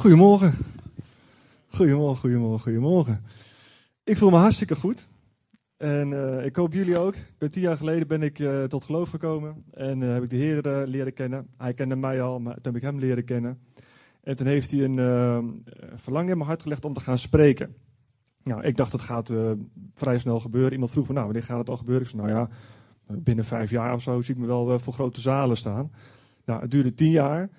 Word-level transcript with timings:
Goedemorgen. 0.00 0.54
Goedemorgen, 1.68 2.18
goedemorgen, 2.18 2.60
goedemorgen. 2.60 3.24
Ik 4.04 4.16
voel 4.16 4.30
me 4.30 4.36
hartstikke 4.36 4.76
goed. 4.76 5.08
En 5.76 6.10
uh, 6.10 6.44
ik 6.44 6.56
hoop 6.56 6.72
jullie 6.72 6.98
ook. 6.98 7.14
Tien 7.38 7.62
jaar 7.62 7.76
geleden 7.76 8.08
ben 8.08 8.22
ik 8.22 8.38
uh, 8.38 8.64
tot 8.64 8.84
geloof 8.84 9.10
gekomen. 9.10 9.64
En 9.70 10.00
uh, 10.00 10.12
heb 10.12 10.22
ik 10.22 10.30
de 10.30 10.36
Heer 10.36 10.86
leren 10.86 11.12
kennen. 11.12 11.46
Hij 11.56 11.74
kende 11.74 11.96
mij 11.96 12.22
al, 12.22 12.38
maar 12.38 12.54
toen 12.54 12.72
heb 12.72 12.76
ik 12.76 12.88
hem 12.88 12.98
leren 12.98 13.24
kennen. 13.24 13.58
En 14.22 14.36
toen 14.36 14.46
heeft 14.46 14.70
hij 14.70 14.84
een 14.84 15.64
verlangen 15.94 16.30
in 16.30 16.36
mijn 16.36 16.48
hart 16.48 16.62
gelegd 16.62 16.84
om 16.84 16.92
te 16.92 17.00
gaan 17.00 17.18
spreken. 17.18 17.74
Nou, 18.42 18.62
ik 18.62 18.76
dacht 18.76 18.92
dat 18.92 19.00
gaat 19.00 19.32
vrij 19.94 20.18
snel 20.18 20.40
gebeuren. 20.40 20.72
Iemand 20.72 20.90
vroeg 20.90 21.06
me, 21.06 21.12
nou, 21.12 21.24
wanneer 21.24 21.44
gaat 21.44 21.58
het 21.58 21.70
al 21.70 21.76
gebeuren? 21.76 22.04
Ik 22.04 22.10
zei, 22.10 22.22
nou 22.22 22.34
ja, 22.34 22.48
binnen 23.06 23.44
vijf 23.44 23.70
jaar 23.70 23.94
of 23.94 24.02
zo 24.02 24.20
zie 24.20 24.34
ik 24.34 24.40
me 24.40 24.46
wel 24.46 24.78
voor 24.78 24.92
grote 24.92 25.20
zalen 25.20 25.56
staan. 25.56 25.92
Nou, 26.44 26.60
het 26.60 26.70
duurde 26.70 26.94
tien 26.94 27.10
jaar. 27.10 27.50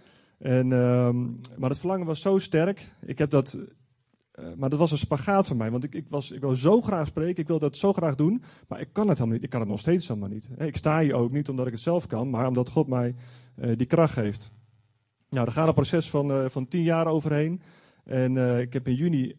En, 0.41 0.71
ehm, 0.71 1.25
maar 1.57 1.69
het 1.69 1.79
verlangen 1.79 2.05
was 2.05 2.21
zo 2.21 2.37
sterk. 2.37 2.91
Ik 3.05 3.17
heb 3.17 3.29
dat, 3.29 3.59
uh, 4.39 4.45
maar 4.57 4.69
dat 4.69 4.79
was 4.79 4.91
een 4.91 4.97
spagaat 4.97 5.47
voor 5.47 5.57
mij. 5.57 5.71
Want 5.71 5.83
ik, 5.83 5.95
ik, 5.95 6.05
was, 6.09 6.31
ik 6.31 6.41
wil 6.41 6.55
zo 6.55 6.81
graag 6.81 7.07
spreken, 7.07 7.41
ik 7.41 7.47
wil 7.47 7.59
dat 7.59 7.77
zo 7.77 7.93
graag 7.93 8.15
doen. 8.15 8.43
Maar 8.67 8.79
ik 8.79 8.89
kan 8.91 9.07
het 9.07 9.17
helemaal 9.17 9.35
niet. 9.35 9.43
Ik 9.45 9.49
kan 9.49 9.59
het 9.59 9.69
nog 9.69 9.79
steeds 9.79 10.07
helemaal 10.07 10.29
niet. 10.29 10.49
Ik 10.57 10.77
sta 10.77 10.99
hier 10.99 11.13
ook 11.13 11.31
niet 11.31 11.49
omdat 11.49 11.65
ik 11.65 11.71
het 11.71 11.81
zelf 11.81 12.07
kan, 12.07 12.29
maar 12.29 12.47
omdat 12.47 12.69
God 12.69 12.87
mij 12.87 13.15
uh, 13.55 13.77
die 13.77 13.87
kracht 13.87 14.13
geeft. 14.13 14.51
Nou, 15.29 15.45
er 15.45 15.51
gaat 15.51 15.67
een 15.67 15.73
proces 15.73 16.09
van, 16.09 16.31
uh, 16.31 16.49
van 16.49 16.67
tien 16.67 16.83
jaar 16.83 17.07
overheen. 17.07 17.61
En 18.03 18.37
ik 18.59 18.73
heb 18.73 18.87
in 18.87 18.95
juni, 18.95 19.35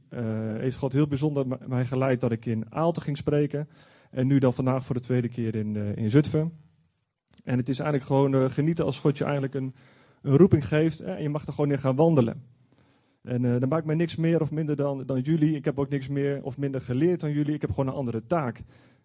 heeft 0.57 0.77
God 0.77 0.93
heel 0.93 1.07
bijzonder 1.07 1.47
mij 1.67 1.85
geleid 1.85 2.21
dat 2.21 2.33
ik 2.33 2.47
in 2.47 2.75
Aalten 2.75 3.03
ging 3.03 3.17
spreken. 3.17 3.69
En 4.11 4.27
nu 4.27 4.39
dan 4.39 4.53
vandaag 4.53 4.85
voor 4.85 4.95
de 4.95 5.01
tweede 5.01 5.29
keer 5.29 5.55
in, 5.55 5.77
in 5.77 6.11
Zutphen. 6.11 6.53
En 7.45 7.59
het 7.59 7.69
is 7.69 7.79
eigenlijk 7.79 8.07
gewoon 8.07 8.51
genieten 8.51 8.85
als 8.85 8.99
God 8.99 9.19
je 9.19 9.25
eigenlijk 9.25 9.55
een 9.55 9.75
een 10.23 10.37
roeping 10.37 10.69
geeft 10.69 11.01
en 11.01 11.23
je 11.23 11.29
mag 11.29 11.47
er 11.47 11.53
gewoon 11.53 11.71
in 11.71 11.79
gaan 11.79 11.97
wandelen. 11.97 12.43
En 13.23 13.43
uh, 13.43 13.61
dan 13.61 13.69
maakt 13.69 13.87
mij 13.87 13.95
niks 13.95 14.17
meer 14.17 14.41
of 14.41 14.51
minder 14.51 14.77
dan, 14.77 15.03
dan 15.03 15.21
jullie. 15.21 15.57
Ik 15.57 15.65
heb 15.65 15.79
ook 15.79 15.89
niks 15.89 16.09
meer 16.09 16.43
of 16.43 16.59
minder 16.59 16.81
geleerd 16.81 17.21
dan 17.21 17.33
jullie. 17.33 17.55
Ik 17.55 17.61
heb 17.61 17.71
gewoon 17.71 17.87
een 17.87 17.95
andere 17.95 18.27
taak. 18.27 18.59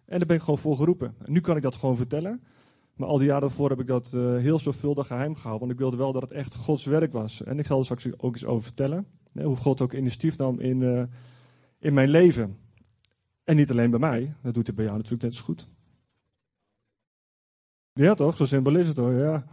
En 0.04 0.18
daar 0.18 0.26
ben 0.26 0.36
ik 0.36 0.42
gewoon 0.42 0.58
voor 0.58 0.76
geroepen. 0.76 1.14
En 1.24 1.32
nu 1.32 1.40
kan 1.40 1.56
ik 1.56 1.62
dat 1.62 1.74
gewoon 1.74 1.96
vertellen. 1.96 2.42
Maar 2.94 3.08
al 3.08 3.18
die 3.18 3.26
jaren 3.26 3.40
daarvoor 3.40 3.70
heb 3.70 3.80
ik 3.80 3.86
dat 3.86 4.12
uh, 4.14 4.36
heel 4.36 4.58
zorgvuldig 4.58 5.06
geheim 5.06 5.34
gehouden. 5.34 5.60
Want 5.60 5.72
ik 5.72 5.78
wilde 5.78 5.96
wel 5.96 6.12
dat 6.12 6.22
het 6.22 6.32
echt 6.32 6.54
Gods 6.54 6.84
werk 6.84 7.12
was. 7.12 7.42
En 7.42 7.58
ik 7.58 7.66
zal 7.66 7.78
er 7.78 7.84
straks 7.84 8.18
ook 8.18 8.32
eens 8.32 8.44
over 8.44 8.62
vertellen. 8.62 9.06
Hè, 9.32 9.44
hoe 9.44 9.56
God 9.56 9.80
ook 9.80 9.92
initiatief 9.92 10.36
nam 10.36 10.60
in, 10.60 10.80
uh, 10.80 11.02
in 11.78 11.94
mijn 11.94 12.08
leven. 12.08 12.56
En 13.44 13.56
niet 13.56 13.70
alleen 13.70 13.90
bij 13.90 13.98
mij. 13.98 14.34
Dat 14.42 14.54
doet 14.54 14.66
hij 14.66 14.74
bij 14.74 14.84
jou 14.84 14.96
natuurlijk 14.96 15.22
net 15.22 15.34
zo 15.34 15.44
goed. 15.44 15.68
Ja 17.92 18.14
toch? 18.14 18.36
Zo 18.36 18.44
simpel 18.44 18.76
is 18.76 18.88
het 18.88 18.96
hoor. 18.96 19.12
Ja. 19.12 19.44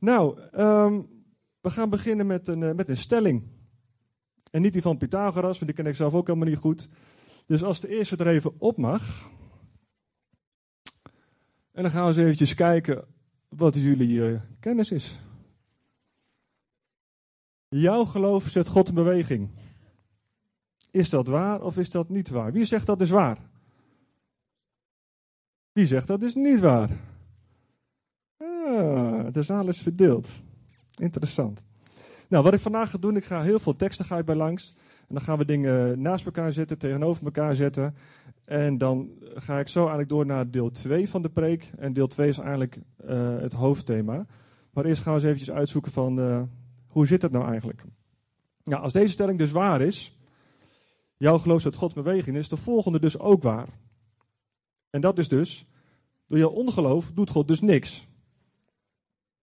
Nou, 0.00 0.40
um, 0.58 1.08
we 1.60 1.70
gaan 1.70 1.90
beginnen 1.90 2.26
met 2.26 2.48
een, 2.48 2.60
uh, 2.60 2.72
met 2.72 2.88
een 2.88 2.96
stelling. 2.96 3.42
En 4.50 4.62
niet 4.62 4.72
die 4.72 4.82
van 4.82 4.96
Pythagoras, 4.96 5.58
want 5.58 5.66
die 5.66 5.74
ken 5.74 5.86
ik 5.86 5.94
zelf 5.94 6.14
ook 6.14 6.26
helemaal 6.26 6.48
niet 6.48 6.58
goed. 6.58 6.88
Dus 7.46 7.62
als 7.62 7.80
de 7.80 7.88
eerste 7.88 8.16
er 8.16 8.26
even 8.26 8.60
op 8.60 8.76
mag. 8.76 9.30
En 11.72 11.82
dan 11.82 11.90
gaan 11.90 12.02
we 12.02 12.08
eens 12.08 12.16
eventjes 12.16 12.54
kijken 12.54 13.04
wat 13.48 13.74
jullie 13.74 14.08
uh, 14.08 14.40
kennis 14.60 14.90
is. 14.90 15.20
Jouw 17.68 18.04
geloof 18.04 18.48
zet 18.48 18.68
God 18.68 18.88
in 18.88 18.94
beweging. 18.94 19.50
Is 20.90 21.10
dat 21.10 21.26
waar 21.26 21.62
of 21.62 21.78
is 21.78 21.90
dat 21.90 22.08
niet 22.08 22.28
waar? 22.28 22.52
Wie 22.52 22.64
zegt 22.64 22.86
dat 22.86 23.00
is 23.00 23.10
waar? 23.10 23.38
Wie 25.72 25.86
zegt 25.86 26.06
dat 26.06 26.22
is 26.22 26.34
niet 26.34 26.60
waar? 26.60 27.09
De 29.32 29.42
zaal 29.42 29.68
is 29.68 29.80
verdeeld. 29.80 30.28
Interessant. 30.94 31.64
Nou, 32.28 32.44
wat 32.44 32.54
ik 32.54 32.60
vandaag 32.60 32.90
ga 32.90 32.98
doen, 32.98 33.16
ik 33.16 33.24
ga 33.24 33.42
heel 33.42 33.58
veel 33.58 33.76
teksten 33.76 34.04
ga 34.04 34.18
ik 34.18 34.24
bij 34.24 34.34
langs. 34.34 34.74
En 34.78 35.14
dan 35.14 35.20
gaan 35.20 35.38
we 35.38 35.44
dingen 35.44 36.00
naast 36.00 36.24
elkaar 36.24 36.52
zetten, 36.52 36.78
tegenover 36.78 37.24
elkaar 37.24 37.54
zetten. 37.54 37.94
En 38.44 38.78
dan 38.78 39.10
ga 39.34 39.58
ik 39.58 39.68
zo 39.68 39.78
eigenlijk 39.78 40.08
door 40.08 40.26
naar 40.26 40.50
deel 40.50 40.70
2 40.70 41.08
van 41.08 41.22
de 41.22 41.28
preek. 41.28 41.70
En 41.78 41.92
deel 41.92 42.06
2 42.06 42.28
is 42.28 42.38
eigenlijk 42.38 42.78
uh, 43.04 43.38
het 43.38 43.52
hoofdthema. 43.52 44.26
Maar 44.72 44.84
eerst 44.84 45.02
gaan 45.02 45.14
we 45.14 45.18
eens 45.18 45.28
eventjes 45.28 45.56
uitzoeken 45.56 45.92
van 45.92 46.18
uh, 46.18 46.42
hoe 46.86 47.06
zit 47.06 47.22
het 47.22 47.32
nou 47.32 47.48
eigenlijk? 47.48 47.82
Nou, 48.64 48.82
als 48.82 48.92
deze 48.92 49.12
stelling 49.12 49.38
dus 49.38 49.52
waar 49.52 49.80
is, 49.80 50.18
jouw 51.16 51.38
geloof 51.38 51.62
dat 51.62 51.74
God 51.74 51.94
beweging 51.94 52.36
is 52.36 52.48
de 52.48 52.56
volgende 52.56 53.00
dus 53.00 53.18
ook 53.18 53.42
waar. 53.42 53.68
En 54.90 55.00
dat 55.00 55.18
is 55.18 55.28
dus, 55.28 55.66
door 56.26 56.38
jouw 56.38 56.50
ongeloof 56.50 57.10
doet 57.14 57.30
God 57.30 57.48
dus 57.48 57.60
niks. 57.60 58.08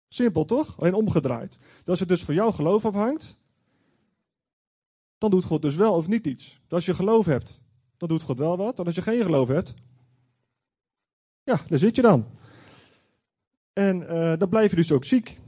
Simpel 0.08 0.44
toch? 0.44 0.80
Alleen 0.80 0.94
omgedraaid. 0.94 1.58
als 1.84 2.00
het 2.00 2.08
dus 2.08 2.24
van 2.24 2.34
jouw 2.34 2.50
geloof 2.50 2.84
afhangt, 2.84 3.38
dan 5.18 5.30
doet 5.30 5.44
God 5.44 5.62
dus 5.62 5.76
wel 5.76 5.94
of 5.94 6.08
niet 6.08 6.26
iets. 6.26 6.60
als 6.68 6.86
je 6.86 6.94
geloof 6.94 7.26
hebt, 7.26 7.60
dan 7.96 8.08
doet 8.08 8.22
God 8.22 8.38
wel 8.38 8.56
wat. 8.56 8.78
En 8.78 8.84
als 8.84 8.94
je 8.94 9.02
geen 9.02 9.22
geloof 9.22 9.48
hebt, 9.48 9.74
ja, 11.42 11.60
daar 11.68 11.78
zit 11.78 11.96
je 11.96 12.02
dan. 12.02 12.26
En 13.72 14.02
uh, 14.02 14.32
dan 14.38 14.48
blijf 14.48 14.70
je 14.70 14.76
dus 14.76 14.92
ook 14.92 15.04
ziek. 15.04 15.40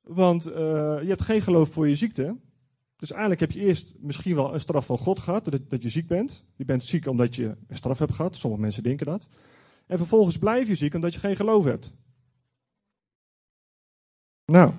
Want 0.00 0.48
uh, 0.48 0.54
je 1.02 1.08
hebt 1.08 1.22
geen 1.22 1.42
geloof 1.42 1.68
voor 1.68 1.88
je 1.88 1.94
ziekte. 1.94 2.36
Dus 2.96 3.10
eigenlijk 3.10 3.40
heb 3.40 3.50
je 3.50 3.60
eerst 3.60 3.94
misschien 3.98 4.34
wel 4.34 4.54
een 4.54 4.60
straf 4.60 4.86
van 4.86 4.98
God 4.98 5.18
gehad, 5.18 5.44
dat, 5.44 5.70
dat 5.70 5.82
je 5.82 5.88
ziek 5.88 6.06
bent. 6.06 6.44
Je 6.56 6.64
bent 6.64 6.84
ziek 6.84 7.06
omdat 7.06 7.34
je 7.34 7.56
een 7.66 7.76
straf 7.76 7.98
hebt 7.98 8.14
gehad. 8.14 8.36
Sommige 8.36 8.62
mensen 8.62 8.82
denken 8.82 9.06
dat. 9.06 9.28
En 9.86 9.98
vervolgens 9.98 10.38
blijf 10.38 10.68
je 10.68 10.74
ziek 10.74 10.94
omdat 10.94 11.14
je 11.14 11.20
geen 11.20 11.36
geloof 11.36 11.64
hebt. 11.64 11.92
Nou, 14.46 14.72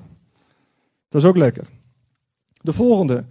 dat 1.10 1.22
is 1.22 1.28
ook 1.28 1.38
lekker. 1.38 1.68
De 2.62 2.74
volgende. 2.74 3.26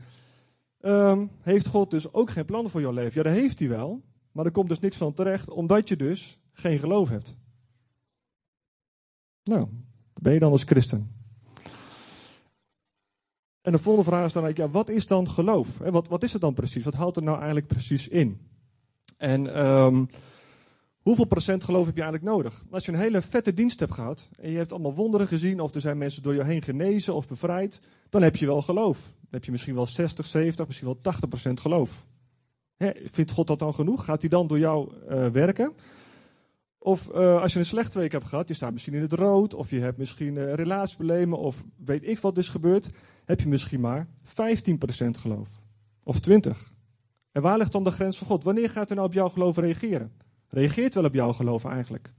Um, 0.80 1.30
heeft 1.40 1.66
God 1.66 1.90
dus 1.90 2.12
ook 2.12 2.30
geen 2.30 2.44
plannen 2.44 2.70
voor 2.70 2.80
jouw 2.80 2.92
leven? 2.92 3.22
Ja, 3.22 3.28
dat 3.28 3.38
heeft 3.38 3.58
hij 3.58 3.68
wel. 3.68 4.02
Maar 4.32 4.44
er 4.44 4.50
komt 4.50 4.68
dus 4.68 4.80
niks 4.80 4.96
van 4.96 5.12
terecht, 5.12 5.50
omdat 5.50 5.88
je 5.88 5.96
dus 5.96 6.38
geen 6.52 6.78
geloof 6.78 7.08
hebt. 7.08 7.36
Nou, 9.44 9.68
ben 10.14 10.32
je 10.32 10.38
dan 10.38 10.52
als 10.52 10.62
christen? 10.62 11.10
En 13.60 13.72
de 13.72 13.78
volgende 13.78 14.10
vraag 14.10 14.26
is 14.26 14.32
dan 14.32 14.44
eigenlijk, 14.44 14.72
ja, 14.72 14.78
wat 14.78 14.88
is 14.88 15.06
dan 15.06 15.30
geloof? 15.30 15.78
Wat, 15.78 16.08
wat 16.08 16.22
is 16.22 16.32
het 16.32 16.40
dan 16.40 16.54
precies? 16.54 16.84
Wat 16.84 16.94
houdt 16.94 17.16
er 17.16 17.22
nou 17.22 17.36
eigenlijk 17.36 17.66
precies 17.66 18.08
in? 18.08 18.40
En 19.16 19.66
um, 19.66 20.08
Hoeveel 21.06 21.24
procent 21.24 21.64
geloof 21.64 21.86
heb 21.86 21.96
je 21.96 22.02
eigenlijk 22.02 22.32
nodig? 22.32 22.64
Als 22.70 22.86
je 22.86 22.92
een 22.92 22.98
hele 22.98 23.22
vette 23.22 23.54
dienst 23.54 23.80
hebt 23.80 23.92
gehad 23.92 24.28
en 24.40 24.50
je 24.50 24.56
hebt 24.56 24.72
allemaal 24.72 24.94
wonderen 24.94 25.26
gezien 25.26 25.60
of 25.60 25.74
er 25.74 25.80
zijn 25.80 25.98
mensen 25.98 26.22
door 26.22 26.34
je 26.34 26.44
heen 26.44 26.62
genezen 26.62 27.14
of 27.14 27.26
bevrijd, 27.26 27.80
dan 28.08 28.22
heb 28.22 28.36
je 28.36 28.46
wel 28.46 28.62
geloof. 28.62 29.02
Dan 29.02 29.30
heb 29.30 29.44
je 29.44 29.50
misschien 29.50 29.74
wel 29.74 29.86
60, 29.86 30.26
70, 30.26 30.66
misschien 30.66 30.86
wel 30.86 31.00
80 31.00 31.28
procent 31.28 31.60
geloof. 31.60 32.06
vindt 33.04 33.30
God 33.30 33.46
dat 33.46 33.58
dan 33.58 33.74
genoeg? 33.74 34.04
Gaat 34.04 34.20
hij 34.20 34.30
dan 34.30 34.46
door 34.46 34.58
jou 34.58 34.92
uh, 35.10 35.28
werken? 35.28 35.72
Of 36.78 37.08
uh, 37.14 37.42
als 37.42 37.52
je 37.52 37.58
een 37.58 37.64
slechte 37.64 37.98
week 37.98 38.12
hebt 38.12 38.26
gehad, 38.26 38.48
je 38.48 38.54
staat 38.54 38.72
misschien 38.72 38.94
in 38.94 39.02
het 39.02 39.12
rood, 39.12 39.54
of 39.54 39.70
je 39.70 39.80
hebt 39.80 39.98
misschien 39.98 40.36
uh, 40.36 40.54
relatieproblemen, 40.54 41.38
of 41.38 41.64
weet 41.84 42.08
ik 42.08 42.18
wat 42.18 42.38
is 42.38 42.48
gebeurd, 42.48 42.90
heb 43.24 43.40
je 43.40 43.48
misschien 43.48 43.80
maar 43.80 44.06
15% 44.06 44.30
geloof. 45.10 45.48
Of 46.02 46.20
20. 46.20 46.72
En 47.32 47.42
waar 47.42 47.58
ligt 47.58 47.72
dan 47.72 47.84
de 47.84 47.90
grens 47.90 48.18
van 48.18 48.26
God? 48.26 48.44
Wanneer 48.44 48.70
gaat 48.70 48.88
hij 48.88 48.96
nou 48.96 49.08
op 49.08 49.14
jouw 49.14 49.28
geloof 49.28 49.56
reageren? 49.56 50.24
Reageert 50.48 50.94
wel 50.94 51.04
op 51.04 51.14
jouw 51.14 51.32
geloof 51.32 51.64
eigenlijk. 51.64 52.12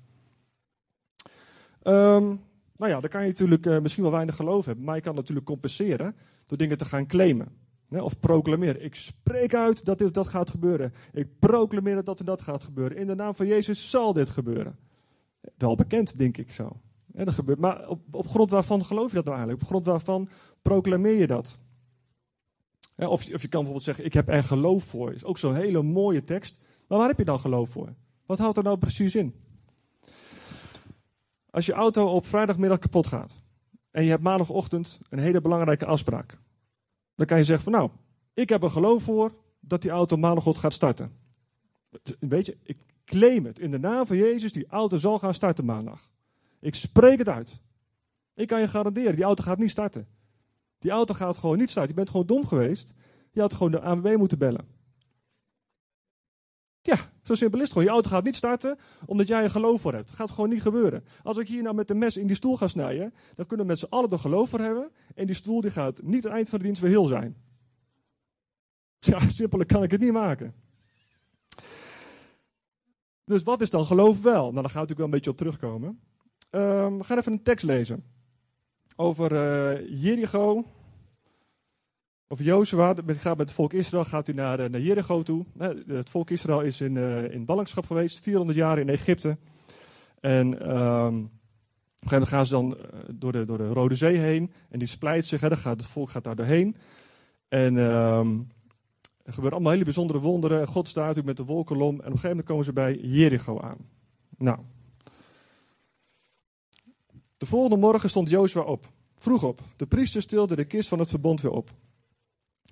Um, 1.84 2.42
nou 2.78 2.92
ja, 2.92 3.00
dan 3.00 3.10
kan 3.10 3.22
je 3.22 3.28
natuurlijk 3.28 3.66
uh, 3.66 3.80
misschien 3.80 4.04
wel 4.04 4.12
weinig 4.12 4.36
geloof 4.36 4.66
hebben, 4.66 4.86
maar 4.86 4.96
je 4.96 5.02
kan 5.02 5.16
natuurlijk 5.16 5.46
compenseren 5.46 6.16
door 6.46 6.58
dingen 6.58 6.78
te 6.78 6.86
gaan 6.86 7.08
claimen. 7.08 7.66
Of 7.90 8.20
proclameren. 8.20 8.84
Ik 8.84 8.96
spreek 8.96 9.56
uit 9.56 9.86
dat 9.86 9.98
dit 9.98 10.14
dat 10.14 10.28
gaat 10.28 10.50
gebeuren. 10.50 10.94
Ik 11.12 11.40
proclameer 11.40 12.04
dat 12.04 12.20
en 12.20 12.26
dat 12.26 12.42
gaat 12.42 12.64
gebeuren. 12.64 12.98
In 12.98 13.08
de 13.08 13.16
naam 13.16 13.36
van 13.36 13.48
Jezus 13.48 13.90
zal 13.90 14.14
dit 14.14 14.30
gebeuren. 14.30 14.78
Wel 15.58 15.76
bekend, 15.76 16.18
denk 16.18 16.38
ik 16.38 16.52
zo. 16.52 16.82
Dat 17.06 17.34
gebeurt. 17.34 17.60
Maar 17.60 17.88
op, 17.90 18.00
op 18.12 18.28
grond 18.28 18.50
waarvan 18.50 18.86
geloof 18.86 19.10
je 19.10 19.16
dat 19.16 19.26
nou 19.26 19.38
eigenlijk? 19.38 19.64
Op 19.64 19.70
grond 19.70 19.86
waarvan 19.86 20.30
proclameer 20.62 21.16
je 21.16 21.28
dat? 21.28 21.58
Of, 22.96 23.10
of 23.10 23.42
je 23.42 23.48
kan 23.48 23.50
bijvoorbeeld 23.50 23.84
zeggen, 23.84 24.06
ik 24.06 24.14
heb 24.14 24.30
er 24.30 24.44
geloof 24.44 24.84
voor. 24.84 25.14
Is 25.14 25.26
ook 25.26 25.38
zo'n 25.38 25.56
hele 25.56 25.84
mooie 25.84 26.24
tekst. 26.24 26.60
Maar 26.88 26.98
waar 26.98 27.08
heb 27.08 27.18
je 27.18 27.26
dan 27.26 27.40
geloof 27.40 27.70
voor? 27.70 27.94
Wat 28.28 28.38
houdt 28.38 28.58
er 28.58 28.64
nou 28.64 28.78
precies 28.78 29.16
in? 29.16 29.36
Als 31.50 31.66
je 31.66 31.74
auto 31.74 32.08
op 32.08 32.26
vrijdagmiddag 32.26 32.80
kapot 32.80 33.08
gaat 33.08 33.36
en 33.92 34.04
je 34.04 34.10
hebt 34.10 34.24
maandagochtend 34.24 35.00
een 35.10 35.20
hele 35.20 35.42
belangrijke 35.42 35.86
afspraak, 35.86 36.40
dan 37.16 37.26
kan 37.26 37.38
je 37.38 37.44
zeggen 37.44 37.64
van 37.64 37.74
nou, 37.74 37.90
ik 38.34 38.50
heb 38.50 38.64
er 38.64 38.70
geloof 38.70 39.04
voor 39.04 39.36
dat 39.60 39.82
die 39.82 39.92
auto 39.92 40.18
maandagochtend 40.18 40.64
gaat 40.64 40.74
starten. 40.74 41.12
Weet 42.20 42.46
je, 42.46 42.58
ik 42.64 42.78
claim 43.06 43.46
het 43.46 43.60
in 43.60 43.72
de 43.72 43.80
naam 43.80 44.06
van 44.06 44.18
Jezus, 44.18 44.52
die 44.52 44.68
auto 44.68 44.98
zal 44.98 45.20
gaan 45.20 45.34
starten 45.34 45.66
maandag. 45.66 46.12
Ik 46.60 46.76
spreek 46.76 47.18
het 47.18 47.30
uit. 47.30 47.60
Ik 48.34 48.48
kan 48.48 48.60
je 48.60 48.68
garanderen, 48.68 49.16
die 49.16 49.24
auto 49.24 49.44
gaat 49.44 49.58
niet 49.58 49.70
starten. 49.70 50.08
Die 50.80 50.92
auto 50.92 51.14
gaat 51.14 51.38
gewoon 51.38 51.58
niet 51.58 51.70
starten. 51.70 51.90
Je 51.90 51.98
bent 51.98 52.10
gewoon 52.10 52.26
dom 52.26 52.46
geweest. 52.46 52.94
Je 53.32 53.42
had 53.42 53.54
gewoon 53.54 53.72
de 53.72 53.82
ANWB 53.82 54.16
moeten 54.18 54.38
bellen. 54.38 54.77
Ja, 56.88 56.98
Zo 57.24 57.36
simpel 57.36 57.60
is 57.60 57.64
het 57.64 57.72
gewoon. 57.72 57.88
Je 57.88 57.94
auto 57.94 58.10
gaat 58.10 58.24
niet 58.24 58.36
starten 58.36 58.78
omdat 59.06 59.28
jij 59.28 59.44
er 59.44 59.50
geloof 59.50 59.82
voor 59.82 59.94
hebt. 59.94 60.08
Dat 60.08 60.16
gaat 60.16 60.32
gewoon 60.32 60.50
niet 60.50 60.62
gebeuren. 60.62 61.04
Als 61.24 61.38
ik 61.38 61.48
hier 61.48 61.64
nou 61.64 61.76
met 61.76 61.90
een 61.90 61.98
mes 61.98 62.18
in 62.18 62.28
die 62.28 62.36
stoel 62.36 62.58
ga 62.58 62.68
snijden, 62.68 63.14
dan 63.36 63.46
kunnen 63.46 63.66
we 63.66 63.72
met 63.72 63.80
z'n 63.80 63.90
allen 63.90 64.10
er 64.10 64.20
geloof 64.20 64.50
voor 64.50 64.60
hebben. 64.60 64.92
En 65.16 65.26
die 65.26 65.36
stoel 65.36 65.62
die 65.62 65.72
gaat 65.72 66.02
niet 66.04 66.24
het 66.24 66.34
eind 66.34 66.50
van 66.50 66.60
de 66.60 66.66
dienst 66.66 66.82
weer 66.82 66.90
heel 66.92 67.06
zijn. 67.06 67.36
Ja, 69.00 69.30
simpeler 69.30 69.66
kan 69.66 69.84
ik 69.84 69.92
het 69.92 70.02
niet 70.02 70.12
maken. 70.12 70.54
Dus 73.24 73.44
wat 73.44 73.62
is 73.62 73.70
dan 73.70 73.86
geloof 73.86 74.22
wel? 74.22 74.42
Nou, 74.42 74.54
daar 74.54 74.64
gaan 74.64 74.82
we 74.82 74.88
natuurlijk 74.88 74.98
wel 74.98 75.06
een 75.06 75.12
beetje 75.12 75.30
op 75.30 75.38
terugkomen. 75.38 76.00
Um, 76.52 76.98
we 76.98 77.04
gaan 77.04 77.18
even 77.18 77.32
een 77.32 77.44
tekst 77.44 77.66
lezen. 77.66 78.04
Over 78.96 79.32
uh, 79.32 80.04
Jericho. 80.04 80.66
Of 82.30 82.40
Jozua, 82.40 82.94
gaat 83.08 83.38
met 83.38 83.38
het 83.38 83.52
volk 83.52 83.74
Israël 83.74 84.04
gaat 84.04 84.28
u 84.28 84.34
naar, 84.34 84.60
eh, 84.60 84.70
naar 84.70 84.82
Jericho 84.82 85.24
toe. 85.24 85.46
Het 85.88 86.10
volk 86.10 86.30
Israël 86.30 86.62
is 86.62 86.82
in, 86.82 86.96
uh, 86.96 87.32
in 87.32 87.46
ballingschap 87.46 87.86
geweest, 87.86 88.20
400 88.20 88.58
jaar 88.58 88.80
in 88.80 88.90
Egypte. 88.90 89.38
En 90.20 90.48
um, 90.78 91.24
op 91.24 92.04
een 92.04 92.10
gegeven 92.10 92.12
moment 92.12 92.30
gaan 92.30 92.46
ze 92.46 92.52
dan 92.52 92.78
door 93.12 93.32
de, 93.32 93.46
door 93.46 93.58
de 93.58 93.68
Rode 93.68 93.96
Zee 93.96 94.18
heen. 94.18 94.52
En 94.70 94.80
die 94.80 94.88
splijt 94.88 95.26
zich, 95.26 95.42
hè, 95.42 95.58
gaat, 95.58 95.78
het 95.78 95.90
volk 95.90 96.10
gaat 96.10 96.24
daar 96.24 96.36
doorheen. 96.36 96.76
En 97.48 97.76
um, 97.76 98.48
er 99.24 99.34
gebeuren 99.34 99.52
allemaal 99.52 99.72
hele 99.72 99.84
bijzondere 99.84 100.20
wonderen. 100.20 100.68
God 100.68 100.88
staat 100.88 101.08
natuurlijk 101.08 101.38
met 101.38 101.48
de 101.48 101.54
wolkenlom. 101.54 101.94
En 101.94 101.98
op 101.98 102.04
een 102.04 102.12
gegeven 102.12 102.30
moment 102.30 102.48
komen 102.48 102.66
ze 102.66 102.74
bij 102.74 102.96
Jericho 102.96 103.60
aan. 103.60 103.78
Nou. 104.38 104.60
De 107.38 107.46
volgende 107.46 107.78
morgen 107.78 108.10
stond 108.10 108.30
Jozua 108.30 108.62
op. 108.62 108.90
Vroeg 109.18 109.44
op. 109.44 109.62
De 109.76 109.86
priesters 109.86 110.24
stilden 110.24 110.58
de 110.58 110.66
kist 110.66 110.90
van 110.90 111.00
het 111.00 111.10
verbond 111.10 111.42
weer 111.42 111.52
op. 111.52 111.70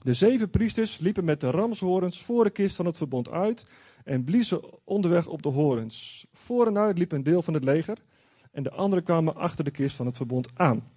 De 0.05 0.13
zeven 0.13 0.49
priesters 0.49 0.97
liepen 0.97 1.25
met 1.25 1.39
de 1.39 1.49
ramshorens 1.49 2.21
voor 2.21 2.43
de 2.43 2.49
kist 2.49 2.75
van 2.75 2.85
het 2.85 2.97
verbond 2.97 3.29
uit 3.29 3.65
en 4.03 4.23
bliezen 4.23 4.61
onderweg 4.83 5.27
op 5.27 5.41
de 5.41 5.49
horens. 5.49 6.25
Voor 6.33 6.67
en 6.67 6.77
uit 6.77 6.97
liep 6.97 7.11
een 7.11 7.23
deel 7.23 7.41
van 7.41 7.53
het 7.53 7.63
leger 7.63 7.97
en 8.51 8.63
de 8.63 8.71
anderen 8.71 9.03
kwamen 9.03 9.35
achter 9.35 9.63
de 9.63 9.71
kist 9.71 9.95
van 9.95 10.05
het 10.05 10.17
verbond 10.17 10.49
aan. 10.53 10.91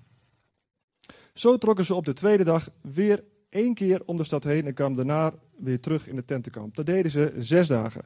Zo 1.34 1.56
trokken 1.56 1.84
ze 1.84 1.94
op 1.94 2.04
de 2.04 2.12
tweede 2.12 2.44
dag 2.44 2.68
weer 2.80 3.24
één 3.48 3.74
keer 3.74 4.02
om 4.04 4.16
de 4.16 4.24
stad 4.24 4.44
heen 4.44 4.66
en 4.66 4.74
kwamen 4.74 4.96
daarna 4.96 5.34
weer 5.58 5.80
terug 5.80 6.08
in 6.08 6.16
de 6.16 6.24
tentenkamp. 6.24 6.74
Dat 6.74 6.86
deden 6.86 7.10
ze 7.10 7.34
zes 7.38 7.68
dagen. 7.68 8.04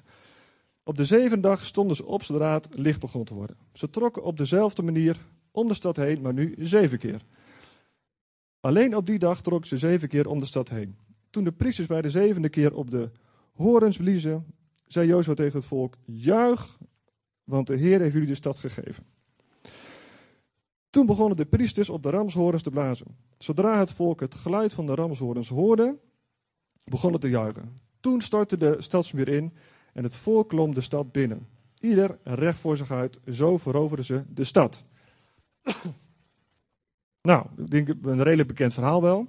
Op 0.85 0.97
de 0.97 1.05
zevende 1.05 1.49
dag 1.49 1.67
stonden 1.67 1.97
ze 1.97 2.07
op 2.07 2.23
zodra 2.23 2.55
het 2.55 2.69
licht 2.79 3.01
begon 3.01 3.25
te 3.25 3.35
worden. 3.35 3.57
Ze 3.73 3.91
trokken 3.91 4.23
op 4.23 4.37
dezelfde 4.37 4.83
manier 4.83 5.17
om 5.51 5.69
de 5.69 5.75
stad 5.75 5.97
heen, 5.97 6.21
maar 6.21 6.35
nu 6.35 6.55
zeven 6.59 6.99
keer. 6.99 7.23
Alleen 8.63 8.97
op 8.97 9.07
die 9.07 9.19
dag 9.19 9.43
trokken 9.43 9.69
ze 9.69 9.77
zeven 9.77 10.09
keer 10.09 10.29
om 10.29 10.39
de 10.39 10.47
stad 10.47 10.69
heen. 10.69 10.97
Toen 11.31 11.45
de 11.45 11.53
priesters 11.53 11.87
bij 11.87 12.03
de 12.03 12.11
zevende 12.11 12.49
keer 12.49 12.75
op 12.75 12.91
de 12.91 13.11
horens 13.53 13.97
bliezen, 13.97 14.47
zei 14.87 15.07
Jozua 15.07 15.35
tegen 15.35 15.59
het 15.59 15.67
volk: 15.67 15.97
Juich, 16.05 16.79
want 17.45 17.67
de 17.67 17.77
Heer 17.77 18.01
heeft 18.01 18.13
jullie 18.13 18.29
de 18.29 18.35
stad 18.35 18.59
gegeven. 18.59 19.05
Toen 20.91 21.07
begonnen 21.07 21.37
de 21.37 21.45
priesters 21.45 21.91
op 21.91 22.03
de 22.03 22.11
ramshorens 22.11 22.63
te 22.63 22.71
blazen. 22.71 23.17
Zodra 23.39 23.79
het 23.79 23.93
volk 23.93 24.21
het 24.21 24.35
geluid 24.35 24.73
van 24.73 24.87
de 24.87 24.95
ramshorens 24.95 25.49
hoorde, 25.49 25.99
begon 26.85 27.13
het 27.13 27.21
te 27.21 27.29
juichen. 27.29 27.79
Toen 28.01 28.21
stortte 28.21 28.57
de 28.57 28.77
stadsmuur 28.79 29.29
in 29.29 29.53
en 29.93 30.03
het 30.03 30.15
volk 30.15 30.49
klom 30.49 30.75
de 30.75 30.81
stad 30.81 31.13
binnen. 31.13 31.49
Ieder 31.81 32.19
recht 32.23 32.59
voor 32.59 32.77
zich 32.77 32.91
uit, 32.91 33.21
zo 33.31 33.57
veroverden 33.59 34.05
ze 34.05 34.25
de 34.29 34.45
stad. 34.45 34.85
Nou, 37.23 37.47
ik 37.57 37.71
denk 37.71 37.89
een 37.89 38.23
redelijk 38.23 38.49
bekend 38.49 38.75
verhaal 38.75 39.03
wel. 39.03 39.27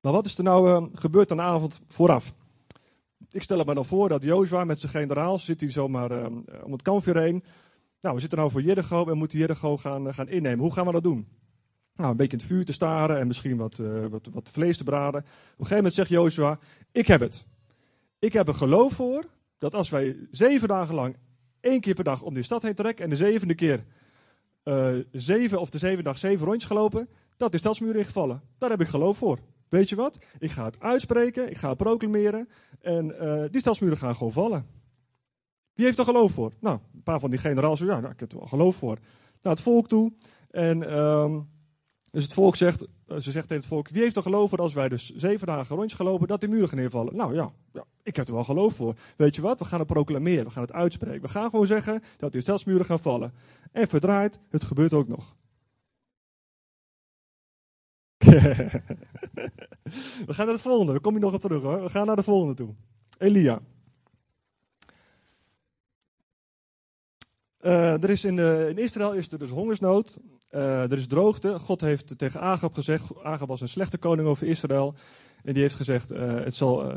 Maar 0.00 0.12
wat 0.12 0.24
is 0.24 0.38
er 0.38 0.44
nou 0.44 0.70
uh, 0.70 0.88
gebeurd 0.94 1.30
aan 1.30 1.36
de 1.36 1.42
avond 1.42 1.80
vooraf? 1.86 2.34
Ik 3.30 3.42
stel 3.42 3.58
het 3.58 3.66
me 3.66 3.74
dan 3.74 3.84
voor 3.84 4.08
dat 4.08 4.22
Jozua 4.22 4.64
met 4.64 4.80
zijn 4.80 4.92
generaal 4.92 5.38
zit 5.38 5.60
hij 5.60 5.70
zomaar 5.70 6.10
uh, 6.12 6.26
om 6.62 6.72
het 6.72 6.82
kampvuur 6.82 7.16
heen. 7.16 7.44
Nou, 8.00 8.14
we 8.14 8.20
zitten 8.20 8.38
nou 8.38 8.50
voor 8.50 8.62
Jericho 8.62 9.06
en 9.06 9.16
moeten 9.16 9.38
Jericho 9.38 9.76
gaan, 9.76 10.06
uh, 10.06 10.12
gaan 10.12 10.28
innemen. 10.28 10.58
Hoe 10.58 10.72
gaan 10.72 10.86
we 10.86 10.92
dat 10.92 11.02
doen? 11.02 11.28
Nou, 11.94 12.10
een 12.10 12.16
beetje 12.16 12.32
in 12.32 12.38
het 12.38 12.46
vuur 12.46 12.64
te 12.64 12.72
staren 12.72 13.18
en 13.18 13.26
misschien 13.26 13.56
wat, 13.56 13.76
wat, 14.10 14.28
wat 14.32 14.50
vlees 14.50 14.76
te 14.76 14.84
braden. 14.84 15.20
Op 15.20 15.26
een 15.26 15.54
gegeven 15.56 15.76
moment 15.76 15.94
zegt 15.94 16.08
Jozua, 16.08 16.58
ik 16.92 17.06
heb 17.06 17.20
het. 17.20 17.44
Ik 18.18 18.32
heb 18.32 18.48
er 18.48 18.54
geloof 18.54 18.92
voor 18.92 19.24
dat 19.58 19.74
als 19.74 19.90
wij 19.90 20.16
zeven 20.30 20.68
dagen 20.68 20.94
lang 20.94 21.16
één 21.66 21.80
keer 21.80 21.94
per 21.94 22.04
dag 22.04 22.22
om 22.22 22.34
die 22.34 22.42
stad 22.42 22.62
heen 22.62 22.74
trekken 22.74 23.04
en 23.04 23.10
de 23.10 23.16
zevende 23.16 23.54
keer 23.54 23.84
zeven 25.12 25.60
of 25.60 25.70
de 25.70 25.78
zeven 25.78 26.04
dag 26.04 26.18
zeven 26.18 26.46
rondjes 26.46 26.70
gelopen, 26.70 27.08
dat 27.36 27.52
de 27.52 27.58
stadsmuur 27.58 27.96
ingevallen. 27.96 28.42
Daar 28.58 28.70
heb 28.70 28.80
ik 28.80 28.88
geloof 28.88 29.18
voor. 29.18 29.38
Weet 29.68 29.88
je 29.88 29.96
wat? 29.96 30.18
Ik 30.38 30.50
ga 30.50 30.64
het 30.64 30.80
uitspreken, 30.80 31.50
ik 31.50 31.56
ga 31.56 31.68
het 31.68 31.76
proclameren 31.76 32.48
en 32.80 33.14
uh, 33.20 33.44
die 33.50 33.60
stadsmuren 33.60 33.96
gaan 33.96 34.16
gewoon 34.16 34.32
vallen. 34.32 34.66
Wie 35.74 35.84
heeft 35.84 35.98
er 35.98 36.04
geloof 36.04 36.32
voor? 36.32 36.52
Nou, 36.60 36.78
een 36.94 37.02
paar 37.02 37.20
van 37.20 37.30
die 37.30 37.38
generaals, 37.38 37.80
ja, 37.80 38.00
nou, 38.00 38.12
ik 38.12 38.20
heb 38.20 38.32
er 38.32 38.38
wel 38.38 38.46
geloof 38.46 38.76
voor. 38.76 38.98
Naar 39.40 39.52
het 39.52 39.62
volk 39.62 39.88
toe. 39.88 40.12
En 40.50 40.98
um, 40.98 41.48
dus 42.16 42.24
het 42.24 42.34
volk 42.34 42.56
zegt, 42.56 42.86
eh, 43.06 43.16
ze 43.16 43.30
zegt 43.30 43.48
tegen 43.48 43.62
het 43.62 43.66
volk, 43.66 43.88
wie 43.88 44.02
heeft 44.02 44.16
er 44.16 44.22
geloof 44.22 44.50
voor 44.50 44.58
als 44.58 44.74
wij 44.74 44.88
dus 44.88 45.14
zeven 45.16 45.46
dagen 45.46 45.76
rondjes 45.76 45.98
gelopen, 45.98 46.28
dat 46.28 46.40
die 46.40 46.48
muren 46.48 46.68
gaan 46.68 46.78
neervallen? 46.78 47.16
Nou 47.16 47.34
ja, 47.34 47.52
ja, 47.72 47.84
ik 48.02 48.16
heb 48.16 48.26
er 48.26 48.34
wel 48.34 48.44
geloof 48.44 48.74
voor. 48.74 48.94
Weet 49.16 49.34
je 49.34 49.42
wat? 49.42 49.58
We 49.58 49.64
gaan 49.64 49.78
het 49.78 49.88
proclameren, 49.88 50.44
we 50.44 50.50
gaan 50.50 50.62
het 50.62 50.72
uitspreken. 50.72 51.22
We 51.22 51.28
gaan 51.28 51.50
gewoon 51.50 51.66
zeggen 51.66 52.02
dat 52.16 52.32
die 52.32 52.40
stadsmuren 52.40 52.84
gaan 52.84 52.98
vallen. 52.98 53.32
En 53.72 53.88
verdraait, 53.88 54.38
het 54.50 54.64
gebeurt 54.64 54.92
ook 54.92 55.08
nog. 55.08 55.36
we 60.26 60.34
gaan 60.34 60.46
naar 60.46 60.54
het 60.54 60.60
volgende. 60.60 60.92
Daar 60.92 61.00
kom 61.00 61.14
je 61.14 61.20
nog 61.20 61.34
op 61.34 61.40
terug 61.40 61.62
hoor. 61.62 61.82
We 61.82 61.88
gaan 61.88 62.06
naar 62.06 62.16
de 62.16 62.22
volgende 62.22 62.54
toe. 62.54 62.74
Elia. 63.18 63.60
Uh, 67.60 68.02
er 68.02 68.10
is 68.10 68.24
in, 68.24 68.36
uh, 68.36 68.68
in, 68.68 68.78
Israël 68.78 69.12
is 69.12 69.32
er 69.32 69.38
dus 69.38 69.50
hongersnood. 69.50 70.18
Uh, 70.56 70.82
er 70.82 70.92
is 70.92 71.06
droogte. 71.06 71.58
God 71.58 71.80
heeft 71.80 72.18
tegen 72.18 72.40
Agab 72.40 72.74
gezegd. 72.74 73.10
Agab 73.22 73.48
was 73.48 73.60
een 73.60 73.68
slechte 73.68 73.98
koning 73.98 74.28
over 74.28 74.46
Israël. 74.46 74.94
En 75.44 75.52
die 75.52 75.62
heeft 75.62 75.74
gezegd: 75.74 76.08
het, 76.08 76.54
zal, 76.54 76.92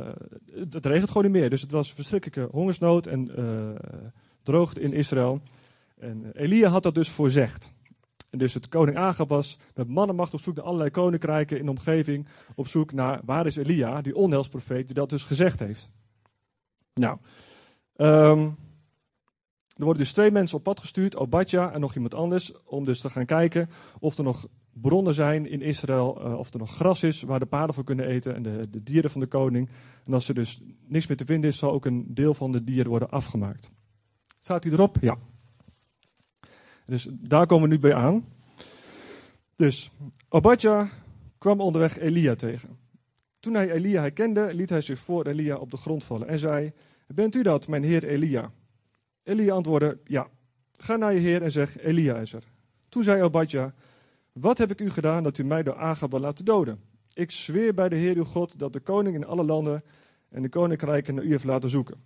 het 0.70 0.86
regent 0.86 1.08
gewoon 1.08 1.24
niet 1.24 1.42
meer. 1.42 1.50
Dus 1.50 1.62
het 1.62 1.72
was 1.72 1.94
verschrikkelijke 1.94 2.52
hongersnood 2.52 3.08
en 3.08 3.32
droogte 4.42 4.82
in 4.82 4.94
Israël. 4.94 5.42
En 5.98 6.32
Elia 6.34 6.70
had 6.70 6.84
dat 6.84 6.96
dus 6.96 7.10
voorzegd. 7.10 7.72
Dus 8.30 8.54
het 8.54 8.68
koning 8.68 8.98
Agab 8.98 9.30
was 9.30 9.58
met 9.76 9.88
mannenmacht 9.88 10.34
op 10.34 10.42
zoek 10.42 10.56
naar 10.56 10.66
allerlei 10.66 10.90
koninkrijken 10.90 11.58
in 11.58 11.66
de 11.66 11.72
omgeving. 11.72 12.28
Op 12.56 12.68
zoek 12.68 12.92
naar 12.92 13.22
waar 13.26 13.46
is 13.46 13.56
Elia, 13.56 14.02
die 14.02 14.16
onheilsprofeet, 14.16 14.86
die 14.86 14.96
dat 14.96 15.10
dus 15.10 15.24
gezegd 15.24 15.60
heeft. 15.60 15.90
Nou, 16.94 17.18
um, 17.96 18.58
er 19.80 19.86
worden 19.86 20.04
dus 20.04 20.14
twee 20.14 20.32
mensen 20.32 20.58
op 20.58 20.64
pad 20.64 20.80
gestuurd, 20.80 21.16
Obadja 21.16 21.72
en 21.72 21.80
nog 21.80 21.96
iemand 21.96 22.14
anders, 22.14 22.52
om 22.64 22.86
dus 22.86 23.00
te 23.00 23.10
gaan 23.10 23.26
kijken 23.26 23.70
of 24.00 24.18
er 24.18 24.24
nog 24.24 24.48
bronnen 24.74 25.14
zijn 25.14 25.50
in 25.50 25.62
Israël, 25.62 26.22
uh, 26.26 26.38
of 26.38 26.54
er 26.54 26.60
nog 26.60 26.76
gras 26.76 27.04
is 27.04 27.22
waar 27.22 27.40
de 27.40 27.46
paarden 27.46 27.76
voor 27.76 27.84
kunnen 27.84 28.06
eten 28.06 28.36
en 28.36 28.44
de, 28.44 28.70
de, 28.70 28.84
dieren 28.84 29.12
van 29.12 29.22
de 29.22 29.28
koning. 29.28 29.70
En 30.06 30.14
als 30.14 30.28
er 30.28 30.36
dus 30.36 30.62
niks 30.88 31.08
meer 31.08 31.18
te 31.18 31.26
vinden 31.26 31.50
is, 31.50 31.58
zal 31.58 31.72
ook 31.72 31.86
een 31.86 32.06
deel 32.08 32.34
van 32.34 32.52
de 32.52 32.64
dieren 32.64 32.90
worden 32.90 33.10
afgemaakt. 33.10 33.72
Staat 34.40 34.66
u 34.66 34.72
erop? 34.72 34.98
Ja. 35.02 35.18
Dus 36.86 37.08
daar 37.12 37.48
komen 37.48 37.70
we 37.70 37.76
nu 37.76 37.80
bij 37.80 37.94
aan. 37.94 38.26
Dus 39.56 39.92
Obadja 40.30 40.90
kwam 41.38 41.62
onderweg 41.62 41.98
Elia 41.98 42.36
tegen. 42.36 42.78
Toen 43.40 43.54
hij 43.54 43.72
Elia 43.72 44.02
herkende, 44.02 44.54
liet 44.54 44.70
hij 44.70 44.82
zich 44.82 45.00
voor 45.00 45.26
Elia 45.26 45.56
op 45.56 45.72
de 45.72 45.78
grond 45.78 46.04
vallen 46.04 46.28
en 46.28 46.40
zei: 46.40 46.72
Bent 47.08 47.36
u 47.36 47.44
dat, 47.44 47.68
mijn 47.68 47.84
heer 47.84 48.04
Elia? 48.04 48.52
Elia 49.30 49.54
antwoordde: 49.54 49.98
Ja. 50.04 50.28
Ga 50.72 50.96
naar 50.96 51.14
je 51.14 51.20
heer 51.20 51.44
en 51.44 51.52
zeg: 51.52 51.78
Elia 51.78 52.16
is 52.16 52.34
er. 52.34 52.44
Toen 52.90 53.04
zei 53.04 53.22
Obadja: 53.22 53.74
Wat 54.32 54.58
heb 54.58 54.72
ik 54.72 54.82
u 54.82 54.90
gedaan 54.90 55.24
dat 55.24 55.38
u 55.38 55.44
mij 55.44 55.64
door 55.64 55.76
Agab 55.76 56.12
wil 56.12 56.20
laten 56.20 56.46
doden? 56.46 56.82
Ik 57.14 57.32
zweer 57.32 57.74
bij 57.74 57.90
de 57.90 57.96
Heer 57.96 58.16
uw 58.16 58.24
God 58.24 58.60
dat 58.60 58.74
de 58.74 58.80
koning 58.80 59.16
in 59.16 59.26
alle 59.26 59.44
landen 59.44 59.84
en 60.30 60.42
de 60.42 60.50
koninkrijken 60.50 61.16
naar 61.16 61.24
u 61.24 61.30
heeft 61.30 61.44
laten 61.44 61.70
zoeken. 61.70 62.04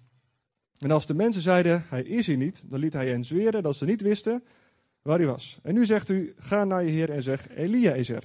En 0.77 0.91
als 0.91 1.05
de 1.05 1.13
mensen 1.13 1.41
zeiden: 1.41 1.83
Hij 1.87 2.03
is 2.03 2.27
hier 2.27 2.37
niet, 2.37 2.63
dan 2.69 2.79
liet 2.79 2.93
hij 2.93 3.09
hen 3.09 3.23
zweren 3.23 3.63
dat 3.63 3.75
ze 3.75 3.85
niet 3.85 4.01
wisten 4.01 4.43
waar 5.01 5.21
u 5.21 5.25
was. 5.25 5.59
En 5.63 5.73
nu 5.73 5.85
zegt 5.85 6.09
u, 6.09 6.33
ga 6.37 6.63
naar 6.63 6.83
je 6.83 6.91
heer 6.91 7.09
en 7.09 7.23
zeg, 7.23 7.49
Elia 7.49 7.93
is 7.93 8.09
er. 8.09 8.23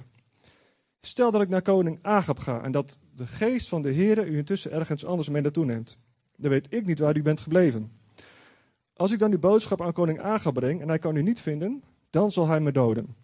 Stel 1.01 1.31
dat 1.31 1.41
ik 1.41 1.49
naar 1.49 1.61
koning 1.61 1.99
Agab 2.01 2.39
ga 2.39 2.63
en 2.63 2.71
dat 2.71 2.99
de 3.15 3.27
geest 3.27 3.69
van 3.69 3.81
de 3.81 3.89
Heer 3.89 4.27
u 4.27 4.37
intussen 4.37 4.71
ergens 4.71 5.05
anders 5.05 5.29
mee 5.29 5.41
naartoe 5.41 5.65
neemt. 5.65 5.97
Dan 6.35 6.49
weet 6.49 6.67
ik 6.73 6.85
niet 6.85 6.99
waar 6.99 7.17
u 7.17 7.21
bent 7.21 7.39
gebleven. 7.39 7.98
Als 8.99 9.11
ik 9.11 9.19
dan 9.19 9.31
uw 9.31 9.39
boodschap 9.39 9.81
aan 9.81 9.93
koning 9.93 10.19
Agab 10.21 10.53
breng 10.53 10.81
en 10.81 10.87
hij 10.87 10.99
kan 10.99 11.15
u 11.15 11.21
niet 11.21 11.41
vinden, 11.41 11.83
dan 12.09 12.31
zal 12.31 12.47
hij 12.47 12.59
me 12.59 12.71
doden. 12.71 13.15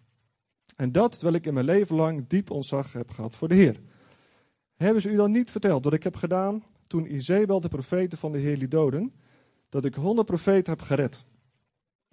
En 0.76 0.92
dat 0.92 1.12
terwijl 1.12 1.34
ik 1.34 1.46
in 1.46 1.54
mijn 1.54 1.66
leven 1.66 1.96
lang 1.96 2.26
diep 2.28 2.50
ontzag 2.50 2.92
heb 2.92 3.10
gehad 3.10 3.36
voor 3.36 3.48
de 3.48 3.54
Heer. 3.54 3.80
Hebben 4.76 5.02
ze 5.02 5.10
u 5.10 5.16
dan 5.16 5.30
niet 5.30 5.50
verteld 5.50 5.84
wat 5.84 5.92
ik 5.92 6.02
heb 6.02 6.16
gedaan 6.16 6.64
toen 6.86 7.14
Izebel 7.14 7.60
de 7.60 7.68
profeten 7.68 8.18
van 8.18 8.32
de 8.32 8.38
Heer 8.38 8.56
liet 8.56 8.70
doden? 8.70 9.12
Dat 9.68 9.84
ik 9.84 9.94
honderd 9.94 10.26
profeten 10.26 10.72
heb 10.72 10.82
gered. 10.82 11.24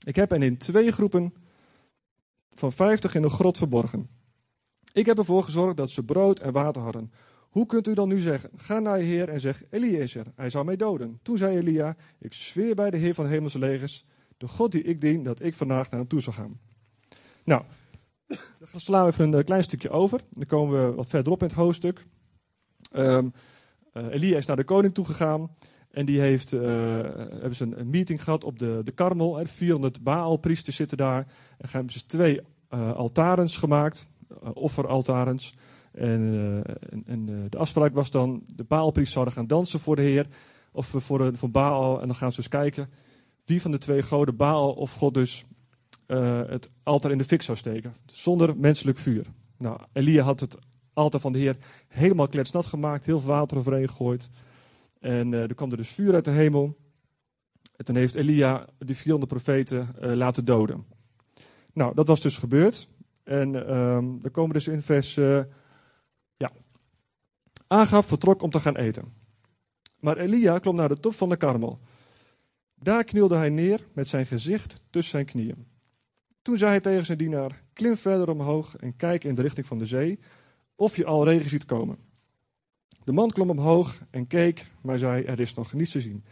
Ik 0.05 0.15
heb 0.15 0.29
hen 0.29 0.41
in 0.41 0.57
twee 0.57 0.91
groepen 0.91 1.33
van 2.51 2.71
vijftig 2.71 3.15
in 3.15 3.23
een 3.23 3.29
grot 3.29 3.57
verborgen. 3.57 4.09
Ik 4.93 5.05
heb 5.05 5.17
ervoor 5.17 5.43
gezorgd 5.43 5.77
dat 5.77 5.89
ze 5.89 6.03
brood 6.03 6.39
en 6.39 6.53
water 6.53 6.81
hadden. 6.81 7.11
Hoe 7.53 7.65
kunt 7.65 7.87
u 7.87 7.93
dan 7.93 8.07
nu 8.07 8.19
zeggen, 8.19 8.49
ga 8.55 8.79
naar 8.79 8.97
je 8.97 9.03
heer 9.03 9.29
en 9.29 9.39
zeg, 9.39 9.63
Elia 9.69 9.99
is 9.99 10.15
er, 10.15 10.25
hij 10.35 10.49
zal 10.49 10.63
mij 10.63 10.75
doden. 10.75 11.19
Toen 11.21 11.37
zei 11.37 11.57
Elia, 11.57 11.95
ik 12.19 12.33
zweer 12.33 12.75
bij 12.75 12.89
de 12.89 12.97
heer 12.97 13.13
van 13.13 13.25
de 13.25 13.31
hemelse 13.31 13.59
legers, 13.59 14.05
de 14.37 14.47
God 14.47 14.71
die 14.71 14.83
ik 14.83 15.01
dien, 15.01 15.23
dat 15.23 15.41
ik 15.41 15.53
vandaag 15.53 15.89
naar 15.89 15.99
hem 15.99 16.09
toe 16.09 16.21
zal 16.21 16.33
gaan. 16.33 16.59
Nou, 17.43 17.63
dan 18.71 18.79
slaan 18.79 19.05
we 19.05 19.11
even 19.11 19.25
een 19.25 19.39
eh, 19.39 19.45
klein 19.45 19.63
stukje 19.63 19.89
over. 19.89 20.21
Dan 20.29 20.45
komen 20.45 20.85
we 20.85 20.95
wat 20.95 21.07
verderop 21.07 21.41
in 21.41 21.47
het 21.47 21.55
hoofdstuk. 21.55 22.05
Um, 22.95 23.33
Elia 23.93 24.37
is 24.37 24.45
naar 24.45 24.55
de 24.55 24.63
koning 24.63 24.93
toegegaan. 24.93 25.55
En 25.89 26.05
die 26.05 26.19
heeft, 26.19 26.51
uh, 26.51 26.61
hebben 26.61 27.55
ze 27.55 27.75
een, 27.75 27.89
meeting 27.89 28.23
gehad 28.23 28.43
op 28.43 28.59
de, 28.59 28.81
de 28.83 28.91
Karmel. 28.91 29.39
En 29.39 29.47
400 29.47 30.03
Baalpriesters 30.03 30.75
zitten 30.75 30.97
daar. 30.97 31.27
En 31.57 31.69
hebben 31.71 31.93
ze 31.93 32.05
twee 32.05 32.41
altarens 32.69 33.57
gemaakt, 33.57 34.07
offeraltarens. 34.53 35.53
En, 35.93 36.63
en, 36.89 37.03
en 37.05 37.49
de 37.49 37.57
afspraak 37.57 37.93
was 37.93 38.11
dan, 38.11 38.43
de 38.47 38.63
Baalpriesters 38.63 39.13
zouden 39.13 39.33
gaan 39.33 39.47
dansen 39.47 39.79
voor 39.79 39.95
de 39.95 40.01
Heer. 40.01 40.27
Of 40.71 40.87
voor, 40.87 41.17
de, 41.17 41.37
voor 41.37 41.51
Baal. 41.51 42.01
En 42.01 42.07
dan 42.07 42.15
gaan 42.15 42.31
ze 42.31 42.35
dus 42.35 42.47
kijken 42.47 42.89
wie 43.45 43.61
van 43.61 43.71
de 43.71 43.77
twee 43.77 44.01
goden, 44.01 44.35
Baal 44.35 44.73
of 44.73 44.93
God 44.93 45.13
dus, 45.13 45.45
het 46.47 46.69
altaar 46.83 47.11
in 47.11 47.17
de 47.17 47.23
fik 47.23 47.41
zou 47.41 47.57
steken. 47.57 47.95
Zonder 48.05 48.57
menselijk 48.57 48.97
vuur. 48.97 49.25
Nou, 49.57 49.79
Elia 49.93 50.23
had 50.23 50.39
het 50.39 50.57
altaar 50.93 51.19
van 51.19 51.31
de 51.31 51.39
Heer 51.39 51.57
helemaal 51.87 52.27
kletsnat 52.27 52.65
gemaakt. 52.65 53.05
Heel 53.05 53.19
veel 53.19 53.29
water 53.29 53.57
overheen 53.57 53.87
gegooid. 53.87 54.29
En 54.99 55.33
er 55.33 55.55
kwam 55.55 55.71
er 55.71 55.77
dus 55.77 55.89
vuur 55.89 56.13
uit 56.13 56.25
de 56.25 56.31
hemel. 56.31 56.77
En 57.75 57.85
toen 57.85 57.95
heeft 57.95 58.15
Elia 58.15 58.67
die 58.77 58.95
400 58.95 59.31
profeten 59.31 59.95
laten 60.17 60.45
doden. 60.45 60.85
Nou, 61.73 61.95
dat 61.95 62.07
was 62.07 62.21
dus 62.21 62.37
gebeurd. 62.37 62.87
En 63.23 63.75
um, 63.75 64.21
dan 64.21 64.31
komen 64.31 64.51
we 64.51 64.57
dus 64.57 64.67
in 64.67 64.81
vers. 64.81 65.19
Agab 67.67 68.07
vertrok 68.07 68.41
om 68.41 68.49
te 68.49 68.59
gaan 68.59 68.77
eten. 68.77 69.13
Maar 69.99 70.17
Elia 70.17 70.59
klom 70.59 70.75
naar 70.75 70.89
de 70.89 70.99
top 70.99 71.15
van 71.15 71.29
de 71.29 71.37
karmel. 71.37 71.79
Daar 72.75 73.03
knielde 73.03 73.35
hij 73.35 73.49
neer 73.49 73.87
met 73.93 74.07
zijn 74.07 74.25
gezicht 74.25 74.81
tussen 74.89 75.11
zijn 75.11 75.25
knieën. 75.25 75.67
Toen 76.41 76.57
zei 76.57 76.71
hij 76.71 76.79
tegen 76.79 77.05
zijn 77.05 77.17
dienaar: 77.17 77.63
Klim 77.73 77.95
verder 77.95 78.29
omhoog 78.29 78.75
en 78.75 78.95
kijk 78.95 79.23
in 79.23 79.35
de 79.35 79.41
richting 79.41 79.65
van 79.65 79.77
de 79.77 79.85
zee, 79.85 80.19
of 80.75 80.95
je 80.95 81.05
al 81.05 81.25
regen 81.25 81.49
ziet 81.49 81.65
komen. 81.65 81.97
De 83.03 83.11
man 83.11 83.29
klom 83.29 83.49
omhoog 83.49 84.01
en 84.09 84.27
keek, 84.27 84.71
maar 84.81 84.97
zei: 84.97 85.23
Er 85.23 85.39
is 85.39 85.53
nog 85.53 85.73
niets 85.73 85.91
te 85.91 86.01
zien. 86.01 86.23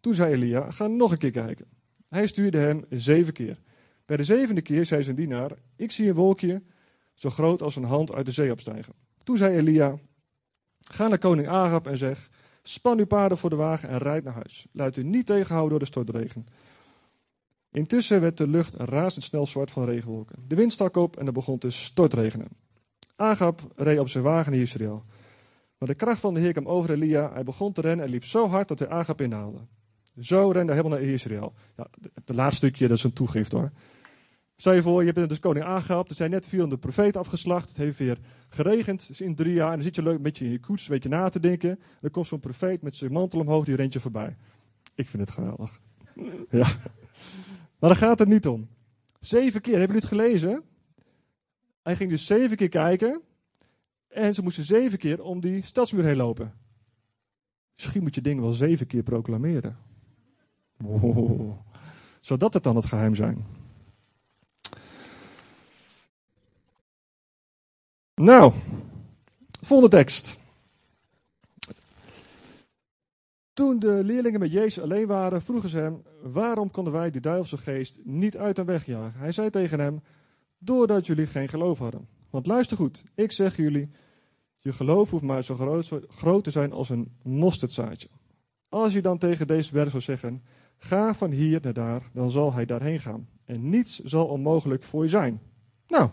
Toen 0.00 0.14
zei 0.14 0.32
Elia: 0.32 0.70
Ga 0.70 0.86
nog 0.86 1.10
een 1.12 1.18
keer 1.18 1.30
kijken. 1.30 1.66
Hij 2.08 2.26
stuurde 2.26 2.58
hem 2.58 2.84
zeven 2.90 3.32
keer. 3.32 3.60
Bij 4.04 4.16
de 4.16 4.24
zevende 4.24 4.62
keer 4.62 4.86
zei 4.86 5.02
zijn 5.02 5.16
dienaar: 5.16 5.52
Ik 5.76 5.90
zie 5.90 6.08
een 6.08 6.14
wolkje 6.14 6.62
zo 7.14 7.30
groot 7.30 7.62
als 7.62 7.76
een 7.76 7.84
hand 7.84 8.14
uit 8.14 8.26
de 8.26 8.32
zee 8.32 8.50
opstijgen. 8.50 8.92
Toen 9.22 9.36
zei 9.36 9.56
Elia: 9.56 9.98
Ga 10.92 11.08
naar 11.08 11.18
koning 11.18 11.48
Agab 11.48 11.86
en 11.86 11.98
zeg: 11.98 12.28
Span 12.62 12.98
uw 12.98 13.06
paarden 13.06 13.38
voor 13.38 13.50
de 13.50 13.56
wagen 13.56 13.88
en 13.88 13.98
rijd 13.98 14.24
naar 14.24 14.34
huis. 14.34 14.66
Laat 14.72 14.96
u 14.96 15.02
niet 15.02 15.26
tegenhouden 15.26 15.70
door 15.70 15.78
de 15.78 15.84
stortregen. 15.84 16.46
Intussen 17.70 18.20
werd 18.20 18.36
de 18.36 18.48
lucht 18.48 18.74
razendsnel 18.74 19.46
zwart 19.46 19.70
van 19.70 19.84
regenwolken. 19.84 20.44
De 20.48 20.54
wind 20.54 20.72
stak 20.72 20.96
op 20.96 21.16
en 21.16 21.26
er 21.26 21.32
begon 21.32 21.58
te 21.58 21.70
stortregenen. 21.70 22.48
Agab 23.16 23.60
reed 23.76 23.98
op 23.98 24.08
zijn 24.08 24.24
wagen 24.24 24.52
naar 24.52 24.60
Israël. 24.60 25.04
Maar 25.78 25.88
de 25.88 25.94
kracht 25.94 26.20
van 26.20 26.34
de 26.34 26.40
Heer 26.40 26.52
kwam 26.52 26.68
over 26.68 26.90
Elia. 26.90 27.32
Hij 27.32 27.44
begon 27.44 27.72
te 27.72 27.80
rennen 27.80 28.04
en 28.04 28.10
liep 28.10 28.24
zo 28.24 28.48
hard 28.48 28.68
dat 28.68 28.78
hij 28.78 28.88
Agap 28.88 29.20
inhaalde. 29.20 29.58
Zo 30.18 30.50
rende 30.50 30.72
hij 30.72 30.82
helemaal 30.82 30.98
naar 30.98 31.08
Israël. 31.08 31.52
Ja, 31.76 31.86
het 32.14 32.36
laatste 32.36 32.56
stukje, 32.56 32.88
dat 32.88 32.96
is 32.96 33.04
een 33.04 33.12
toegift 33.12 33.52
hoor. 33.52 33.70
Stel 34.56 34.72
je 34.72 34.82
voor, 34.82 35.04
je 35.04 35.12
bent 35.12 35.28
dus 35.28 35.38
koning 35.38 35.64
Agap. 35.64 36.08
Er 36.08 36.14
zijn 36.14 36.30
net 36.30 36.46
400 36.46 36.80
profeten 36.80 37.20
afgeslacht. 37.20 37.68
Het 37.68 37.76
heeft 37.76 37.98
weer 37.98 38.18
geregend. 38.48 39.20
In 39.20 39.34
drie 39.34 39.54
jaar. 39.54 39.68
En 39.68 39.74
dan 39.74 39.82
zit 39.82 39.94
je 39.94 40.02
leuk 40.02 40.16
een 40.16 40.22
beetje 40.22 40.44
in 40.44 40.50
je 40.50 40.60
koets, 40.60 40.88
een 40.88 40.94
beetje 40.94 41.08
na 41.08 41.28
te 41.28 41.40
denken. 41.40 41.80
Dan 42.00 42.10
komt 42.10 42.26
zo'n 42.26 42.40
profeet 42.40 42.82
met 42.82 42.96
zijn 42.96 43.12
mantel 43.12 43.40
omhoog, 43.40 43.64
die 43.64 43.76
rent 43.76 43.92
je 43.92 44.00
voorbij. 44.00 44.36
Ik 44.94 45.06
vind 45.08 45.22
het 45.22 45.30
geweldig. 45.30 45.80
ja. 46.50 46.66
Maar 47.78 47.90
daar 47.90 47.96
gaat 47.96 48.18
het 48.18 48.28
niet 48.28 48.46
om. 48.46 48.68
Zeven 49.20 49.60
keer, 49.60 49.78
hebben 49.78 49.96
jullie 49.96 50.08
het 50.08 50.20
gelezen? 50.20 50.62
Hij 51.82 51.96
ging 51.96 52.10
dus 52.10 52.26
zeven 52.26 52.56
keer 52.56 52.68
kijken. 52.68 53.20
En 54.08 54.34
ze 54.34 54.42
moesten 54.42 54.64
zeven 54.64 54.98
keer 54.98 55.22
om 55.22 55.40
die 55.40 55.62
stadsmuur 55.62 56.04
heen 56.04 56.16
lopen. 56.16 56.54
Misschien 57.74 58.02
moet 58.02 58.14
je 58.14 58.20
dingen 58.20 58.42
wel 58.42 58.52
zeven 58.52 58.86
keer 58.86 59.02
proclameren. 59.02 59.76
Oh, 60.84 61.58
zodat 62.20 62.54
het 62.54 62.62
dan 62.62 62.76
het 62.76 62.84
geheim 62.84 63.14
zijn. 63.14 63.44
Nou, 68.20 68.52
volgende 69.60 69.96
tekst. 69.96 70.38
Toen 73.52 73.78
de 73.78 74.00
leerlingen 74.04 74.40
met 74.40 74.52
Jezus 74.52 74.82
alleen 74.82 75.06
waren, 75.06 75.42
vroegen 75.42 75.68
ze 75.68 75.78
hem: 75.78 76.02
Waarom 76.22 76.70
konden 76.70 76.92
wij 76.92 77.10
die 77.10 77.20
duivelse 77.20 77.56
geest 77.56 77.98
niet 78.04 78.36
uit 78.36 78.58
en 78.58 78.64
wegjagen? 78.64 79.20
Hij 79.20 79.32
zei 79.32 79.50
tegen 79.50 79.78
hem: 79.78 80.02
Doordat 80.58 81.06
jullie 81.06 81.26
geen 81.26 81.48
geloof 81.48 81.78
hadden. 81.78 82.08
Want 82.30 82.46
luister 82.46 82.76
goed, 82.76 83.02
ik 83.14 83.32
zeg 83.32 83.56
jullie 83.56 83.90
je 84.58 84.72
geloof 84.72 85.10
hoeft 85.10 85.22
maar 85.22 85.44
zo 85.44 85.54
groot, 85.54 85.92
groot 86.08 86.44
te 86.44 86.50
zijn 86.50 86.72
als 86.72 86.88
een 86.88 87.12
mosterdzaadje. 87.22 88.08
Als 88.68 88.92
je 88.92 89.02
dan 89.02 89.18
tegen 89.18 89.46
deze 89.46 89.72
berg 89.72 89.90
zou 89.90 90.02
zeggen: 90.02 90.42
Ga 90.78 91.14
van 91.14 91.30
hier 91.30 91.60
naar 91.62 91.72
daar, 91.72 92.10
dan 92.12 92.30
zal 92.30 92.52
hij 92.52 92.64
daarheen 92.64 93.00
gaan. 93.00 93.28
En 93.44 93.68
niets 93.68 93.98
zal 93.98 94.26
onmogelijk 94.26 94.82
voor 94.82 95.02
je 95.02 95.08
zijn. 95.08 95.40
Nou, 95.86 96.10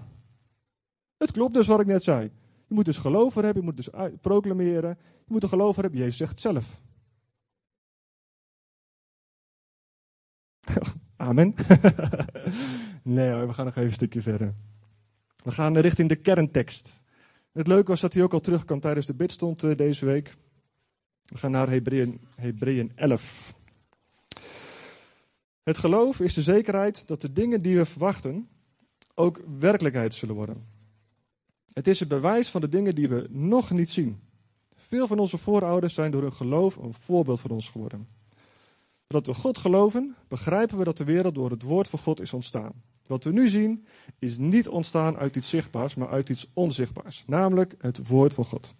het 1.23 1.31
klopt 1.31 1.53
dus 1.53 1.67
wat 1.67 1.79
ik 1.79 1.85
net 1.85 2.03
zei. 2.03 2.31
Je 2.67 2.73
moet 2.73 2.85
dus 2.85 2.97
geloof 2.97 3.33
hebben, 3.33 3.55
je 3.55 3.61
moet 3.61 3.77
dus 3.77 3.89
proclameren. 4.21 4.97
Je 4.99 5.33
moet 5.33 5.43
er 5.43 5.49
geloof 5.49 5.75
hebben, 5.75 5.99
Jezus 5.99 6.17
zegt 6.17 6.31
het 6.31 6.41
zelf. 6.41 6.81
Amen. 11.15 11.55
nee 13.03 13.33
we 13.33 13.53
gaan 13.53 13.65
nog 13.65 13.75
even 13.75 13.83
een 13.83 13.91
stukje 13.91 14.21
verder. 14.21 14.53
We 15.43 15.51
gaan 15.51 15.77
richting 15.77 16.09
de 16.09 16.15
kerntekst. 16.15 17.03
Het 17.51 17.67
leuke 17.67 17.87
was 17.87 18.01
dat 18.01 18.13
hij 18.13 18.23
ook 18.23 18.33
al 18.33 18.39
terugkwam 18.39 18.79
tijdens 18.79 19.05
de 19.05 19.13
bidstond 19.13 19.63
uh, 19.63 19.77
deze 19.77 20.05
week. 20.05 20.35
We 21.25 21.37
gaan 21.37 21.51
naar 21.51 21.69
Hebreeën 22.35 22.91
11. 22.95 23.55
Het 25.63 25.77
geloof 25.77 26.19
is 26.19 26.33
de 26.33 26.41
zekerheid 26.41 27.07
dat 27.07 27.21
de 27.21 27.33
dingen 27.33 27.61
die 27.61 27.77
we 27.77 27.85
verwachten 27.85 28.47
ook 29.15 29.41
werkelijkheid 29.59 30.13
zullen 30.13 30.35
worden. 30.35 30.72
Het 31.73 31.87
is 31.87 31.99
het 31.99 32.09
bewijs 32.09 32.49
van 32.49 32.61
de 32.61 32.69
dingen 32.69 32.95
die 32.95 33.09
we 33.09 33.27
nog 33.29 33.71
niet 33.71 33.91
zien. 33.91 34.21
Veel 34.75 35.07
van 35.07 35.19
onze 35.19 35.37
voorouders 35.37 35.93
zijn 35.93 36.11
door 36.11 36.21
hun 36.21 36.33
geloof 36.33 36.75
een 36.75 36.93
voorbeeld 36.93 37.39
voor 37.39 37.51
ons 37.51 37.69
geworden. 37.69 38.07
Doordat 39.07 39.35
we 39.35 39.41
God 39.41 39.57
geloven, 39.57 40.15
begrijpen 40.27 40.77
we 40.77 40.83
dat 40.83 40.97
de 40.97 41.03
wereld 41.03 41.35
door 41.35 41.49
het 41.49 41.61
woord 41.61 41.87
van 41.87 41.99
God 41.99 42.21
is 42.21 42.33
ontstaan. 42.33 42.71
Wat 43.05 43.23
we 43.23 43.31
nu 43.31 43.49
zien 43.49 43.85
is 44.19 44.37
niet 44.37 44.67
ontstaan 44.67 45.17
uit 45.17 45.35
iets 45.35 45.49
zichtbaars, 45.49 45.95
maar 45.95 46.09
uit 46.09 46.29
iets 46.29 46.47
onzichtbaars, 46.53 47.23
namelijk 47.27 47.75
het 47.77 48.07
woord 48.07 48.33
van 48.33 48.45
God. 48.45 48.73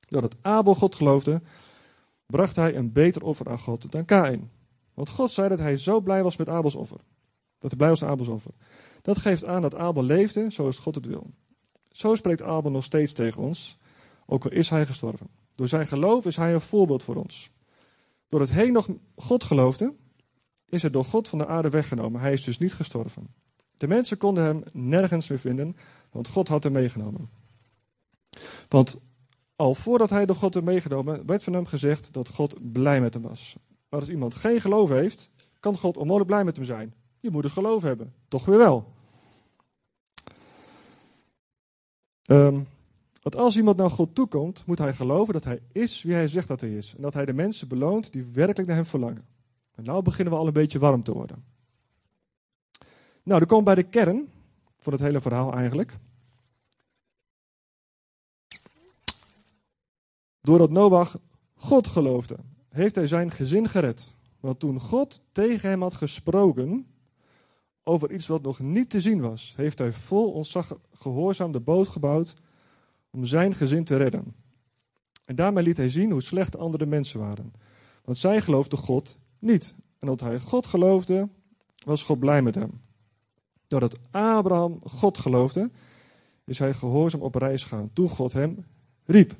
Doordat 0.00 0.36
Abel 0.40 0.74
God 0.74 0.94
geloofde, 0.94 1.42
bracht 2.26 2.56
hij 2.56 2.76
een 2.76 2.92
beter 2.92 3.22
offer 3.22 3.48
aan 3.48 3.58
God 3.58 3.92
dan 3.92 4.04
Kain. 4.04 4.50
Want 4.94 5.08
God 5.08 5.30
zei 5.30 5.48
dat 5.48 5.58
hij 5.58 5.76
zo 5.76 6.00
blij 6.00 6.22
was 6.22 6.36
met 6.36 6.48
Abels 6.48 6.74
offer. 6.74 7.00
Dat 7.58 7.70
hij 7.70 7.78
blij 7.78 7.88
was 7.88 8.00
met 8.00 8.10
Abels 8.10 8.28
offer. 8.28 8.52
Dat 9.02 9.18
geeft 9.18 9.44
aan 9.44 9.62
dat 9.62 9.74
Abel 9.74 10.02
leefde 10.02 10.50
zoals 10.50 10.78
God 10.78 10.94
het 10.94 11.06
wil. 11.06 11.30
Zo 11.90 12.14
spreekt 12.14 12.42
Abel 12.42 12.70
nog 12.70 12.84
steeds 12.84 13.12
tegen 13.12 13.42
ons, 13.42 13.78
ook 14.26 14.44
al 14.44 14.50
is 14.50 14.70
hij 14.70 14.86
gestorven. 14.86 15.28
Door 15.54 15.68
zijn 15.68 15.86
geloof 15.86 16.26
is 16.26 16.36
hij 16.36 16.54
een 16.54 16.60
voorbeeld 16.60 17.02
voor 17.02 17.16
ons. 17.16 17.50
Door 18.28 18.40
het 18.40 18.52
heen 18.52 18.72
nog 18.72 18.88
God 19.16 19.44
geloofde, 19.44 19.94
is 20.68 20.84
er 20.84 20.92
door 20.92 21.04
God 21.04 21.28
van 21.28 21.38
de 21.38 21.46
aarde 21.46 21.70
weggenomen. 21.70 22.20
Hij 22.20 22.32
is 22.32 22.44
dus 22.44 22.58
niet 22.58 22.74
gestorven. 22.74 23.34
De 23.76 23.86
mensen 23.86 24.16
konden 24.16 24.44
hem 24.44 24.62
nergens 24.72 25.28
meer 25.28 25.38
vinden, 25.38 25.76
want 26.10 26.28
God 26.28 26.48
had 26.48 26.62
hem 26.62 26.72
meegenomen. 26.72 27.30
Want 28.68 29.00
al 29.56 29.74
voordat 29.74 30.10
hij 30.10 30.26
door 30.26 30.36
God 30.36 30.54
werd 30.54 30.66
meegenomen, 30.66 31.26
werd 31.26 31.42
van 31.42 31.52
hem 31.52 31.66
gezegd 31.66 32.12
dat 32.12 32.28
God 32.28 32.72
blij 32.72 33.00
met 33.00 33.14
hem 33.14 33.22
was. 33.22 33.56
Maar 33.88 34.00
als 34.00 34.08
iemand 34.08 34.34
geen 34.34 34.60
geloof 34.60 34.88
heeft, 34.88 35.30
kan 35.60 35.76
God 35.76 35.96
onmogelijk 35.96 36.30
blij 36.30 36.44
met 36.44 36.56
hem 36.56 36.64
zijn. 36.64 36.94
Je 37.20 37.30
moet 37.30 37.42
dus 37.42 37.52
geloof 37.52 37.82
hebben. 37.82 38.14
Toch 38.28 38.44
weer 38.44 38.58
wel. 38.58 38.92
Um, 42.30 42.66
want 43.22 43.36
als 43.36 43.56
iemand 43.56 43.76
naar 43.76 43.90
God 43.90 44.14
toekomt, 44.14 44.66
moet 44.66 44.78
hij 44.78 44.92
geloven 44.92 45.32
dat 45.32 45.44
hij 45.44 45.60
is 45.72 46.02
wie 46.02 46.14
hij 46.14 46.26
zegt 46.26 46.48
dat 46.48 46.60
hij 46.60 46.70
is. 46.70 46.94
En 46.96 47.02
dat 47.02 47.14
hij 47.14 47.24
de 47.24 47.32
mensen 47.32 47.68
beloont 47.68 48.12
die 48.12 48.24
werkelijk 48.24 48.66
naar 48.66 48.76
hem 48.76 48.86
verlangen. 48.86 49.26
En 49.74 49.84
nou 49.84 50.02
beginnen 50.02 50.34
we 50.34 50.40
al 50.40 50.46
een 50.46 50.52
beetje 50.52 50.78
warm 50.78 51.02
te 51.02 51.12
worden. 51.12 51.44
Nou, 53.22 53.38
dan 53.38 53.48
komen 53.48 53.64
we 53.64 53.74
bij 53.74 53.82
de 53.82 53.88
kern 53.88 54.28
van 54.78 54.92
het 54.92 55.02
hele 55.02 55.20
verhaal 55.20 55.52
eigenlijk. 55.52 55.98
Doordat 60.40 60.70
Noach 60.70 61.18
God 61.54 61.86
geloofde, 61.86 62.36
heeft 62.68 62.94
hij 62.94 63.06
zijn 63.06 63.30
gezin 63.30 63.68
gered. 63.68 64.14
Want 64.40 64.58
toen 64.58 64.80
God 64.80 65.22
tegen 65.32 65.68
hem 65.68 65.82
had 65.82 65.94
gesproken 65.94 66.86
over 67.88 68.12
iets 68.12 68.26
wat 68.26 68.42
nog 68.42 68.58
niet 68.58 68.90
te 68.90 69.00
zien 69.00 69.20
was, 69.20 69.54
heeft 69.56 69.78
hij 69.78 69.92
vol 69.92 70.32
ontzag 70.32 70.78
gehoorzaam 70.92 71.52
de 71.52 71.60
boot 71.60 71.88
gebouwd 71.88 72.34
om 73.10 73.24
zijn 73.24 73.54
gezin 73.54 73.84
te 73.84 73.96
redden. 73.96 74.34
En 75.24 75.36
daarmee 75.36 75.64
liet 75.64 75.76
hij 75.76 75.90
zien 75.90 76.10
hoe 76.10 76.22
slecht 76.22 76.56
andere 76.56 76.86
mensen 76.86 77.20
waren. 77.20 77.52
Want 78.04 78.18
zij 78.18 78.40
geloofden 78.40 78.78
God 78.78 79.18
niet. 79.38 79.74
En 79.98 80.08
omdat 80.08 80.20
hij 80.28 80.40
God 80.40 80.66
geloofde, 80.66 81.28
was 81.84 82.02
God 82.02 82.18
blij 82.18 82.42
met 82.42 82.54
hem. 82.54 82.80
Doordat 83.66 83.98
Abraham 84.10 84.80
God 84.84 85.18
geloofde, 85.18 85.70
is 86.44 86.58
hij 86.58 86.74
gehoorzaam 86.74 87.20
op 87.20 87.34
reis 87.34 87.62
gegaan 87.62 87.90
toen 87.92 88.08
God 88.08 88.32
hem 88.32 88.64
riep. 89.04 89.36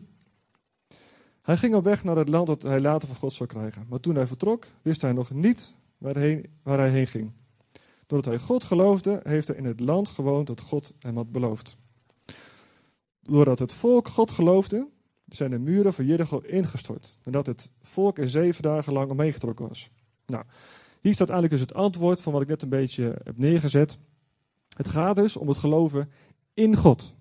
Hij 1.43 1.57
ging 1.57 1.75
op 1.75 1.85
weg 1.85 2.05
naar 2.05 2.17
het 2.17 2.28
land 2.28 2.47
dat 2.47 2.62
hij 2.62 2.81
later 2.81 3.09
van 3.09 3.17
God 3.17 3.33
zou 3.33 3.49
krijgen. 3.49 3.87
Maar 3.88 4.00
toen 4.00 4.14
hij 4.14 4.26
vertrok, 4.26 4.67
wist 4.83 5.00
hij 5.00 5.12
nog 5.12 5.31
niet 5.31 5.75
waar 5.99 6.14
hij 6.62 6.90
heen 6.90 7.07
ging. 7.07 7.33
Doordat 8.09 8.33
hij 8.33 8.38
God 8.38 8.65
geloofde, 8.65 9.21
heeft 9.23 9.49
hij 9.49 9.57
in 9.57 9.65
het 9.65 9.81
land 9.81 10.09
gewoond 10.09 10.47
dat 10.47 10.61
God 10.61 10.95
hem 10.99 11.17
had 11.17 11.33
beloofd. 11.33 11.77
Doordat 13.21 13.59
het 13.59 13.73
volk 13.73 14.09
God 14.09 14.31
geloofde, 14.31 14.88
zijn 15.27 15.50
de 15.50 15.59
muren 15.59 15.93
van 15.93 16.07
Jericho 16.07 16.38
ingestort. 16.38 17.19
En 17.23 17.33
dat 17.33 17.47
het 17.47 17.71
volk 17.83 18.19
er 18.19 18.29
zeven 18.29 18.62
dagen 18.62 18.93
lang 18.93 19.11
omheen 19.11 19.33
getrokken 19.33 19.69
was. 19.69 19.91
Nou, 20.27 20.45
hier 21.00 21.15
staat 21.15 21.29
eigenlijk 21.29 21.61
dus 21.61 21.69
het 21.69 21.79
antwoord 21.79 22.21
van 22.21 22.33
wat 22.33 22.43
ik 22.43 22.49
net 22.49 22.62
een 22.62 22.69
beetje 22.69 23.19
heb 23.25 23.38
neergezet. 23.38 23.99
Het 24.77 24.88
gaat 24.88 25.17
dus 25.17 25.37
om 25.37 25.49
het 25.49 25.57
geloven 25.57 26.11
in 26.55 26.77
God. 26.77 27.15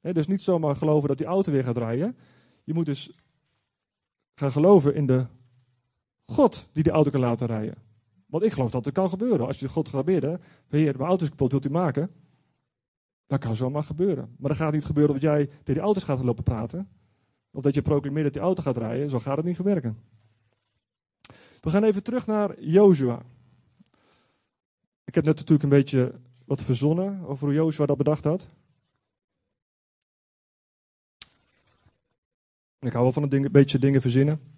dus 0.00 0.26
niet 0.26 0.42
zomaar 0.42 0.76
geloven 0.76 1.08
dat 1.08 1.18
die 1.18 1.26
auto 1.26 1.52
weer 1.52 1.64
gaat 1.64 1.78
rijden. 1.78 2.16
Je 2.64 2.74
moet 2.74 2.86
dus 2.86 3.10
gaan 4.34 4.52
geloven 4.52 4.94
in 4.94 5.06
de 5.06 5.26
God 6.26 6.68
die 6.72 6.82
die 6.82 6.92
auto 6.92 7.10
kan 7.10 7.20
laten 7.20 7.46
rijden. 7.46 7.83
Want 8.34 8.46
ik 8.46 8.52
geloof 8.52 8.70
dat 8.70 8.84
het 8.84 8.94
kan 8.94 9.08
gebeuren. 9.08 9.46
Als 9.46 9.60
je 9.60 9.68
God 9.68 9.88
gaat 9.88 10.04
bidden, 10.04 10.40
heer, 10.68 10.96
mijn 10.96 11.08
auto 11.08 11.24
is 11.24 11.28
kapot, 11.30 11.50
wilt 11.50 11.64
u 11.64 11.70
maken? 11.70 12.10
Dat 13.26 13.40
kan 13.40 13.56
zomaar 13.56 13.82
gebeuren. 13.82 14.34
Maar 14.38 14.50
dat 14.50 14.58
gaat 14.58 14.72
niet 14.72 14.84
gebeuren 14.84 15.14
omdat 15.14 15.30
jij 15.30 15.46
tegen 15.46 15.74
die 15.74 15.82
auto's 15.82 16.04
gaat 16.04 16.24
lopen 16.24 16.42
praten. 16.42 16.88
Of 17.50 17.62
dat 17.62 17.74
je 17.74 17.82
proclameert 17.82 18.24
dat 18.24 18.32
die 18.32 18.42
auto 18.42 18.62
gaat 18.62 18.76
rijden. 18.76 19.10
Zo 19.10 19.18
gaat 19.18 19.36
het 19.36 19.46
niet 19.46 19.58
werken. 19.58 19.98
We 21.60 21.70
gaan 21.70 21.84
even 21.84 22.02
terug 22.02 22.26
naar 22.26 22.60
Jozua. 22.60 23.22
Ik 25.04 25.14
heb 25.14 25.24
net 25.24 25.36
natuurlijk 25.36 25.62
een 25.62 25.78
beetje 25.78 26.14
wat 26.44 26.62
verzonnen 26.62 27.26
over 27.26 27.46
hoe 27.46 27.54
Jozua 27.54 27.86
dat 27.86 27.96
bedacht 27.96 28.24
had. 28.24 28.46
ik 32.80 32.92
hou 32.92 33.04
wel 33.04 33.12
van 33.12 33.28
ding, 33.28 33.44
een 33.44 33.52
beetje 33.52 33.78
dingen 33.78 34.00
verzinnen. 34.00 34.53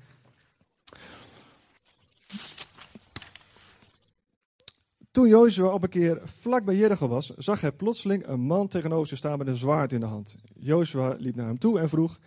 Toen 5.16 5.28
Jozua 5.28 5.68
op 5.68 5.82
een 5.82 5.88
keer 5.88 6.20
vlak 6.24 6.64
bij 6.64 6.76
Jericho 6.76 7.08
was, 7.08 7.26
zag 7.26 7.60
hij 7.60 7.72
plotseling 7.72 8.26
een 8.26 8.40
man 8.40 8.68
tegenover 8.68 9.06
zich 9.06 9.18
staan 9.18 9.38
met 9.38 9.46
een 9.46 9.56
zwaard 9.56 9.92
in 9.92 10.00
de 10.00 10.06
hand. 10.06 10.36
Jozua 10.54 11.16
liep 11.18 11.34
naar 11.34 11.46
hem 11.46 11.58
toe 11.58 11.80
en 11.80 11.88
vroeg: 11.88 12.18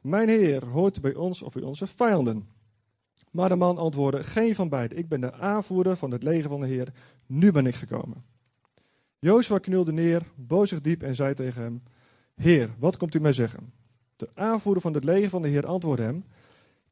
Mijn 0.00 0.28
heer, 0.28 0.64
hoort 0.64 1.00
bij 1.00 1.14
ons 1.14 1.42
of 1.42 1.52
bij 1.52 1.62
onze 1.62 1.86
vijanden? 1.86 2.48
Maar 3.30 3.48
de 3.48 3.56
man 3.56 3.78
antwoordde: 3.78 4.22
Geen 4.22 4.54
van 4.54 4.68
beiden. 4.68 4.98
Ik 4.98 5.08
ben 5.08 5.20
de 5.20 5.32
aanvoerder 5.32 5.96
van 5.96 6.10
het 6.10 6.22
leger 6.22 6.48
van 6.48 6.60
de 6.60 6.66
Heer. 6.66 6.92
Nu 7.26 7.52
ben 7.52 7.66
ik 7.66 7.74
gekomen. 7.74 8.24
Jozua 9.18 9.58
knielde 9.58 9.92
neer, 9.92 10.22
boog 10.34 10.68
zich 10.68 10.80
diep 10.80 11.02
en 11.02 11.14
zei 11.14 11.34
tegen 11.34 11.62
hem: 11.62 11.82
Heer, 12.34 12.70
wat 12.78 12.96
komt 12.96 13.14
u 13.14 13.20
mij 13.20 13.32
zeggen? 13.32 13.72
De 14.16 14.28
aanvoerder 14.34 14.82
van 14.82 14.94
het 14.94 15.04
leger 15.04 15.30
van 15.30 15.42
de 15.42 15.48
Heer 15.48 15.66
antwoordde 15.66 16.04
hem: 16.04 16.24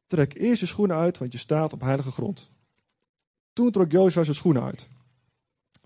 Trek 0.07 0.33
eerst 0.33 0.59
je 0.59 0.67
schoenen 0.67 0.97
uit, 0.97 1.17
want 1.17 1.31
je 1.31 1.37
staat 1.37 1.73
op 1.73 1.81
heilige 1.81 2.11
grond. 2.11 2.51
Toen 3.53 3.71
trok 3.71 3.91
Jozua 3.91 4.23
zijn 4.23 4.35
schoenen 4.35 4.63
uit. 4.63 4.89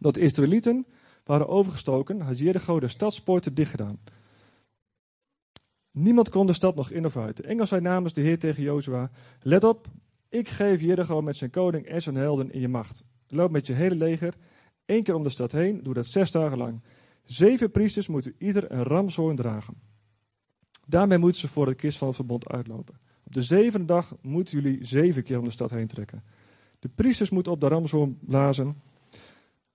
Dat 0.02 0.14
de 0.14 0.20
Israëlieten 0.20 0.86
waren 1.24 1.48
overgestoken, 1.48 2.22
had 2.22 2.40
Jericho 2.40 2.80
de 2.80 2.88
stadspoorten 2.88 3.54
dichtgedaan. 3.54 4.00
Niemand 5.92 6.30
kon 6.30 6.48
de 6.48 6.54
stad 6.54 6.76
nog 6.76 6.92
in 6.92 7.06
of 7.06 7.18
uit. 7.18 7.38
De 7.38 7.44
engel 7.44 7.66
zei 7.66 7.82
namens 7.82 8.14
de 8.14 8.22
Heer 8.22 8.40
tegen 8.40 8.64
Jozua: 8.64 9.12
Let 9.40 9.64
op, 9.64 9.88
ik 10.30 10.50
geef 10.50 10.82
Jericho 10.82 11.22
met 11.22 11.38
zijn 11.38 11.50
koning 11.50 11.86
en 11.86 12.02
zijn 12.02 12.16
helden 12.16 12.52
in 12.52 12.60
je 12.60 12.68
macht. 12.68 13.04
Loop 13.28 13.52
met 13.52 13.68
je 13.68 13.74
hele 13.74 13.96
leger 13.96 14.34
één 14.86 15.04
keer 15.04 15.16
om 15.16 15.24
de 15.24 15.30
stad 15.30 15.52
heen, 15.52 15.84
doe 15.84 15.94
dat 15.94 16.06
zes 16.06 16.32
dagen 16.32 16.58
lang. 16.58 16.82
Zeven 17.24 17.72
priesters 17.72 18.08
moeten 18.08 18.36
ieder 18.38 18.72
een 18.72 18.84
ramzoorn 18.84 19.36
dragen. 19.36 19.74
Daarmee 20.86 21.18
moeten 21.18 21.40
ze 21.40 21.48
voor 21.48 21.66
de 21.66 21.76
kist 21.76 21.98
van 21.98 22.08
het 22.08 22.16
verbond 22.16 22.50
uitlopen. 22.50 22.96
Op 23.24 23.34
de 23.34 23.42
zevende 23.42 23.86
dag 23.86 24.16
moeten 24.22 24.62
jullie 24.62 24.86
zeven 24.86 25.24
keer 25.24 25.38
om 25.38 25.44
de 25.44 25.52
stad 25.52 25.70
heen 25.70 25.88
trekken. 25.88 26.24
De 26.80 26.90
priesters 26.90 27.30
moeten 27.30 27.52
op 27.52 27.62
de 27.62 27.68
ramzoorn 27.68 28.18
blazen. 28.22 28.82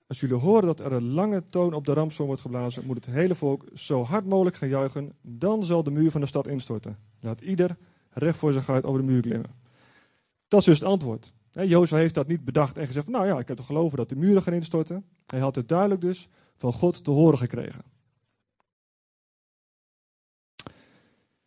Als 0.06 0.20
jullie 0.20 0.36
horen 0.36 0.66
dat 0.66 0.80
er 0.80 0.92
een 0.92 1.10
lange 1.10 1.48
toon 1.48 1.74
op 1.74 1.84
de 1.84 1.92
ramzoorn 1.92 2.26
wordt 2.26 2.42
geblazen, 2.42 2.86
moet 2.86 2.96
het 2.96 3.14
hele 3.14 3.34
volk 3.34 3.64
zo 3.74 4.04
hard 4.04 4.26
mogelijk 4.26 4.56
gaan 4.56 4.68
juichen. 4.68 5.12
Dan 5.22 5.64
zal 5.64 5.82
de 5.82 5.90
muur 5.90 6.10
van 6.10 6.20
de 6.20 6.26
stad 6.26 6.46
instorten. 6.46 6.98
Laat 7.20 7.40
ieder 7.40 7.76
recht 8.10 8.38
voor 8.38 8.52
zich 8.52 8.70
uit 8.70 8.84
over 8.84 9.00
de 9.00 9.06
muur 9.06 9.20
klimmen. 9.20 9.50
Dat 10.48 10.60
is 10.60 10.66
dus 10.66 10.78
het 10.78 10.88
antwoord. 10.88 11.32
Jozef 11.52 11.98
heeft 11.98 12.14
dat 12.14 12.26
niet 12.26 12.44
bedacht 12.44 12.76
en 12.76 12.86
gezegd: 12.86 13.08
Nou 13.08 13.26
ja, 13.26 13.38
ik 13.38 13.48
heb 13.48 13.56
te 13.56 13.62
geloven 13.62 13.96
dat 13.96 14.08
de 14.08 14.16
muren 14.16 14.42
gaan 14.42 14.52
instorten. 14.52 15.04
Hij 15.26 15.40
had 15.40 15.54
het 15.54 15.68
duidelijk 15.68 16.00
dus 16.00 16.28
van 16.56 16.72
God 16.72 17.04
te 17.04 17.10
horen 17.10 17.38
gekregen. 17.38 17.84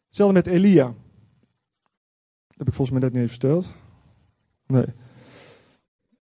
Hetzelfde 0.08 0.34
met 0.34 0.48
Elia. 0.48 0.94
Heb 2.58 2.68
ik 2.68 2.74
volgens 2.74 2.92
mij 2.92 3.00
net 3.00 3.14
niet 3.14 3.22
even 3.22 3.40
verteld. 3.40 3.74
Nee. 4.66 4.86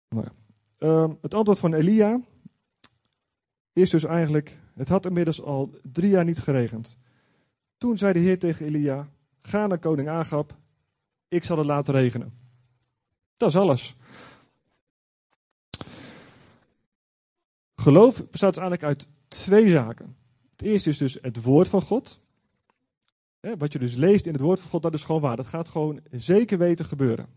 Nou 0.09 0.25
ja. 0.25 0.40
Ehm, 0.81 1.13
het 1.21 1.35
antwoord 1.35 1.59
van 1.59 1.75
Elia 1.75 2.21
is 3.73 3.91
dus 3.91 4.05
eigenlijk: 4.05 4.59
Het 4.75 4.89
had 4.89 5.07
inmiddels 5.07 5.43
al 5.43 5.75
drie 5.83 6.11
jaar 6.11 6.25
niet 6.25 6.39
geregend. 6.39 6.97
Toen 7.79 7.99
zei 7.99 8.13
de 8.13 8.19
Heer 8.19 8.39
tegen 8.39 8.67
Elia: 8.67 9.09
Ga 9.39 9.67
naar 9.67 9.79
koning 9.79 10.09
Agab, 10.09 10.57
ik 11.29 11.45
zal 11.45 11.59
het 11.59 11.67
laten 11.67 11.95
regenen. 11.95 12.33
Dat 13.37 13.49
is 13.49 13.57
alles. 13.57 13.97
Geloof 17.75 18.31
bestaat 18.31 18.55
dus 18.55 18.63
eigenlijk 18.63 18.83
uit 18.83 19.09
twee 19.29 19.71
zaken. 19.71 20.17
Het 20.51 20.63
eerste 20.63 20.91
is 20.91 20.99
dus 20.99 21.19
het 21.21 21.43
woord 21.43 21.69
van 21.69 21.83
God. 21.83 22.21
Wat 23.41 23.73
je 23.73 23.79
dus 23.79 23.95
leest 23.95 24.27
in 24.27 24.33
het 24.33 24.43
woord 24.43 24.61
van 24.61 24.71
God, 24.71 24.83
dat 24.83 24.95
is 24.95 25.05
gewoon 25.05 25.21
waar. 25.21 25.37
Dat 25.37 25.47
gaat 25.47 25.69
gewoon 25.69 26.01
zeker 26.11 26.59
weten 26.59 26.85
gebeuren. 26.85 27.29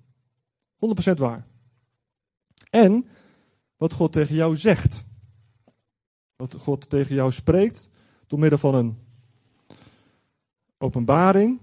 100% 0.76 1.14
waar. 1.14 1.46
En 2.70 3.08
wat 3.78 3.94
God 3.94 4.12
tegen 4.12 4.36
jou 4.36 4.56
zegt. 4.56 5.06
Wat 6.36 6.56
God 6.56 6.90
tegen 6.90 7.16
jou 7.16 7.32
spreekt 7.32 7.90
door 8.28 8.40
middel 8.40 8.60
van 8.60 8.76
een 8.76 8.98
openbaring, 10.78 11.60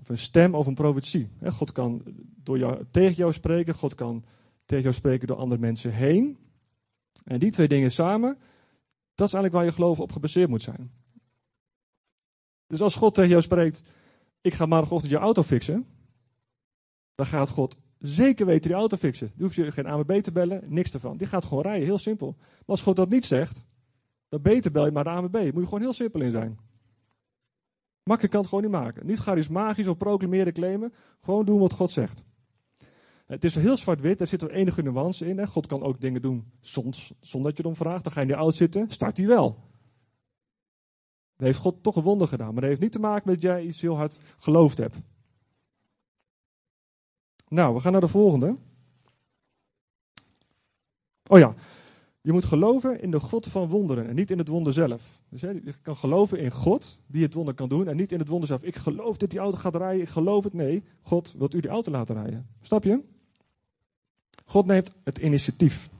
of 0.00 0.08
een 0.08 0.18
stem 0.18 0.54
of 0.54 0.66
een 0.66 0.74
profetie. 0.74 1.30
God 1.44 1.72
kan 1.72 2.02
door 2.36 2.58
jou, 2.58 2.84
tegen 2.90 3.14
jou 3.14 3.32
spreken, 3.32 3.74
God 3.74 3.94
kan 3.94 4.24
tegen 4.64 4.82
jou 4.82 4.94
spreken 4.94 5.26
door 5.26 5.36
andere 5.36 5.60
mensen 5.60 5.92
heen. 5.92 6.38
En 7.24 7.38
die 7.38 7.52
twee 7.52 7.68
dingen 7.68 7.90
samen, 7.90 8.38
dat 9.14 9.26
is 9.26 9.34
eigenlijk 9.34 9.52
waar 9.54 9.64
je 9.64 9.72
geloof 9.72 10.00
op 10.00 10.12
gebaseerd 10.12 10.48
moet 10.48 10.62
zijn. 10.62 10.92
Dus 12.66 12.80
als 12.80 12.94
God 12.94 13.14
tegen 13.14 13.30
jou 13.30 13.42
spreekt, 13.42 13.82
ik 14.40 14.54
ga 14.54 14.66
maandagochtend 14.66 15.12
je 15.12 15.18
auto 15.18 15.42
fixen, 15.42 15.86
dan 17.14 17.26
gaat 17.26 17.50
God 17.50 17.76
zeker 18.02 18.46
weten 18.46 18.70
die 18.70 18.78
auto 18.78 18.96
fixen. 18.96 19.32
Dan 19.34 19.46
hoef 19.46 19.54
je 19.54 19.72
geen 19.72 19.86
AMB 19.86 20.12
te 20.12 20.32
bellen, 20.32 20.62
niks 20.66 20.92
ervan. 20.92 21.16
Die 21.16 21.26
gaat 21.26 21.44
gewoon 21.44 21.62
rijden, 21.62 21.86
heel 21.86 21.98
simpel. 21.98 22.34
Maar 22.38 22.62
als 22.66 22.82
God 22.82 22.96
dat 22.96 23.08
niet 23.08 23.26
zegt, 23.26 23.66
dan 24.28 24.42
beter 24.42 24.70
bel 24.70 24.84
je 24.84 24.90
maar 24.90 25.04
de 25.04 25.10
AMB. 25.10 25.32
Moet 25.32 25.42
je 25.44 25.64
gewoon 25.64 25.80
heel 25.80 25.92
simpel 25.92 26.20
in 26.20 26.30
zijn. 26.30 26.58
Makkelijk 28.02 28.32
kan 28.32 28.40
het 28.40 28.50
gewoon 28.50 28.64
niet 28.64 28.80
maken. 28.80 29.06
Niet 29.06 29.18
charismatisch 29.18 29.88
of 29.88 29.96
proclameren, 29.96 30.52
claimen. 30.52 30.92
Gewoon 31.20 31.44
doen 31.44 31.58
wat 31.58 31.72
God 31.72 31.90
zegt. 31.90 32.24
Het 33.26 33.44
is 33.44 33.54
heel 33.54 33.76
zwart-wit, 33.76 34.20
er 34.20 34.26
zit 34.26 34.40
wel 34.40 34.50
enige 34.50 34.82
nuance 34.82 35.26
in. 35.26 35.38
Hè. 35.38 35.46
God 35.46 35.66
kan 35.66 35.82
ook 35.82 36.00
dingen 36.00 36.22
doen 36.22 36.52
zonder 36.60 37.08
dat 37.42 37.56
je 37.56 37.62
erom 37.62 37.76
vraagt. 37.76 38.04
Dan 38.04 38.12
ga 38.12 38.20
je 38.20 38.26
in 38.26 38.32
die 38.32 38.42
auto 38.42 38.56
zitten, 38.56 38.90
start 38.90 39.16
hij 39.16 39.26
wel. 39.26 39.58
Dan 41.36 41.46
heeft 41.46 41.58
God 41.58 41.82
toch 41.82 41.96
een 41.96 42.02
wonder 42.02 42.28
gedaan. 42.28 42.52
Maar 42.52 42.60
dat 42.60 42.70
heeft 42.70 42.80
niet 42.80 42.92
te 42.92 42.98
maken 42.98 43.22
met 43.24 43.34
dat 43.40 43.50
jij 43.50 43.64
iets 43.64 43.80
heel 43.80 43.96
hard 43.96 44.20
geloofd 44.38 44.78
hebt. 44.78 44.96
Nou, 47.52 47.74
we 47.74 47.80
gaan 47.80 47.92
naar 47.92 48.00
de 48.00 48.08
volgende. 48.08 48.56
Oh 51.26 51.38
ja, 51.38 51.54
je 52.20 52.32
moet 52.32 52.44
geloven 52.44 53.00
in 53.00 53.10
de 53.10 53.20
God 53.20 53.46
van 53.46 53.68
wonderen 53.68 54.08
en 54.08 54.14
niet 54.14 54.30
in 54.30 54.38
het 54.38 54.48
wonder 54.48 54.72
zelf. 54.72 55.20
Dus 55.28 55.40
je 55.40 55.74
kan 55.82 55.96
geloven 55.96 56.38
in 56.38 56.50
God, 56.50 56.98
die 57.06 57.22
het 57.22 57.34
wonder 57.34 57.54
kan 57.54 57.68
doen, 57.68 57.88
en 57.88 57.96
niet 57.96 58.12
in 58.12 58.18
het 58.18 58.28
wonder 58.28 58.48
zelf. 58.48 58.62
Ik 58.62 58.76
geloof 58.76 59.16
dat 59.16 59.30
die 59.30 59.38
auto 59.38 59.58
gaat 59.58 59.74
rijden, 59.74 60.02
ik 60.02 60.08
geloof 60.08 60.44
het. 60.44 60.52
Nee, 60.52 60.82
God 61.02 61.34
wilt 61.38 61.54
u 61.54 61.60
die 61.60 61.70
auto 61.70 61.90
laten 61.90 62.14
rijden. 62.14 62.46
Snap 62.60 62.84
je? 62.84 63.00
God 64.44 64.66
neemt 64.66 64.92
het 65.04 65.18
initiatief. 65.18 65.90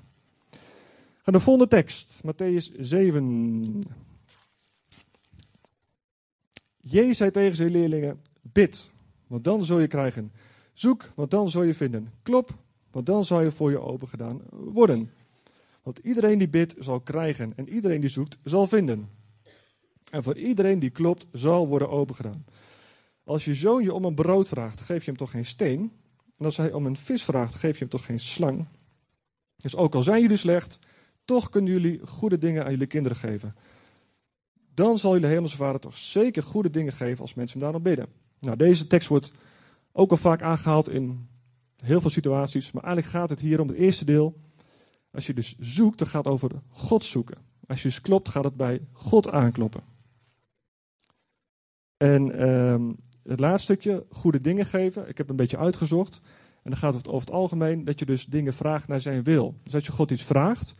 Ga 1.22 1.32
de 1.32 1.40
volgende 1.40 1.68
tekst, 1.68 2.20
Matthäus 2.26 2.78
7. 2.78 3.82
Jezus 6.80 7.16
zei 7.16 7.30
tegen 7.30 7.56
zijn 7.56 7.70
leerlingen: 7.70 8.20
Bid, 8.40 8.90
want 9.26 9.44
dan 9.44 9.64
zul 9.64 9.78
je 9.78 9.86
krijgen. 9.86 10.32
Zoek, 10.72 11.12
want 11.14 11.30
dan 11.30 11.50
zul 11.50 11.62
je 11.62 11.74
vinden. 11.74 12.12
Klop, 12.22 12.54
want 12.90 13.06
dan 13.06 13.24
zal 13.24 13.40
je 13.40 13.50
voor 13.50 13.70
je 13.70 13.80
open 13.80 14.08
gedaan 14.08 14.40
worden. 14.50 15.10
Want 15.82 15.98
iedereen 15.98 16.38
die 16.38 16.48
bidt 16.48 16.74
zal 16.78 17.00
krijgen 17.00 17.52
en 17.56 17.68
iedereen 17.68 18.00
die 18.00 18.10
zoekt 18.10 18.38
zal 18.44 18.66
vinden. 18.66 19.08
En 20.10 20.22
voor 20.22 20.36
iedereen 20.36 20.78
die 20.78 20.90
klopt 20.90 21.26
zal 21.32 21.68
worden 21.68 21.90
opengedaan. 21.90 22.44
Als 23.24 23.44
je 23.44 23.54
zoon 23.54 23.82
je 23.82 23.92
om 23.92 24.04
een 24.04 24.14
brood 24.14 24.48
vraagt, 24.48 24.80
geef 24.80 25.04
je 25.04 25.10
hem 25.10 25.18
toch 25.18 25.30
geen 25.30 25.44
steen? 25.44 25.92
En 26.38 26.44
als 26.44 26.56
hij 26.56 26.72
om 26.72 26.86
een 26.86 26.96
vis 26.96 27.24
vraagt, 27.24 27.54
geef 27.54 27.72
je 27.72 27.78
hem 27.78 27.88
toch 27.88 28.04
geen 28.04 28.18
slang? 28.18 28.66
Dus 29.56 29.76
ook 29.76 29.94
al 29.94 30.02
zijn 30.02 30.22
jullie 30.22 30.36
slecht, 30.36 30.78
toch 31.24 31.50
kunnen 31.50 31.72
jullie 31.72 32.06
goede 32.06 32.38
dingen 32.38 32.64
aan 32.64 32.70
jullie 32.70 32.86
kinderen 32.86 33.16
geven. 33.16 33.54
Dan 34.74 34.98
zal 34.98 35.12
jullie 35.12 35.28
hemelse 35.28 35.56
vader 35.56 35.80
toch 35.80 35.96
zeker 35.96 36.42
goede 36.42 36.70
dingen 36.70 36.92
geven 36.92 37.20
als 37.20 37.34
mensen 37.34 37.58
hem 37.58 37.66
daarom 37.66 37.82
bidden. 37.82 38.06
Nou, 38.40 38.56
deze 38.56 38.86
tekst 38.86 39.08
wordt 39.08 39.32
ook 39.92 40.10
al 40.10 40.16
vaak 40.16 40.42
aangehaald 40.42 40.88
in 40.88 41.28
heel 41.76 42.00
veel 42.00 42.10
situaties, 42.10 42.72
maar 42.72 42.84
eigenlijk 42.84 43.14
gaat 43.14 43.30
het 43.30 43.40
hier 43.40 43.60
om 43.60 43.68
het 43.68 43.76
eerste 43.76 44.04
deel. 44.04 44.36
Als 45.10 45.26
je 45.26 45.34
dus 45.34 45.56
zoekt, 45.58 45.98
dan 45.98 46.06
gaat 46.06 46.24
het 46.24 46.32
over 46.32 46.50
God 46.68 47.04
zoeken. 47.04 47.38
Als 47.66 47.82
je 47.82 47.88
dus 47.88 48.00
klopt, 48.00 48.28
gaat 48.28 48.44
het 48.44 48.56
bij 48.56 48.80
God 48.92 49.30
aankloppen. 49.30 49.82
En 51.96 52.38
ehm, 52.38 52.92
het 53.22 53.40
laatste 53.40 53.72
stukje, 53.72 54.06
goede 54.10 54.40
dingen 54.40 54.66
geven. 54.66 55.08
Ik 55.08 55.18
heb 55.18 55.30
een 55.30 55.36
beetje 55.36 55.58
uitgezocht. 55.58 56.20
En 56.62 56.70
dan 56.70 56.76
gaat 56.78 56.94
het 56.94 57.08
over 57.08 57.26
het 57.26 57.36
algemeen 57.36 57.84
dat 57.84 57.98
je 57.98 58.06
dus 58.06 58.26
dingen 58.26 58.52
vraagt 58.52 58.88
naar 58.88 59.00
zijn 59.00 59.22
wil. 59.22 59.54
Dus 59.62 59.74
als 59.74 59.86
je 59.86 59.92
God 59.92 60.10
iets 60.10 60.22
vraagt 60.22 60.74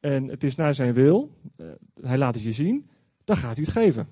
en 0.00 0.28
het 0.28 0.44
is 0.44 0.54
naar 0.54 0.74
zijn 0.74 0.92
wil, 0.92 1.36
uh, 1.56 1.66
hij 2.00 2.18
laat 2.18 2.34
het 2.34 2.42
je 2.42 2.52
zien, 2.52 2.88
dan 3.24 3.36
gaat 3.36 3.56
hij 3.56 3.64
het 3.64 3.72
geven. 3.72 4.08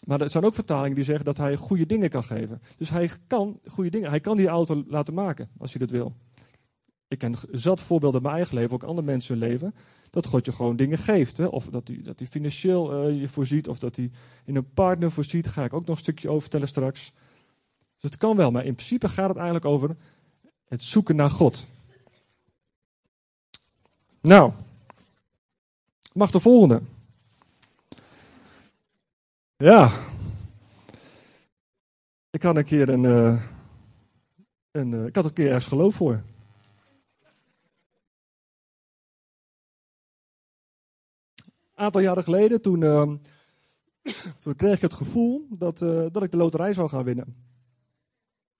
Maar 0.00 0.20
er 0.20 0.30
zijn 0.30 0.44
ook 0.44 0.54
vertalingen 0.54 0.94
die 0.94 1.04
zeggen 1.04 1.24
dat 1.24 1.36
hij 1.36 1.56
goede 1.56 1.86
dingen 1.86 2.10
kan 2.10 2.24
geven. 2.24 2.62
Dus 2.76 2.90
hij 2.90 3.10
kan 3.26 3.60
goede 3.66 3.90
dingen. 3.90 4.10
Hij 4.10 4.20
kan 4.20 4.36
die 4.36 4.48
auto 4.48 4.84
laten 4.86 5.14
maken 5.14 5.48
als 5.58 5.72
hij 5.72 5.80
dat 5.80 5.90
wil. 5.90 6.14
Ik 7.08 7.18
ken 7.18 7.34
zat 7.50 7.80
voorbeelden 7.80 8.20
in 8.20 8.26
mijn 8.26 8.38
eigen 8.38 8.54
leven, 8.54 8.74
ook 8.74 8.82
andere 8.82 9.06
mensen 9.06 9.38
hun 9.38 9.48
leven. 9.48 9.74
Dat 10.10 10.26
God 10.26 10.44
je 10.44 10.52
gewoon 10.52 10.76
dingen 10.76 10.98
geeft. 10.98 11.36
Hè? 11.36 11.44
Of 11.44 11.66
dat 11.66 11.88
hij, 11.88 12.02
dat 12.02 12.18
hij 12.18 12.28
financieel 12.28 13.08
uh, 13.08 13.20
je 13.20 13.28
voorziet. 13.28 13.68
Of 13.68 13.78
dat 13.78 13.96
hij 13.96 14.10
in 14.44 14.56
een 14.56 14.72
partner 14.72 15.10
voorziet. 15.10 15.44
Daar 15.44 15.52
ga 15.52 15.64
ik 15.64 15.72
ook 15.72 15.86
nog 15.86 15.96
een 15.96 16.02
stukje 16.02 16.28
over 16.28 16.40
vertellen 16.40 16.68
straks. 16.68 17.12
Dus 17.94 18.10
het 18.10 18.16
kan 18.16 18.36
wel. 18.36 18.50
Maar 18.50 18.64
in 18.64 18.74
principe 18.74 19.08
gaat 19.08 19.28
het 19.28 19.36
eigenlijk 19.36 19.66
over 19.66 19.96
het 20.68 20.82
zoeken 20.82 21.16
naar 21.16 21.30
God. 21.30 21.66
Nou. 24.20 24.52
Mag 26.12 26.30
de 26.30 26.40
volgende. 26.40 26.80
Ja. 29.60 29.90
Ik 32.30 32.42
had 32.42 32.56
een 32.56 32.64
keer 32.64 32.88
een. 32.88 33.02
Uh, 33.02 33.42
een 34.70 34.92
uh, 34.92 35.06
ik 35.06 35.14
had 35.14 35.24
een 35.24 35.32
keer 35.32 35.46
ergens 35.46 35.66
geloof 35.66 35.94
voor. 35.94 36.22
Een 41.74 41.84
aantal 41.86 42.00
jaren 42.00 42.24
geleden, 42.24 42.62
toen, 42.62 42.80
uh, 42.80 43.12
toen 44.42 44.54
kreeg 44.56 44.74
ik 44.74 44.80
het 44.80 44.94
gevoel 44.94 45.46
dat, 45.50 45.80
uh, 45.80 46.06
dat 46.12 46.22
ik 46.22 46.30
de 46.30 46.36
loterij 46.36 46.74
zou 46.74 46.88
gaan 46.88 47.04
winnen. 47.04 47.36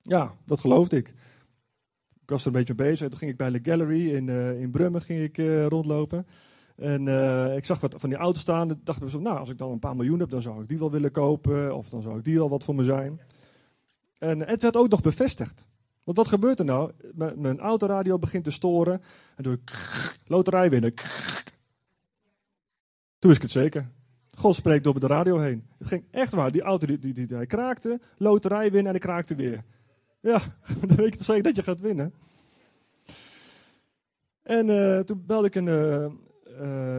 Ja, 0.02 0.34
dat 0.44 0.60
geloofde 0.60 0.96
ik. 0.96 1.08
Ik 2.22 2.30
was 2.30 2.40
er 2.40 2.46
een 2.46 2.52
beetje 2.52 2.74
mee 2.76 2.88
bezig. 2.88 3.08
Toen 3.08 3.18
ging 3.18 3.30
ik 3.30 3.36
bij 3.36 3.50
de 3.50 3.60
Gallery 3.62 4.14
in, 4.14 4.28
in 4.60 4.70
Brummen 4.70 5.02
ging 5.02 5.20
ik, 5.20 5.36
rondlopen. 5.68 6.26
En 6.80 7.06
uh, 7.06 7.56
ik 7.56 7.64
zag 7.64 7.80
wat 7.80 7.94
van 7.98 8.08
die 8.08 8.18
auto's 8.18 8.40
staan. 8.40 8.70
En 8.70 8.80
dacht 8.84 9.02
ik 9.02 9.20
nou, 9.20 9.38
als 9.38 9.50
ik 9.50 9.58
dan 9.58 9.70
een 9.70 9.78
paar 9.78 9.96
miljoen 9.96 10.20
heb, 10.20 10.30
dan 10.30 10.42
zou 10.42 10.62
ik 10.62 10.68
die 10.68 10.78
wel 10.78 10.90
willen 10.90 11.10
kopen. 11.10 11.76
Of 11.76 11.88
dan 11.88 12.02
zou 12.02 12.18
ik 12.18 12.24
die 12.24 12.38
wel 12.38 12.48
wat 12.48 12.64
voor 12.64 12.74
me 12.74 12.84
zijn. 12.84 13.20
En 14.18 14.40
het 14.40 14.62
werd 14.62 14.76
ook 14.76 14.88
nog 14.88 15.00
bevestigd. 15.00 15.66
Want 16.04 16.16
wat 16.16 16.28
gebeurt 16.28 16.58
er 16.58 16.64
nou? 16.64 16.92
Mijn 17.36 17.58
autoradio 17.58 18.18
begint 18.18 18.44
te 18.44 18.50
storen. 18.50 19.02
En 19.36 19.42
doe 19.42 19.52
ik 19.52 19.72
loterij 20.26 20.70
winnen. 20.70 20.94
Toen 23.18 23.30
is 23.30 23.36
ik 23.36 23.42
het 23.42 23.50
zeker. 23.50 23.90
God 24.30 24.54
spreekt 24.54 24.84
door 24.84 25.00
de 25.00 25.06
radio 25.06 25.38
heen. 25.38 25.66
Het 25.78 25.88
ging 25.88 26.04
echt 26.10 26.32
waar. 26.32 26.52
Die 26.52 26.62
auto 26.62 26.86
die, 26.86 26.98
die, 26.98 27.12
die, 27.12 27.26
die 27.26 27.46
kraakte, 27.46 28.00
loterij 28.16 28.70
winnen 28.70 28.88
en 28.88 28.94
ik 28.94 29.00
kraakte 29.00 29.34
weer. 29.34 29.64
Ja, 30.20 30.40
dan 30.86 30.96
weet 30.96 31.12
je 31.12 31.16
toch 31.16 31.24
zeker 31.24 31.42
dat 31.42 31.56
je 31.56 31.62
gaat 31.62 31.80
winnen. 31.80 32.14
En 34.42 34.68
uh, 34.68 34.98
toen 34.98 35.22
belde 35.26 35.46
ik 35.46 35.54
een, 35.54 35.66
uh, 35.66 36.06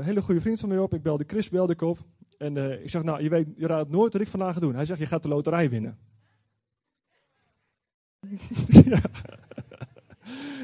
hele 0.01 0.21
goede 0.21 0.41
vriend 0.41 0.59
van 0.59 0.69
mij 0.69 0.77
op. 0.77 0.93
Ik 0.93 1.01
belde 1.01 1.23
Chris 1.27 1.49
belde 1.49 1.73
ik 1.73 1.81
op. 1.81 1.99
En 2.37 2.55
uh, 2.55 2.83
ik 2.83 2.89
zeg, 2.89 3.03
nou, 3.03 3.23
je, 3.23 3.29
weet, 3.29 3.47
je 3.55 3.67
raadt 3.67 3.89
nooit 3.89 4.13
wat 4.13 4.21
ik 4.21 4.27
vandaag 4.27 4.53
ga 4.53 4.59
doen. 4.59 4.75
Hij 4.75 4.85
zegt, 4.85 4.99
je 4.99 5.05
gaat 5.05 5.23
de 5.23 5.29
loterij 5.29 5.69
winnen. 5.69 5.97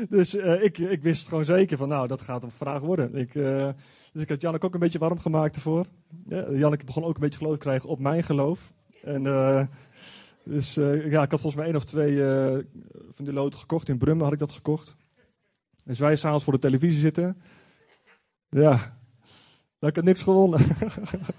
Dus 0.09 0.35
uh, 0.35 0.63
ik, 0.63 0.77
ik 0.77 1.01
wist 1.01 1.27
gewoon 1.27 1.45
zeker 1.45 1.77
van, 1.77 1.87
nou, 1.87 2.07
dat 2.07 2.21
gaat 2.21 2.43
een 2.43 2.51
vraag 2.51 2.81
worden. 2.81 3.15
Ik, 3.15 3.33
dus 4.13 4.21
ik 4.21 4.29
had 4.29 4.41
Janneke 4.41 4.65
ook 4.65 4.73
een 4.73 4.79
beetje 4.79 4.99
warm 4.99 5.19
gemaakt 5.19 5.55
ervoor. 5.55 5.85
Ja, 6.27 6.51
Janneke 6.51 6.85
begon 6.85 7.03
ook 7.03 7.15
een 7.15 7.21
beetje 7.21 7.37
geloof 7.37 7.53
te 7.53 7.59
krijgen 7.59 7.89
op 7.89 7.99
mijn 7.99 8.23
geloof. 8.23 8.73
En 9.01 9.23
dus 10.43 10.73
ja, 10.73 11.23
ik 11.23 11.31
had 11.31 11.41
volgens 11.41 11.55
mij 11.55 11.65
één 11.65 11.75
of 11.75 11.85
twee 11.85 12.17
van 13.09 13.25
die 13.25 13.33
loten 13.33 13.59
gekocht. 13.59 13.89
In 13.89 13.97
Brummen 13.97 14.23
had 14.23 14.33
ik 14.33 14.39
dat 14.39 14.51
gekocht. 14.51 14.95
Dus 15.83 15.99
wij 15.99 16.15
s'avonds 16.15 16.43
voor 16.43 16.53
de 16.53 16.59
televisie 16.59 16.99
zitten. 16.99 17.37
Ja, 18.57 18.97
dan 19.79 19.89
ik 19.89 19.95
heb 19.95 20.05
niks 20.05 20.23
gewonnen. 20.23 20.59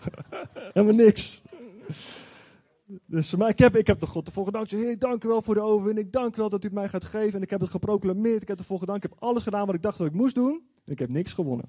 Helemaal 0.74 0.94
niks. 0.94 1.42
Dus, 3.06 3.34
maar 3.34 3.48
ik 3.48 3.58
heb, 3.58 3.76
ik 3.76 3.86
heb 3.86 4.00
de 4.00 4.06
God 4.06 4.26
ervoor 4.26 4.44
gedankt. 4.44 5.00
Dank 5.00 5.24
u 5.24 5.28
wel 5.28 5.42
voor 5.42 5.54
de 5.54 5.60
overwinning. 5.60 6.10
Dank 6.10 6.36
u 6.36 6.40
wel 6.40 6.48
dat 6.48 6.62
u 6.62 6.66
het 6.66 6.74
mij 6.74 6.88
gaat 6.88 7.04
geven. 7.04 7.34
En 7.34 7.42
ik 7.42 7.50
heb 7.50 7.60
het 7.60 7.70
geproclameerd. 7.70 8.42
Ik 8.42 8.48
heb 8.48 8.58
ervoor 8.58 8.78
gedankt. 8.78 9.04
Ik 9.04 9.10
heb 9.10 9.22
alles 9.22 9.42
gedaan 9.42 9.66
wat 9.66 9.74
ik 9.74 9.82
dacht 9.82 9.98
dat 9.98 10.06
ik 10.06 10.12
moest 10.12 10.34
doen. 10.34 10.62
En 10.84 10.92
ik 10.92 10.98
heb 10.98 11.08
niks 11.08 11.32
gewonnen. 11.32 11.68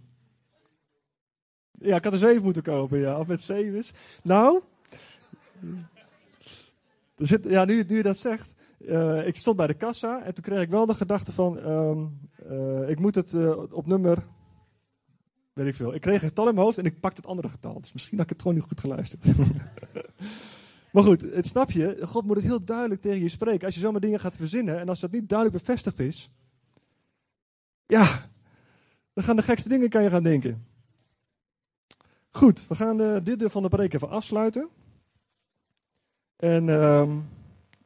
Ja, 1.71 1.95
ik 1.95 2.03
had 2.03 2.13
er 2.13 2.19
zeven 2.19 2.43
moeten 2.43 2.63
kopen. 2.63 2.99
Ja, 2.99 3.19
of 3.19 3.27
met 3.27 3.41
zeven. 3.41 3.83
Nou. 4.23 4.61
Ja, 7.41 7.65
nu, 7.65 7.83
nu 7.87 7.97
je 7.97 8.03
dat 8.03 8.17
zegt. 8.17 8.53
Uh, 8.79 9.27
ik 9.27 9.35
stond 9.35 9.57
bij 9.57 9.67
de 9.67 9.73
kassa. 9.73 10.23
En 10.23 10.33
toen 10.33 10.43
kreeg 10.43 10.61
ik 10.61 10.69
wel 10.69 10.85
de 10.85 10.93
gedachte 10.93 11.31
van. 11.31 11.57
Um, 11.57 12.19
uh, 12.51 12.89
ik 12.89 12.99
moet 12.99 13.15
het 13.15 13.33
uh, 13.33 13.73
op 13.73 13.85
nummer 13.85 14.23
weet 15.59 15.67
ik 15.67 15.75
veel. 15.75 15.93
Ik 15.93 16.01
kreeg 16.01 16.21
een 16.21 16.27
getal 16.27 16.47
in 16.47 16.53
mijn 16.53 16.65
hoofd 16.65 16.77
en 16.77 16.85
ik 16.85 16.99
pakte 16.99 17.21
het 17.21 17.29
andere 17.29 17.49
getal. 17.49 17.81
Dus 17.81 17.93
misschien 17.93 18.17
had 18.17 18.25
ik 18.25 18.31
het 18.31 18.41
gewoon 18.41 18.57
niet 18.57 18.67
goed 18.67 18.79
geluisterd. 18.79 19.25
maar 20.93 21.03
goed, 21.03 21.21
het 21.21 21.47
snap 21.47 21.71
je. 21.71 21.97
God 22.01 22.25
moet 22.25 22.35
het 22.35 22.45
heel 22.45 22.65
duidelijk 22.65 23.01
tegen 23.01 23.21
je 23.21 23.29
spreken. 23.29 23.65
Als 23.65 23.75
je 23.75 23.81
zomaar 23.81 24.01
dingen 24.01 24.19
gaat 24.19 24.35
verzinnen 24.35 24.79
en 24.79 24.89
als 24.89 24.99
dat 24.99 25.11
niet 25.11 25.29
duidelijk 25.29 25.65
bevestigd 25.65 25.99
is. 25.99 26.29
Ja, 27.85 28.29
dan 29.13 29.23
gaan 29.23 29.35
de 29.35 29.41
gekste 29.41 29.69
dingen 29.69 29.89
kan 29.89 30.03
je 30.03 30.09
gaan 30.09 30.23
denken. 30.23 30.65
Goed, 32.29 32.67
we 32.67 32.75
gaan 32.75 33.01
uh, 33.01 33.17
dit 33.23 33.39
deel 33.39 33.49
van 33.49 33.63
de 33.63 33.69
preek 33.69 33.93
even 33.93 34.09
afsluiten. 34.09 34.69
En 36.35 36.67
uh, 36.67 37.15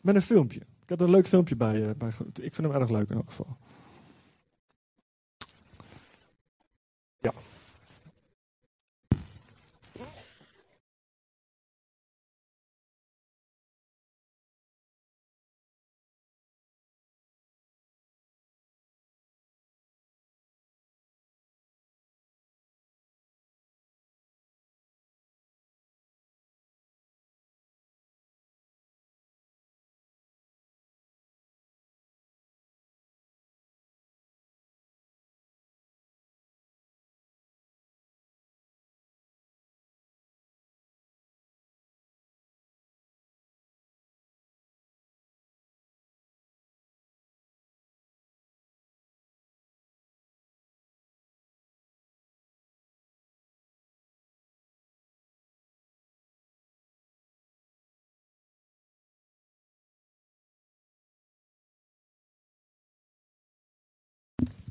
met 0.01 0.15
een 0.15 0.21
filmpje. 0.21 0.59
Ik 0.59 0.89
heb 0.89 0.99
een 0.99 1.09
leuk 1.09 1.27
filmpje 1.27 1.55
bij, 1.55 1.75
uh, 1.75 1.89
bij. 1.97 2.09
Ik 2.41 2.55
vind 2.55 2.67
hem 2.67 2.71
erg 2.71 2.89
leuk 2.89 3.09
in 3.09 3.15
elk 3.15 3.27
geval. 3.27 3.57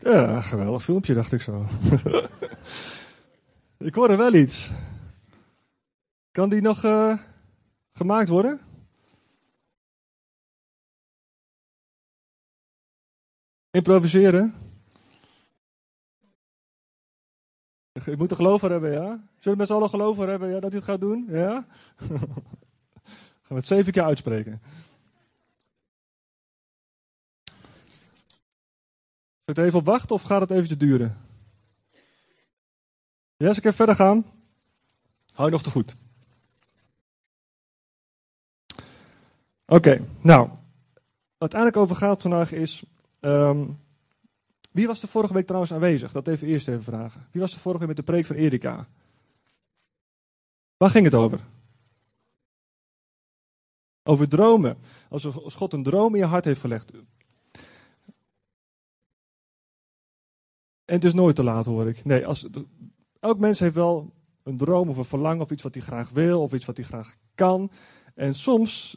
Ja, 0.02 0.40
geweldig 0.40 0.82
filmpje, 0.82 1.14
dacht 1.14 1.32
ik 1.32 1.40
zo. 1.40 1.66
ik 3.88 3.94
hoorde 3.94 4.16
wel 4.16 4.34
iets. 4.34 4.70
Kan 6.30 6.48
die 6.48 6.60
nog 6.60 6.84
uh, 6.84 7.18
gemaakt 7.92 8.28
worden? 8.28 8.60
Improviseren? 13.70 14.54
Ik 17.92 18.18
moet 18.18 18.30
er 18.30 18.36
geloof 18.36 18.60
voor 18.60 18.70
hebben, 18.70 18.92
ja? 18.92 19.06
Zullen 19.38 19.52
we 19.52 19.56
met 19.56 19.66
z'n 19.66 19.72
allen 19.72 19.88
geloof 19.88 20.16
voor 20.16 20.28
hebben 20.28 20.48
ja, 20.48 20.60
dat 20.60 20.70
hij 20.70 20.80
het 20.80 20.88
gaat 20.88 21.00
doen? 21.00 21.26
Ja? 21.28 21.66
we 23.48 23.54
het 23.54 23.66
zeven 23.66 23.92
keer 23.92 24.02
uitspreken. 24.02 24.62
Ik 29.44 29.57
er 29.57 29.64
even 29.64 29.78
op 29.78 29.85
wachten 29.85 30.14
of 30.14 30.22
gaat 30.22 30.40
het 30.40 30.50
eventjes 30.50 30.78
duren? 30.78 31.16
Ja, 33.37 33.48
als 33.48 33.57
ik 33.57 33.64
even 33.64 33.76
verder 33.76 33.94
gaan. 33.94 34.24
Hou 35.33 35.46
je 35.48 35.52
nog 35.55 35.62
te 35.62 35.70
goed. 35.70 35.96
Oké, 39.66 40.05
nou. 40.20 40.50
Uiteindelijk 41.38 41.81
over 41.83 41.96
gaat 41.96 42.22
vandaag 42.22 42.52
is. 42.52 42.85
ehm, 43.20 43.68
wie 44.70 44.87
was 44.87 45.02
er 45.02 45.09
vorige 45.09 45.35
week 45.35 45.44
trouwens 45.44 45.72
aanwezig? 45.72 46.12
Dat 46.12 46.28
even 46.28 46.48
eerst 46.48 46.68
even 46.68 46.83
vragen. 46.83 47.26
Wie 47.31 47.40
was 47.40 47.55
er 47.55 47.61
vorige 47.61 47.87
week 47.87 47.96
met 47.96 48.07
de 48.07 48.12
preek 48.12 48.26
van 48.26 48.37
Erika? 48.37 48.88
Waar 50.76 50.90
ging 50.90 51.05
het 51.05 51.14
over? 51.14 51.40
Over 54.02 54.28
dromen. 54.28 54.78
Als 55.09 55.55
God 55.55 55.72
een 55.72 55.83
droom 55.83 56.14
in 56.14 56.20
je 56.20 56.26
hart 56.26 56.44
heeft 56.44 56.61
gelegd. 56.61 56.92
En 60.85 60.95
het 60.95 61.05
is 61.05 61.14
nooit 61.14 61.37
te 61.37 61.45
laat, 61.45 61.66
hoor 61.66 61.88
ik. 61.88 62.05
Nee, 62.05 62.27
als, 62.27 62.47
elk 63.21 63.38
mens 63.38 63.61
heeft 63.61 63.75
wel 63.75 64.12
een 64.42 64.57
droom 64.57 64.88
of 64.88 64.97
een 64.97 65.05
verlangen 65.05 65.42
of 65.42 65.51
iets 65.51 65.62
wat 65.62 65.75
hij 65.75 65.83
graag 65.83 66.11
wil 66.11 66.42
of 66.42 66.53
iets 66.53 66.64
wat 66.64 66.77
hij 66.77 66.87
graag 66.87 67.14
kan. 67.35 67.71
En 68.14 68.35
soms, 68.35 68.97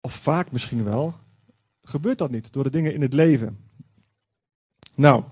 of 0.00 0.12
vaak 0.12 0.52
misschien 0.52 0.84
wel, 0.84 1.14
gebeurt 1.82 2.18
dat 2.18 2.30
niet 2.30 2.52
door 2.52 2.64
de 2.64 2.70
dingen 2.70 2.94
in 2.94 3.02
het 3.02 3.12
leven. 3.12 3.58
Nou, 4.94 5.24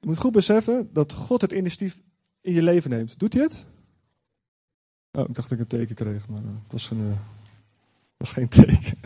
je 0.00 0.06
moet 0.06 0.18
goed 0.18 0.32
beseffen 0.32 0.90
dat 0.92 1.12
God 1.12 1.40
het 1.40 1.52
initiatief 1.52 2.02
in 2.40 2.52
je 2.52 2.62
leven 2.62 2.90
neemt. 2.90 3.18
Doet 3.18 3.32
hij 3.32 3.42
het? 3.42 3.66
Oh, 5.12 5.28
ik 5.28 5.34
dacht 5.34 5.48
dat 5.48 5.58
ik 5.58 5.58
een 5.58 5.78
teken 5.78 5.94
kreeg, 5.94 6.28
maar 6.28 6.42
uh, 6.42 6.48
het 6.62 6.72
was, 6.72 6.90
een, 6.90 7.00
uh, 7.00 7.16
was 8.16 8.30
geen 8.30 8.48
teken. 8.58 8.98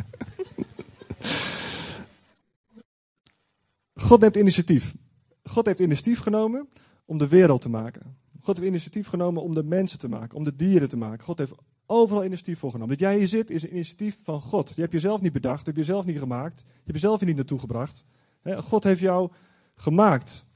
God 4.00 4.20
neemt 4.20 4.36
initiatief. 4.36 4.96
God 5.42 5.66
heeft 5.66 5.80
initiatief 5.80 6.18
genomen 6.18 6.68
om 7.04 7.18
de 7.18 7.28
wereld 7.28 7.60
te 7.60 7.68
maken. 7.68 8.16
God 8.40 8.56
heeft 8.56 8.68
initiatief 8.68 9.06
genomen 9.06 9.42
om 9.42 9.54
de 9.54 9.62
mensen 9.62 9.98
te 9.98 10.08
maken, 10.08 10.36
om 10.36 10.44
de 10.44 10.56
dieren 10.56 10.88
te 10.88 10.96
maken. 10.96 11.24
God 11.24 11.38
heeft 11.38 11.54
overal 11.86 12.24
initiatief 12.24 12.58
voor 12.58 12.70
genomen. 12.70 12.88
Dat 12.88 13.08
jij 13.08 13.16
hier 13.16 13.28
zit 13.28 13.50
is 13.50 13.62
een 13.62 13.72
initiatief 13.72 14.18
van 14.22 14.40
God. 14.40 14.72
Je 14.74 14.80
hebt 14.80 14.92
jezelf 14.92 15.20
niet 15.20 15.32
bedacht, 15.32 15.58
je 15.58 15.64
hebt 15.64 15.76
jezelf 15.76 16.04
niet 16.04 16.18
gemaakt, 16.18 16.58
je 16.58 16.82
hebt 16.84 16.92
jezelf 16.92 17.18
hier 17.18 17.28
niet 17.28 17.36
naartoe 17.36 17.58
gebracht. 17.58 18.04
God 18.44 18.84
heeft 18.84 19.00
jou 19.00 19.30
gemaakt. 19.74 20.46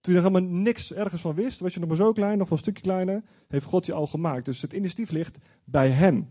Toen 0.00 0.14
je 0.14 0.20
er 0.20 0.26
helemaal 0.26 0.50
niks 0.50 0.92
ergens 0.92 1.20
van 1.20 1.34
wist, 1.34 1.60
was 1.60 1.74
je 1.74 1.80
nog 1.80 1.88
maar 1.88 1.96
zo 1.96 2.12
klein, 2.12 2.38
nog 2.38 2.48
wel 2.48 2.58
een 2.58 2.64
stukje 2.64 2.82
kleiner, 2.82 3.22
heeft 3.48 3.64
God 3.64 3.86
je 3.86 3.92
al 3.92 4.06
gemaakt. 4.06 4.44
Dus 4.44 4.62
het 4.62 4.72
initiatief 4.72 5.10
ligt 5.10 5.38
bij 5.64 5.90
Hem. 5.90 6.28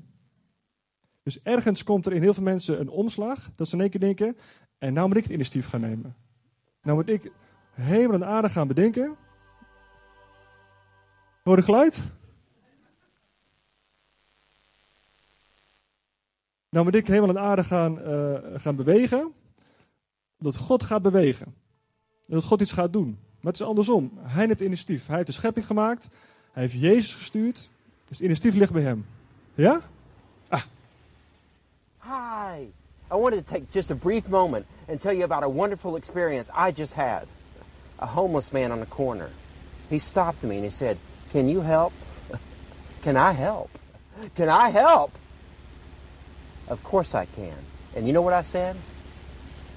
Dus 1.24 1.42
ergens 1.42 1.84
komt 1.84 2.06
er 2.06 2.14
in 2.14 2.22
heel 2.22 2.34
veel 2.34 2.44
mensen 2.44 2.80
een 2.80 2.90
omslag, 2.90 3.50
dat 3.56 3.68
ze 3.68 3.76
in 3.76 3.82
één 3.82 3.90
keer 3.90 4.00
denken, 4.00 4.38
en 4.80 4.94
nou 4.94 5.08
moet 5.08 5.18
ik 5.18 5.24
het 5.24 5.32
initiatief 5.32 5.70
gaan 5.70 5.82
nemen. 5.82 6.16
Nou 6.82 6.98
moet 6.98 7.10
ik 7.10 7.32
hemel 7.74 8.14
en 8.14 8.26
aarde 8.26 8.50
gaan 8.50 8.68
bedenken. 8.68 9.16
Hoor 11.44 11.58
je 11.58 11.64
geluid? 11.64 12.12
Nou 16.70 16.86
moet 16.86 16.96
ik 16.96 17.08
hemel 17.08 17.30
en 17.30 17.40
aarde 17.40 17.64
gaan, 17.64 18.00
uh, 18.00 18.60
gaan 18.60 18.76
bewegen. 18.76 19.34
Dat 20.38 20.56
God 20.56 20.84
gaat 20.84 21.02
bewegen. 21.02 21.56
Dat 22.26 22.44
God 22.44 22.62
iets 22.62 22.72
gaat 22.72 22.94
doen. 22.94 23.20
Maar 23.42 23.52
het 23.52 23.62
is 23.62 23.68
andersom. 23.68 24.12
Hij 24.22 24.46
neemt 24.46 24.60
initiatief. 24.60 25.08
Hij 25.08 25.16
heeft 25.16 25.28
de 25.28 25.34
schepping 25.34 25.66
gemaakt. 25.66 26.10
Hij 26.52 26.64
heeft 26.64 26.74
Jezus 26.74 27.16
gestuurd. 27.16 27.70
Dus 28.08 28.18
het 28.18 28.20
initiatief 28.20 28.56
ligt 28.60 28.74
bij 28.74 28.82
hem. 28.82 29.06
Ja? 29.54 29.82
Ah. 30.48 30.64
Hi. 32.02 32.79
I 33.12 33.16
wanted 33.16 33.38
to 33.38 33.54
take 33.54 33.72
just 33.72 33.90
a 33.92 33.96
brief 33.96 34.30
moment 34.30 34.66
and 34.88 35.02
tell 35.02 35.14
you 35.14 35.24
about 35.24 35.44
a 35.44 35.50
wonderful 35.50 35.96
experience 35.96 36.50
I 36.54 36.72
just 36.72 36.94
had. 36.94 37.28
A 38.00 38.06
homeless 38.06 38.54
man 38.54 38.72
on 38.72 38.80
the 38.80 38.86
corner. 38.86 39.30
He 39.90 40.00
stopped 40.00 40.44
me 40.44 40.56
and 40.56 40.64
he 40.64 40.70
said, 40.70 40.98
Can 41.32 41.50
you 41.50 41.62
help? 41.62 41.92
can 43.02 43.18
I 43.18 43.32
help? 43.32 43.70
Can 44.36 44.48
I 44.48 44.70
help? 44.70 45.12
Of 46.68 46.84
course 46.84 47.16
I 47.16 47.26
can. 47.26 47.58
And 47.96 48.06
you 48.06 48.14
know 48.14 48.22
what 48.22 48.34
I 48.34 48.44
said? 48.44 48.76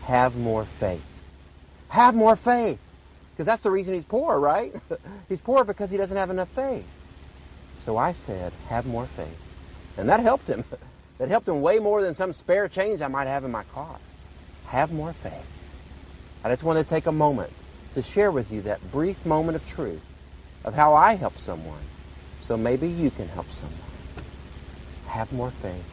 Have 0.05 0.37
more 0.37 0.64
faith. 0.64 1.05
Have 1.88 2.14
more 2.14 2.37
faith. 2.37 2.79
Because 3.33 3.47
that's 3.47 3.62
the 3.62 3.71
reason 3.71 3.95
he's 3.95 4.05
poor, 4.05 4.38
right? 4.38 4.75
he's 5.29 5.40
poor 5.40 5.64
because 5.64 5.90
he 5.90 5.97
doesn't 5.97 6.16
have 6.16 6.31
enough 6.31 6.49
faith. 6.51 6.85
So 7.79 7.97
I 7.97 8.12
said, 8.12 8.53
have 8.68 8.87
more 8.87 9.07
faith. 9.07 9.40
And 9.97 10.09
that 10.09 10.21
helped 10.21 10.49
him. 10.49 10.64
That 11.23 11.29
helped 11.29 11.47
him 11.47 11.61
way 11.61 11.79
more 11.79 12.03
than 12.03 12.15
some 12.15 12.33
spare 12.33 12.67
change 12.67 13.01
I 13.01 13.07
might 13.07 13.29
have 13.29 13.45
in 13.45 13.53
my 13.53 13.63
car. 13.63 13.97
Have 14.67 14.93
more 14.93 15.13
faith. 15.13 15.47
I 16.43 16.49
just 16.49 16.65
want 16.65 16.81
to 16.81 16.85
take 16.85 17.07
a 17.07 17.13
moment 17.13 17.53
to 17.95 18.03
share 18.03 18.33
with 18.33 18.51
you 18.51 18.63
that 18.63 18.81
brief 18.91 19.25
moment 19.25 19.55
of 19.55 19.65
truth 19.65 20.03
of 20.65 20.75
how 20.75 20.95
I 20.95 21.15
help 21.15 21.39
someone. 21.39 21.79
So 22.49 22.57
maybe 22.57 22.89
you 22.89 23.13
can 23.13 23.29
help 23.29 23.49
someone. 23.51 23.79
Have 25.07 25.33
more 25.33 25.53
faith. 25.63 25.87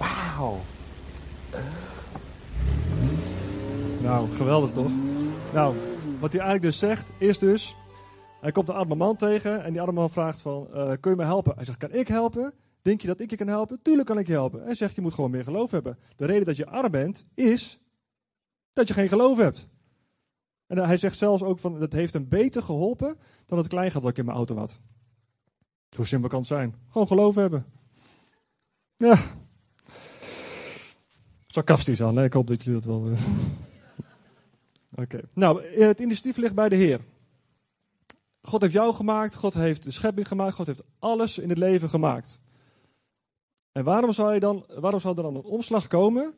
wow. 0.00 0.60
Nou, 4.00 4.34
geweldig 4.34 4.72
toch? 4.72 4.92
Nou, 5.52 5.76
wat 6.20 6.32
hij 6.32 6.40
eigenlijk 6.40 6.62
dus 6.62 6.78
zegt, 6.78 7.10
is 7.18 7.38
dus... 7.38 7.76
Hij 8.40 8.52
komt 8.52 8.68
een 8.68 8.74
arme 8.74 8.94
man 8.94 9.16
tegen 9.16 9.64
en 9.64 9.72
die 9.72 9.80
arme 9.80 9.92
man 9.92 10.10
vraagt 10.10 10.40
van... 10.40 10.68
Uh, 10.74 10.90
kun 11.00 11.10
je 11.10 11.16
me 11.16 11.24
helpen? 11.24 11.52
Hij 11.54 11.64
zegt, 11.64 11.78
kan 11.78 11.92
ik 11.92 12.08
helpen? 12.08 12.54
Denk 12.82 13.00
je 13.00 13.06
dat 13.06 13.20
ik 13.20 13.30
je 13.30 13.36
kan 13.36 13.46
helpen? 13.46 13.82
Tuurlijk 13.82 14.08
kan 14.08 14.18
ik 14.18 14.26
je 14.26 14.32
helpen. 14.32 14.62
Hij 14.64 14.74
zegt, 14.74 14.94
je 14.94 15.00
moet 15.00 15.14
gewoon 15.14 15.30
meer 15.30 15.44
geloof 15.44 15.70
hebben. 15.70 15.98
De 16.16 16.26
reden 16.26 16.44
dat 16.44 16.56
je 16.56 16.66
arm 16.66 16.90
bent, 16.90 17.24
is 17.34 17.80
dat 18.72 18.88
je 18.88 18.94
geen 18.94 19.08
geloof 19.08 19.38
hebt. 19.38 19.68
En 20.66 20.78
hij 20.78 20.96
zegt 20.96 21.18
zelfs 21.18 21.42
ook 21.42 21.58
van, 21.58 21.78
dat 21.78 21.92
heeft 21.92 22.12
hem 22.12 22.28
beter 22.28 22.62
geholpen 22.62 23.18
dan 23.46 23.58
het 23.58 23.66
kleingeld 23.66 24.02
dat 24.02 24.10
ik 24.10 24.18
in 24.18 24.24
mijn 24.24 24.36
auto 24.36 24.56
had. 24.56 24.80
Zo 25.90 26.04
simpel 26.04 26.28
kan 26.28 26.38
het 26.38 26.48
zijn. 26.48 26.74
Gewoon 26.88 27.06
geloof 27.06 27.34
hebben. 27.34 27.66
Ja. 28.96 29.18
Sarcastisch 31.46 32.02
aan, 32.02 32.16
hè? 32.16 32.24
ik 32.24 32.32
hoop 32.32 32.46
dat 32.46 32.62
jullie 32.62 32.80
dat 32.80 32.88
wel... 32.88 33.10
Uh... 33.10 33.20
Oké. 35.02 35.20
Nou, 35.32 35.62
het 35.64 36.00
initiatief 36.00 36.36
ligt 36.36 36.54
bij 36.54 36.68
de 36.68 36.76
Heer. 36.76 37.00
God 38.42 38.60
heeft 38.60 38.72
jou 38.72 38.94
gemaakt, 38.94 39.34
God 39.34 39.54
heeft 39.54 39.82
de 39.82 39.90
schepping 39.90 40.28
gemaakt, 40.28 40.54
God 40.54 40.66
heeft 40.66 40.82
alles 40.98 41.38
in 41.38 41.48
het 41.48 41.58
leven 41.58 41.88
gemaakt. 41.88 42.40
En 43.72 43.84
waarom 43.84 44.12
zou, 44.12 44.34
je 44.34 44.40
dan, 44.40 44.64
waarom 44.68 45.00
zou 45.00 45.16
er 45.16 45.22
dan 45.22 45.36
een 45.36 45.42
omslag 45.42 45.86
komen 45.86 46.34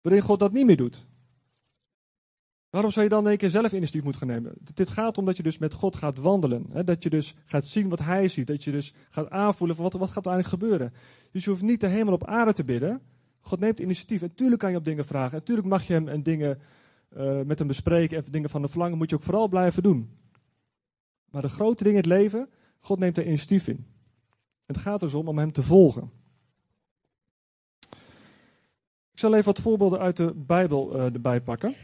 waarin 0.00 0.22
God 0.22 0.38
dat 0.38 0.52
niet 0.52 0.66
meer 0.66 0.76
doet? 0.76 1.06
Waarom 2.70 2.90
zou 2.90 3.04
je 3.04 3.10
dan 3.10 3.28
één 3.28 3.36
keer 3.36 3.50
zelf 3.50 3.72
initiatief 3.72 4.02
moeten 4.02 4.20
gaan 4.20 4.30
nemen? 4.30 4.52
Dit 4.74 4.90
gaat 4.90 5.18
om 5.18 5.24
dat 5.24 5.36
je 5.36 5.42
dus 5.42 5.58
met 5.58 5.74
God 5.74 5.96
gaat 5.96 6.18
wandelen. 6.18 6.66
Hè? 6.70 6.84
Dat 6.84 7.02
je 7.02 7.10
dus 7.10 7.34
gaat 7.44 7.66
zien 7.66 7.88
wat 7.88 7.98
Hij 7.98 8.28
ziet. 8.28 8.46
Dat 8.46 8.64
je 8.64 8.70
dus 8.70 8.92
gaat 9.08 9.30
aanvoelen 9.30 9.76
van 9.76 9.84
wat, 9.84 9.92
wat 9.92 10.10
gaat 10.10 10.26
er 10.26 10.32
eigenlijk 10.32 10.62
gebeuren. 10.62 10.92
Dus 11.30 11.44
je 11.44 11.50
hoeft 11.50 11.62
niet 11.62 11.80
de 11.80 11.88
hemel 11.88 12.12
op 12.12 12.26
aarde 12.26 12.52
te 12.52 12.64
bidden. 12.64 13.00
God 13.40 13.60
neemt 13.60 13.80
initiatief. 13.80 14.22
En 14.22 14.34
tuurlijk 14.34 14.60
kan 14.60 14.70
je 14.70 14.76
op 14.76 14.84
dingen 14.84 15.04
vragen. 15.04 15.38
En 15.38 15.44
tuurlijk 15.44 15.68
mag 15.68 15.86
je 15.86 15.92
hem 15.92 16.08
en 16.08 16.22
dingen 16.22 16.60
uh, 17.16 17.40
met 17.42 17.58
hem 17.58 17.68
bespreken. 17.68 18.16
En 18.16 18.24
dingen 18.30 18.50
van 18.50 18.62
de 18.62 18.68
verlangen 18.68 18.98
moet 18.98 19.10
je 19.10 19.16
ook 19.16 19.22
vooral 19.22 19.48
blijven 19.48 19.82
doen. 19.82 20.18
Maar 21.30 21.42
de 21.42 21.48
grote 21.48 21.84
dingen 21.84 22.02
in 22.02 22.10
het 22.10 22.20
leven, 22.20 22.48
God 22.78 22.98
neemt 22.98 23.18
er 23.18 23.26
initiatief 23.26 23.68
in. 23.68 23.86
Het 24.70 24.78
gaat 24.78 25.00
dus 25.00 25.14
om 25.14 25.38
hem 25.38 25.52
te 25.52 25.62
volgen. 25.62 26.10
Ik 29.12 29.18
zal 29.18 29.32
even 29.34 29.44
wat 29.44 29.58
voorbeelden 29.60 29.98
uit 29.98 30.16
de 30.16 30.32
Bijbel 30.34 30.96
uh, 30.96 31.04
erbij 31.04 31.40
pakken. 31.40 31.74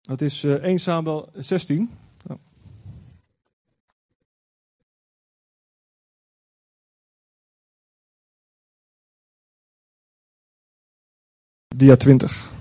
Dat 0.00 0.20
is 0.20 0.44
uh, 0.44 0.54
1 0.54 0.78
Samuel 0.78 1.28
16. 1.34 1.90
Oh. 2.26 2.36
Dia 11.68 11.96
20. 11.96 12.59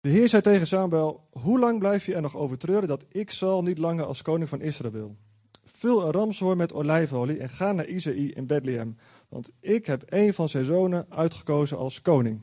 De 0.00 0.08
Heer 0.08 0.28
zei 0.28 0.42
tegen 0.42 0.66
Samuel: 0.66 1.26
Hoe 1.30 1.58
lang 1.58 1.78
blijf 1.78 2.06
je 2.06 2.14
er 2.14 2.20
nog 2.20 2.36
over 2.36 2.58
treuren 2.58 2.88
dat 2.88 3.04
ik 3.08 3.30
zal 3.30 3.62
niet 3.62 3.78
langer 3.78 4.04
als 4.04 4.22
koning 4.22 4.48
van 4.48 4.60
Israël? 4.60 5.16
Vul 5.64 6.04
een 6.04 6.12
ramshoor 6.12 6.56
met 6.56 6.72
olijfolie 6.72 7.38
en 7.38 7.48
ga 7.48 7.72
naar 7.72 7.86
Isaïe 7.86 8.32
in 8.32 8.46
Bethlehem, 8.46 8.96
want 9.28 9.52
ik 9.60 9.86
heb 9.86 10.02
een 10.06 10.34
van 10.34 10.48
zijn 10.48 10.64
zonen 10.64 11.06
uitgekozen 11.08 11.78
als 11.78 12.02
koning. 12.02 12.40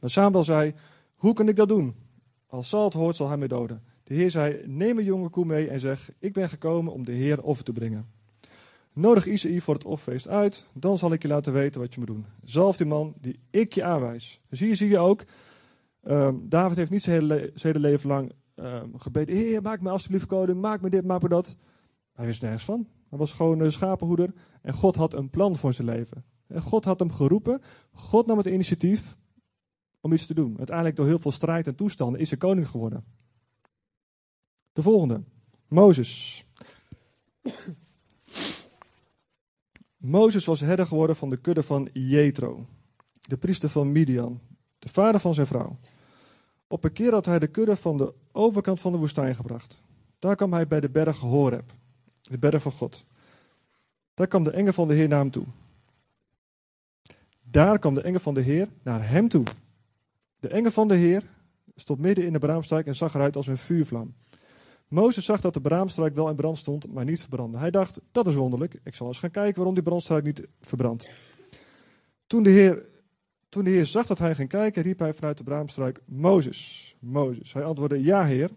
Maar 0.00 0.10
Samuel 0.10 0.44
zei: 0.44 0.74
Hoe 1.16 1.32
kan 1.32 1.48
ik 1.48 1.56
dat 1.56 1.68
doen? 1.68 1.94
Als 2.46 2.68
Saul 2.68 2.84
het 2.84 2.92
hoort, 2.92 3.16
zal 3.16 3.28
hij 3.28 3.36
mij 3.36 3.48
doden. 3.48 3.82
De 4.02 4.14
Heer 4.14 4.30
zei: 4.30 4.62
Neem 4.66 4.98
een 4.98 5.04
jonge 5.04 5.28
koe 5.28 5.44
mee 5.44 5.68
en 5.68 5.80
zeg: 5.80 6.10
Ik 6.18 6.32
ben 6.32 6.48
gekomen 6.48 6.92
om 6.92 7.04
de 7.04 7.12
Heer 7.12 7.42
offer 7.42 7.64
te 7.64 7.72
brengen. 7.72 8.10
Nodig 8.92 9.26
Isaïe 9.26 9.62
voor 9.62 9.74
het 9.74 9.84
offerfeest 9.84 10.28
uit, 10.28 10.66
dan 10.72 10.98
zal 10.98 11.12
ik 11.12 11.22
je 11.22 11.28
laten 11.28 11.52
weten 11.52 11.80
wat 11.80 11.94
je 11.94 11.98
moet 11.98 12.08
doen. 12.08 12.26
Zalf 12.44 12.76
die 12.76 12.86
man 12.86 13.14
die 13.20 13.38
ik 13.50 13.72
je 13.72 13.84
aanwijs. 13.84 14.40
Dus 14.48 14.60
hier 14.60 14.76
zie 14.76 14.88
je 14.88 14.98
ook 14.98 15.24
Um, 16.02 16.48
David 16.48 16.76
heeft 16.76 16.90
niet 16.90 17.02
zijn 17.02 17.30
hele, 17.54 17.78
leven 17.78 18.08
lang 18.08 18.32
ehm, 18.54 18.96
gebeden, 18.96 19.36
Heer, 19.36 19.62
maak 19.62 19.80
me 19.80 19.90
alsjeblieft 19.90 20.26
koning, 20.26 20.60
maak 20.60 20.80
me 20.80 20.90
dit, 20.90 21.04
maak 21.04 21.22
me 21.22 21.28
dat. 21.28 21.56
Hij 22.12 22.26
wist 22.26 22.42
nergens 22.42 22.64
van. 22.64 22.88
Hij 23.08 23.18
was 23.18 23.32
gewoon 23.32 23.60
een 23.60 23.72
schapenhoeder 23.72 24.32
en 24.62 24.72
God 24.72 24.96
had 24.96 25.14
een 25.14 25.30
plan 25.30 25.56
voor 25.56 25.72
zijn 25.72 25.86
leven. 25.86 26.24
En 26.46 26.62
God 26.62 26.84
had 26.84 26.98
hem 26.98 27.12
geroepen, 27.12 27.62
God 27.92 28.26
nam 28.26 28.36
het 28.36 28.46
initiatief 28.46 29.16
om 30.00 30.12
iets 30.12 30.26
te 30.26 30.34
doen. 30.34 30.54
Uiteindelijk 30.56 30.96
door 30.96 31.06
heel 31.06 31.18
veel 31.18 31.30
strijd 31.30 31.66
en 31.66 31.74
toestanden 31.74 32.20
is 32.20 32.30
hij 32.30 32.38
koning 32.38 32.68
geworden. 32.68 33.04
De 34.72 34.82
volgende, 34.82 35.22
Mozes. 35.68 36.44
Mozes 39.96 40.44
was 40.44 40.60
herder 40.60 40.86
geworden 40.86 41.16
van 41.16 41.30
de 41.30 41.36
kudde 41.36 41.62
van 41.62 41.88
Jethro, 41.92 42.66
de 43.12 43.36
priester 43.36 43.68
van 43.68 43.92
Midian, 43.92 44.40
de 44.78 44.88
vader 44.88 45.20
van 45.20 45.34
zijn 45.34 45.46
vrouw. 45.46 45.78
Op 46.72 46.84
een 46.84 46.92
keer 46.92 47.12
had 47.12 47.26
hij 47.26 47.38
de 47.38 47.46
kudde 47.46 47.76
van 47.76 47.96
de 47.96 48.14
overkant 48.32 48.80
van 48.80 48.92
de 48.92 48.98
woestijn 48.98 49.34
gebracht. 49.34 49.82
Daar 50.18 50.36
kwam 50.36 50.52
hij 50.52 50.66
bij 50.66 50.80
de 50.80 50.90
berg 50.90 51.18
Horeb, 51.18 51.72
de 52.22 52.38
berg 52.38 52.62
van 52.62 52.72
God. 52.72 53.06
Daar 54.14 54.26
kwam 54.26 54.44
de 54.44 54.50
engel 54.50 54.72
van 54.72 54.88
de 54.88 54.94
Heer 54.94 55.08
naar 55.08 55.18
hem 55.18 55.30
toe. 55.30 55.44
Daar 57.42 57.78
kwam 57.78 57.94
de 57.94 58.02
engel 58.02 58.20
van 58.20 58.34
de 58.34 58.40
Heer 58.40 58.68
naar 58.82 59.08
hem 59.08 59.28
toe. 59.28 59.44
De 60.40 60.48
engel 60.48 60.70
van 60.70 60.88
de 60.88 60.94
Heer 60.94 61.22
stond 61.74 62.00
midden 62.00 62.24
in 62.24 62.32
de 62.32 62.38
braamstruik 62.38 62.86
en 62.86 62.96
zag 62.96 63.14
eruit 63.14 63.36
als 63.36 63.46
een 63.46 63.58
vuurvlam. 63.58 64.14
Mozes 64.88 65.24
zag 65.24 65.40
dat 65.40 65.54
de 65.54 65.60
braamstruik 65.60 66.14
wel 66.14 66.28
in 66.28 66.36
brand 66.36 66.58
stond, 66.58 66.92
maar 66.92 67.04
niet 67.04 67.20
verbrandde. 67.20 67.58
Hij 67.58 67.70
dacht, 67.70 68.00
dat 68.12 68.26
is 68.26 68.34
wonderlijk, 68.34 68.80
ik 68.84 68.94
zal 68.94 69.06
eens 69.06 69.18
gaan 69.18 69.30
kijken 69.30 69.56
waarom 69.56 69.74
die 69.74 69.84
brandstruik 69.84 70.24
niet 70.24 70.46
verbrandt. 70.60 71.08
Toen 72.26 72.42
de 72.42 72.50
Heer, 72.50 72.90
toen 73.52 73.64
de 73.64 73.70
Heer 73.70 73.86
zag 73.86 74.06
dat 74.06 74.18
hij 74.18 74.34
ging 74.34 74.48
kijken, 74.48 74.82
riep 74.82 74.98
hij 74.98 75.12
vanuit 75.12 75.36
de 75.36 75.44
braamstruik, 75.44 76.00
Mozes, 76.06 76.94
Mozes. 76.98 77.52
Hij 77.52 77.64
antwoordde, 77.64 78.02
ja 78.02 78.24
Heer. 78.24 78.50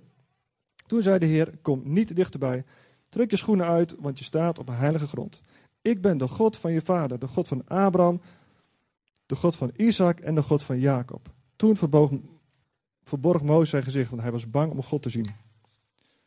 Toen 0.87 1.01
zei 1.01 1.19
de 1.19 1.25
Heer, 1.25 1.57
kom 1.61 1.81
niet 1.83 2.15
dichterbij, 2.15 2.63
trek 3.09 3.31
je 3.31 3.37
schoenen 3.37 3.65
uit, 3.65 3.95
want 3.99 4.17
je 4.17 4.23
staat 4.23 4.59
op 4.59 4.69
een 4.69 4.75
heilige 4.75 5.07
grond. 5.07 5.41
Ik 5.81 6.01
ben 6.01 6.17
de 6.17 6.27
God 6.27 6.57
van 6.57 6.71
je 6.71 6.81
vader, 6.81 7.19
de 7.19 7.27
God 7.27 7.47
van 7.47 7.67
Abraham, 7.67 8.21
de 9.25 9.35
God 9.35 9.55
van 9.55 9.71
Isaac 9.75 10.19
en 10.19 10.35
de 10.35 10.43
God 10.43 10.63
van 10.63 10.79
Jacob. 10.79 11.33
Toen 11.55 11.77
verborg, 13.03 13.41
Mozes 13.41 13.69
zijn 13.69 13.83
gezicht, 13.83 14.09
want 14.09 14.21
hij 14.21 14.31
was 14.31 14.49
bang 14.49 14.71
om 14.71 14.83
God 14.83 15.01
te 15.01 15.09
zien. 15.09 15.27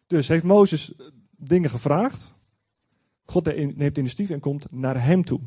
Dus 0.06 0.28
heeft 0.28 0.44
Mozes 0.44 0.94
dingen 1.30 1.70
gevraagd. 1.70 2.34
God 3.24 3.44
neemt 3.76 3.98
initiatief 3.98 4.30
en 4.30 4.40
komt 4.40 4.72
naar 4.72 5.04
hem 5.04 5.24
toe. 5.24 5.40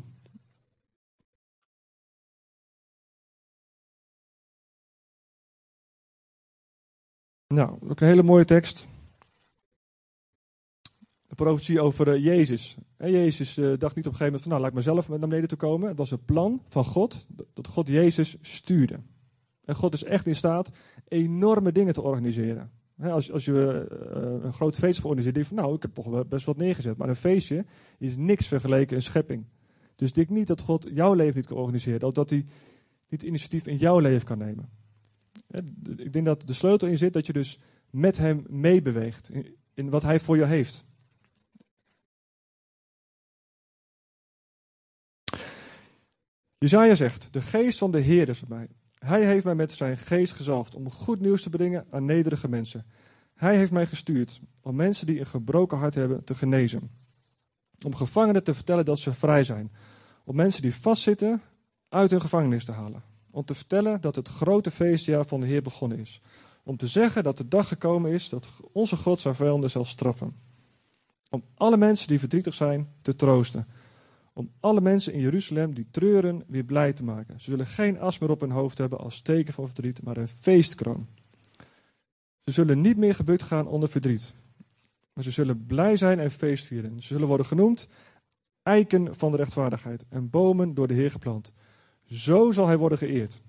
Nou, 7.52 7.78
ook 7.88 8.00
een 8.00 8.06
hele 8.06 8.22
mooie 8.22 8.44
tekst. 8.44 8.88
Een 11.28 11.36
profetie 11.36 11.80
over 11.80 12.16
uh, 12.16 12.24
Jezus. 12.24 12.76
En 12.96 13.10
Jezus 13.10 13.58
uh, 13.58 13.78
dacht 13.78 13.94
niet 13.96 14.06
op 14.06 14.12
een 14.12 14.18
gegeven 14.18 14.24
moment 14.24 14.42
van, 14.42 14.50
nou 14.50 14.60
laat 14.60 14.70
ik 14.70 14.76
mezelf 14.76 15.08
naar 15.08 15.18
beneden 15.18 15.48
toe 15.48 15.58
komen. 15.58 15.88
Het 15.88 15.96
was 15.96 16.10
een 16.10 16.24
plan 16.24 16.62
van 16.68 16.84
God, 16.84 17.26
dat 17.54 17.68
God 17.68 17.88
Jezus 17.88 18.36
stuurde. 18.40 19.00
En 19.64 19.74
God 19.74 19.94
is 19.94 20.04
echt 20.04 20.26
in 20.26 20.36
staat 20.36 20.70
enorme 21.08 21.72
dingen 21.72 21.94
te 21.94 22.02
organiseren 22.02 22.70
als, 23.10 23.32
als 23.32 23.44
je 23.44 23.88
uh, 24.14 24.44
een 24.44 24.52
groot 24.52 24.76
feest 24.76 25.04
organiseert, 25.04 25.34
denk 25.34 25.46
van 25.46 25.56
nou, 25.56 25.74
ik 25.74 25.82
heb 25.82 25.94
toch 25.94 26.26
best 26.26 26.46
wat 26.46 26.56
neergezet. 26.56 26.96
Maar 26.96 27.08
een 27.08 27.16
feestje 27.16 27.64
is 27.98 28.16
niks 28.16 28.46
vergeleken 28.46 28.96
een 28.96 29.02
schepping. 29.02 29.44
Dus 29.96 30.12
denk 30.12 30.28
niet 30.28 30.46
dat 30.46 30.60
God 30.60 30.88
jouw 30.92 31.14
leven 31.14 31.36
niet 31.36 31.46
kan 31.46 31.56
organiseren. 31.56 32.08
Of 32.08 32.12
dat 32.12 32.30
hij 32.30 32.46
niet 33.08 33.22
initiatief 33.22 33.66
in 33.66 33.76
jouw 33.76 33.98
leven 33.98 34.26
kan 34.26 34.38
nemen. 34.38 34.68
Ik 35.96 36.12
denk 36.12 36.24
dat 36.24 36.46
de 36.46 36.52
sleutel 36.52 36.88
in 36.88 36.98
zit 36.98 37.12
dat 37.12 37.26
je 37.26 37.32
dus 37.32 37.58
met 37.90 38.16
hem 38.16 38.44
meebeweegt. 38.48 39.30
In, 39.74 39.90
wat 39.90 40.02
hij 40.02 40.20
voor 40.20 40.36
jou 40.36 40.48
heeft. 40.48 40.84
Jezaja 46.58 46.94
zegt, 46.94 47.32
de 47.32 47.40
geest 47.40 47.78
van 47.78 47.90
de 47.90 48.00
Heer 48.00 48.28
is 48.28 48.42
op 48.42 48.48
mij. 48.48 48.68
Hij 48.98 49.24
heeft 49.24 49.44
mij 49.44 49.54
met 49.54 49.72
zijn 49.72 49.96
geest 49.96 50.32
gezalfd 50.32 50.74
om 50.74 50.90
goed 50.90 51.20
nieuws 51.20 51.42
te 51.42 51.50
brengen 51.50 51.86
aan 51.90 52.04
nederige 52.04 52.48
mensen. 52.48 52.86
Hij 53.34 53.56
heeft 53.56 53.72
mij 53.72 53.86
gestuurd 53.86 54.40
om 54.60 54.76
mensen 54.76 55.06
die 55.06 55.18
een 55.18 55.26
gebroken 55.26 55.78
hart 55.78 55.94
hebben 55.94 56.24
te 56.24 56.34
genezen. 56.34 56.90
Om 57.84 57.94
gevangenen 57.94 58.44
te 58.44 58.54
vertellen 58.54 58.84
dat 58.84 58.98
ze 58.98 59.12
vrij 59.12 59.44
zijn. 59.44 59.72
Om 60.24 60.36
mensen 60.36 60.62
die 60.62 60.74
vastzitten 60.74 61.42
uit 61.88 62.10
hun 62.10 62.20
gevangenis 62.20 62.64
te 62.64 62.72
halen. 62.72 63.11
Om 63.32 63.44
te 63.44 63.54
vertellen 63.54 64.00
dat 64.00 64.16
het 64.16 64.28
grote 64.28 64.70
feestjaar 64.70 65.24
van 65.24 65.40
de 65.40 65.46
Heer 65.46 65.62
begonnen 65.62 65.98
is. 65.98 66.20
Om 66.62 66.76
te 66.76 66.86
zeggen 66.86 67.22
dat 67.22 67.36
de 67.36 67.48
dag 67.48 67.68
gekomen 67.68 68.10
is 68.10 68.28
dat 68.28 68.48
onze 68.72 68.96
God 68.96 69.20
zijn 69.20 69.34
vijanden 69.34 69.70
zal 69.70 69.84
straffen. 69.84 70.36
Om 71.30 71.42
alle 71.54 71.76
mensen 71.76 72.08
die 72.08 72.18
verdrietig 72.18 72.54
zijn 72.54 72.88
te 73.02 73.16
troosten 73.16 73.66
om 74.32 74.50
alle 74.60 74.80
mensen 74.80 75.12
in 75.12 75.20
Jeruzalem 75.20 75.74
die 75.74 75.86
treuren 75.90 76.44
weer 76.46 76.64
blij 76.64 76.92
te 76.92 77.04
maken. 77.04 77.40
Ze 77.40 77.50
zullen 77.50 77.66
geen 77.66 78.00
as 78.00 78.18
meer 78.18 78.30
op 78.30 78.40
hun 78.40 78.50
hoofd 78.50 78.78
hebben 78.78 78.98
als 78.98 79.20
teken 79.20 79.54
van 79.54 79.66
verdriet, 79.66 80.02
maar 80.02 80.16
een 80.16 80.28
feestkroon. 80.28 81.06
Ze 82.44 82.50
zullen 82.50 82.80
niet 82.80 82.96
meer 82.96 83.14
gebukt 83.14 83.42
gaan 83.42 83.66
onder 83.66 83.88
verdriet, 83.88 84.34
maar 85.12 85.24
ze 85.24 85.30
zullen 85.30 85.66
blij 85.66 85.96
zijn 85.96 86.20
en 86.20 86.30
feest 86.30 86.66
vieren. 86.66 87.00
Ze 87.00 87.06
zullen 87.06 87.28
worden 87.28 87.46
genoemd 87.46 87.88
eiken 88.62 89.14
van 89.14 89.30
de 89.30 89.36
rechtvaardigheid 89.36 90.04
en 90.08 90.30
bomen 90.30 90.74
door 90.74 90.88
de 90.88 90.94
Heer 90.94 91.10
geplant. 91.10 91.52
Zo 92.12 92.50
zal 92.50 92.66
hij 92.66 92.78
worden 92.78 92.98
geëerd. 92.98 93.42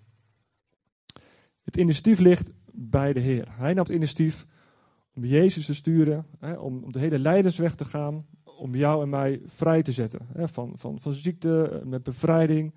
Het 1.63 1.77
initiatief 1.77 2.19
ligt 2.19 2.51
bij 2.71 3.13
de 3.13 3.19
Heer. 3.19 3.47
Hij 3.49 3.73
nam 3.73 3.83
het 3.83 3.93
initiatief 3.93 4.45
om 5.15 5.25
Jezus 5.25 5.65
te 5.65 5.75
sturen, 5.75 6.25
hè, 6.39 6.53
om, 6.53 6.91
de 6.91 6.99
hele 6.99 7.19
lijdensweg 7.19 7.75
te 7.75 7.85
gaan, 7.85 8.25
om 8.43 8.75
jou 8.75 9.01
en 9.03 9.09
mij 9.09 9.41
vrij 9.45 9.81
te 9.81 9.91
zetten. 9.91 10.27
Hè, 10.33 10.47
van, 10.47 10.77
van, 10.77 10.99
van 10.99 11.13
ziekte, 11.13 11.81
met 11.85 12.03
bevrijding, 12.03 12.73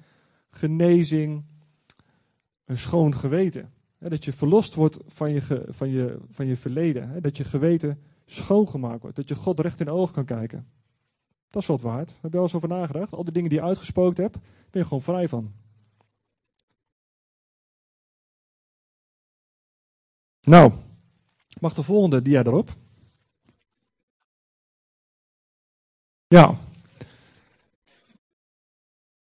genezing, 0.50 1.44
een 2.64 2.78
schoon 2.78 3.14
geweten. 3.14 3.72
Hè, 3.98 4.08
dat 4.08 4.24
je 4.24 4.32
verlost 4.32 4.74
wordt 4.74 4.98
van 5.06 5.32
je, 5.32 5.64
van 5.68 5.88
je, 5.88 6.18
van 6.28 6.46
je 6.46 6.56
verleden. 6.56 7.22
Dat 7.22 7.36
je 7.36 7.44
geweten 7.44 8.02
schoongemaakt 8.24 9.02
wordt. 9.02 9.16
Dat 9.16 9.28
je 9.28 9.34
God 9.34 9.60
recht 9.60 9.80
in 9.80 9.86
de 9.86 9.92
ogen 9.92 10.14
kan 10.14 10.24
kijken. 10.24 10.66
Dat 11.50 11.62
is 11.62 11.68
wat 11.68 11.80
waard. 11.80 12.08
Heb 12.08 12.22
je 12.22 12.36
wel 12.36 12.42
eens 12.42 12.54
over 12.54 12.68
nagedacht? 12.68 13.12
Al 13.12 13.24
die 13.24 13.32
dingen 13.32 13.50
die 13.50 13.58
je 13.58 13.64
uitgespookt 13.64 14.16
hebt, 14.16 14.38
ben 14.70 14.80
je 14.80 14.84
gewoon 14.84 15.02
vrij 15.02 15.28
van. 15.28 15.52
Nou, 20.46 20.72
mag 21.60 21.74
de 21.74 21.82
volgende 21.82 22.22
dia 22.22 22.44
erop? 22.44 22.70
Ja. 26.26 26.54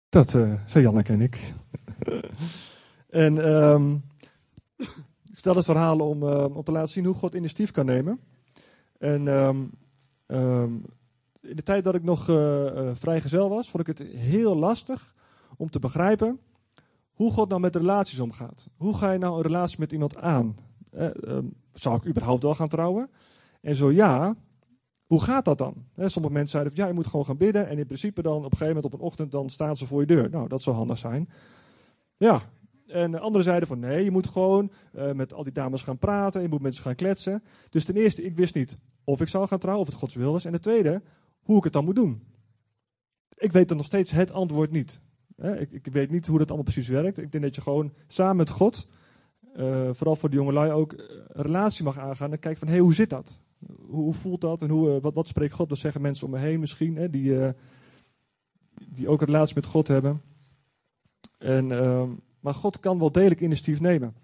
Dat 0.10 0.34
uh, 0.34 0.54
zijn 0.66 0.84
Janneke 0.84 1.14
en 1.14 1.22
ik. 1.22 1.54
en 3.10 3.38
um, 3.38 4.04
ik 5.32 5.38
stel 5.38 5.56
het 5.56 5.66
verhaal 5.66 6.00
om, 6.00 6.24
uh, 6.24 6.56
om 6.56 6.64
te 6.64 6.72
laten 6.72 6.90
zien 6.90 7.06
hoe 7.06 7.14
God 7.16 7.34
initiatief 7.34 7.72
kan 7.72 7.86
nemen. 7.86 8.20
En 8.98 9.28
um, 9.28 9.72
um, 10.28 10.86
in 11.42 11.56
de 11.56 11.64
tijd 11.64 11.84
dat 11.84 11.96
ik 11.96 12.04
nog 12.04 12.30
uh, 12.30 12.90
vrijgezel 12.94 13.50
was, 13.50 13.70
vond 13.70 13.88
ik 13.88 13.98
het 13.98 14.08
heel 14.08 14.56
lastig 14.56 15.14
om 15.58 15.70
te 15.70 15.80
begrijpen 15.80 16.40
hoe 17.12 17.32
God 17.32 17.50
nou 17.50 17.62
met 17.62 17.76
relaties 17.76 18.20
omgaat. 18.20 18.70
Hoe 18.78 18.98
ga 18.98 19.12
je 19.12 19.20
nou 19.20 19.36
een 19.36 19.42
relatie 19.42 19.80
met 19.80 19.92
iemand 19.92 20.18
aan? 20.18 20.56
Eh, 20.96 21.38
zou 21.74 21.96
ik 21.96 22.08
überhaupt 22.08 22.44
wel 22.44 22.56
gaan 22.56 22.68
trouwen? 22.68 23.10
En 23.62 23.76
zo 23.76 23.92
ja, 23.92 24.36
hoe 25.06 25.22
gaat 25.22 25.46
dat 25.46 25.58
dan? 25.58 25.74
sommige 25.96 26.34
mensen 26.34 26.52
zeiden 26.52 26.74
van 26.74 26.84
ja, 26.84 26.90
je 26.90 26.96
moet 26.96 27.08
gewoon 27.08 27.26
gaan 27.26 27.38
bidden. 27.38 27.68
En 27.68 27.78
in 27.78 27.86
principe 27.86 28.22
dan 28.22 28.38
op 28.38 28.44
een 28.44 28.58
gegeven 28.58 28.76
moment 28.76 28.86
op 28.86 28.94
een 28.94 29.06
ochtend 29.06 29.32
dan 29.32 29.50
staan 29.50 29.76
ze 29.76 29.88
voor 29.88 30.00
je 30.00 30.08
deur. 30.08 30.30
Nou, 30.30 30.48
dat 30.48 30.62
zou 30.62 30.76
handig 30.76 30.98
zijn. 30.98 31.30
Ja. 32.18 32.42
En 32.88 33.20
anderen 33.20 33.46
zeiden 33.46 33.68
van 33.68 33.80
nee, 33.80 34.04
je 34.04 34.12
moet 34.12 34.28
gewoon 34.28 34.72
uh, 34.96 35.12
met 35.12 35.34
al 35.34 35.44
die 35.44 35.54
dames 35.54 35.84
gaan 35.84 35.98
praten. 35.98 36.42
Je 36.42 36.48
moet 36.48 36.62
met 36.62 36.76
ze 36.76 36.82
gaan 36.82 36.96
kletsen. 36.96 37.44
Dus 37.70 37.86
ten 37.86 37.96
eerste, 37.96 38.24
ik 38.24 38.36
wist 38.36 38.56
niet 38.56 38.78
of 39.06 39.22
ik 39.22 39.28
zou 39.28 39.48
gaan 39.48 39.60
trouwen, 39.60 39.86
of 39.86 39.92
het 39.92 40.00
Gods 40.00 40.16
wil 40.16 40.32
was. 40.32 40.46
En 40.46 40.52
ten 40.52 40.62
tweede, 40.62 41.02
hoe 41.40 41.58
ik 41.58 41.64
het 41.64 41.74
dan 41.74 41.86
moet 41.86 41.96
doen. 41.96 42.24
Ik 43.38 43.52
weet 43.52 43.68
dan 43.68 43.78
nog 43.78 43.86
steeds 43.86 44.12
het 44.12 44.32
antwoord 44.32 44.72
niet. 44.72 45.00
Ik, 45.38 45.72
ik, 45.72 45.88
weet 45.88 46.12
niet 46.12 46.28
hoe 46.28 46.38
dat 46.38 46.48
allemaal 46.48 46.72
precies 46.72 46.88
werkt. 46.88 47.18
Ik 47.18 47.32
denk 47.32 47.44
dat 47.44 47.56
je 47.56 47.62
gewoon 47.62 47.94
samen 48.08 48.36
met 48.36 48.50
God, 48.50 48.88
uh, 49.60 49.90
vooral 49.92 50.16
voor 50.16 50.30
de 50.30 50.36
jongelui 50.36 50.72
ook, 50.72 50.92
een 50.92 51.44
relatie 51.44 51.84
mag 51.84 52.00
aangaan. 52.00 52.32
En 52.32 52.40
kijken 52.40 52.60
van 52.60 52.68
hé, 52.68 52.74
hey, 52.74 52.84
hoe 52.84 52.94
zit 52.94 53.10
dat? 53.10 53.40
hoe, 53.88 54.14
voelt 54.14 54.42
dat 54.42 54.62
en 54.62 54.70
hoe, 54.70 54.96
eh, 54.96 55.02
wat, 55.02 55.14
wat 55.14 55.28
spreekt 55.28 55.54
God? 55.54 55.70
Dat 55.70 55.78
zeggen 55.78 56.02
mensen 56.02 56.26
om 56.26 56.32
me 56.32 56.40
heen 56.40 56.60
misschien, 56.60 56.96
hè, 56.96 57.10
die, 57.10 57.54
die 58.90 59.08
ook 59.08 59.22
een 59.22 59.28
relatie 59.28 59.56
met 59.56 59.66
God 59.66 59.88
hebben. 59.88 60.22
En, 61.38 61.70
uh, 61.70 62.04
maar 62.40 62.54
God 62.54 62.80
kan 62.80 63.00
wel 63.00 63.12
degelijk 63.12 63.42
initiatief 63.42 63.80
nemen. 63.80 64.16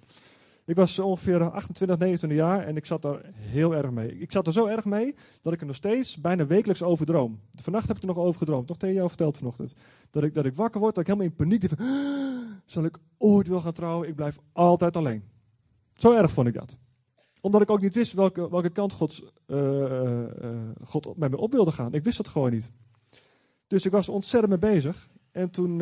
Ik 0.66 0.76
was 0.76 1.00
ongeveer 1.00 1.52
28, 1.52 1.98
29 1.98 2.40
jaar 2.40 2.68
en 2.68 2.76
ik 2.76 2.86
zat 2.86 3.02
daar 3.02 3.22
heel 3.34 3.76
erg 3.76 3.92
mee. 3.92 4.20
Ik 4.20 4.32
zat 4.32 4.48
er 4.48 4.54
zo 4.54 4.66
erg 4.66 4.86
mee 4.86 5.16
dat 5.42 5.54
ik 5.54 5.60
er 5.60 5.66
nog 5.66 5.76
steeds 5.76 6.18
bijna 6.18 6.46
wekelijks 6.46 6.84
over 6.84 7.06
droom. 7.06 7.40
Vannacht 7.62 7.88
heb 7.88 7.96
ik 7.96 8.02
er 8.02 8.08
nog 8.08 8.18
over 8.18 8.40
gedroomd, 8.40 8.68
nog 8.68 8.78
tegen 8.78 8.96
jou 8.96 9.08
verteld 9.08 9.38
vanochtend. 9.38 9.74
Dat 10.10 10.24
ik, 10.24 10.34
dat 10.34 10.46
ik 10.46 10.56
wakker 10.56 10.80
word, 10.80 10.96
dat 10.96 11.08
ik 11.08 11.10
helemaal 11.10 11.30
in 11.30 11.36
paniek 11.36 11.70
van, 11.70 11.78
zal 12.72 12.84
ik 12.84 12.98
ooit 13.18 13.48
wel 13.48 13.62
gaan 13.62 13.74
trouwen? 13.74 14.08
Ik 14.08 14.16
blijf 14.16 14.40
altijd 14.52 14.98
alleen. 14.98 15.24
Zo 15.94 16.14
erg 16.14 16.32
vond 16.32 16.48
ik 16.48 16.54
dat. 16.54 16.78
Omdat 17.42 17.62
ik 17.62 17.70
ook 17.70 17.82
niet 17.82 17.94
wist 17.94 18.14
welke, 18.14 18.50
welke 18.50 18.70
kant 18.70 18.94
God, 18.94 19.34
uh, 19.48 20.24
God 20.84 21.18
met 21.18 21.32
me 21.32 21.38
op 21.38 21.52
wilde 21.52 21.72
gaan. 21.72 21.94
Ik 21.94 22.04
wist 22.04 22.18
dat 22.18 22.28
gewoon 22.28 22.52
niet. 22.52 22.72
Dus 23.68 23.86
ik 23.86 23.92
was 23.92 24.10
ontzettend 24.10 24.62
mee 24.62 24.74
bezig. 24.74 25.10
En 25.32 25.50
toen 25.50 25.78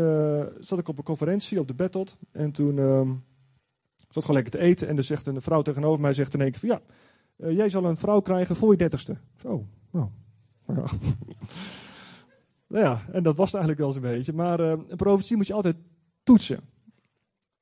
zat 0.60 0.80
ik 0.80 0.88
op 0.88 0.98
een 0.98 1.04
conferentie 1.04 1.60
op 1.60 1.68
de 1.68 1.74
Bettot. 1.74 2.18
En 2.32 2.52
toen 2.52 2.78
uh, 2.78 3.10
zat 4.10 4.26
gewoon 4.26 4.42
lekker 4.42 4.60
te 4.60 4.66
eten. 4.68 4.88
En 4.88 4.98
er 4.98 5.04
zegt 5.04 5.28
een 5.28 5.42
vrouw 5.42 5.62
tegenover 5.62 6.02
mij 6.02 6.14
zegt 6.14 6.34
in 6.34 6.42
één 6.42 6.52
keer 6.52 6.60
van 6.60 6.70
ja, 6.70 6.82
jij 7.52 7.70
zal 7.70 7.86
een 7.86 7.98
vrouw 7.98 8.20
krijgen 8.20 8.56
voor 8.56 8.72
je 8.72 8.78
dertigste. 8.78 9.18
Zo, 9.42 9.66
nou, 9.92 10.08
ja. 10.68 10.74
nou 12.68 12.86
ja, 12.86 13.02
en 13.12 13.24
dat 13.24 13.36
was 13.36 13.52
het 13.52 13.62
eigenlijk 13.62 13.80
wel 13.80 13.92
zo'n 13.92 14.12
beetje. 14.12 14.34
Maar 14.34 14.60
een 14.60 14.96
profetie 14.96 15.38
moet 15.38 15.48
je 15.48 15.54
altijd 15.54 15.76
toetsen. 16.24 16.60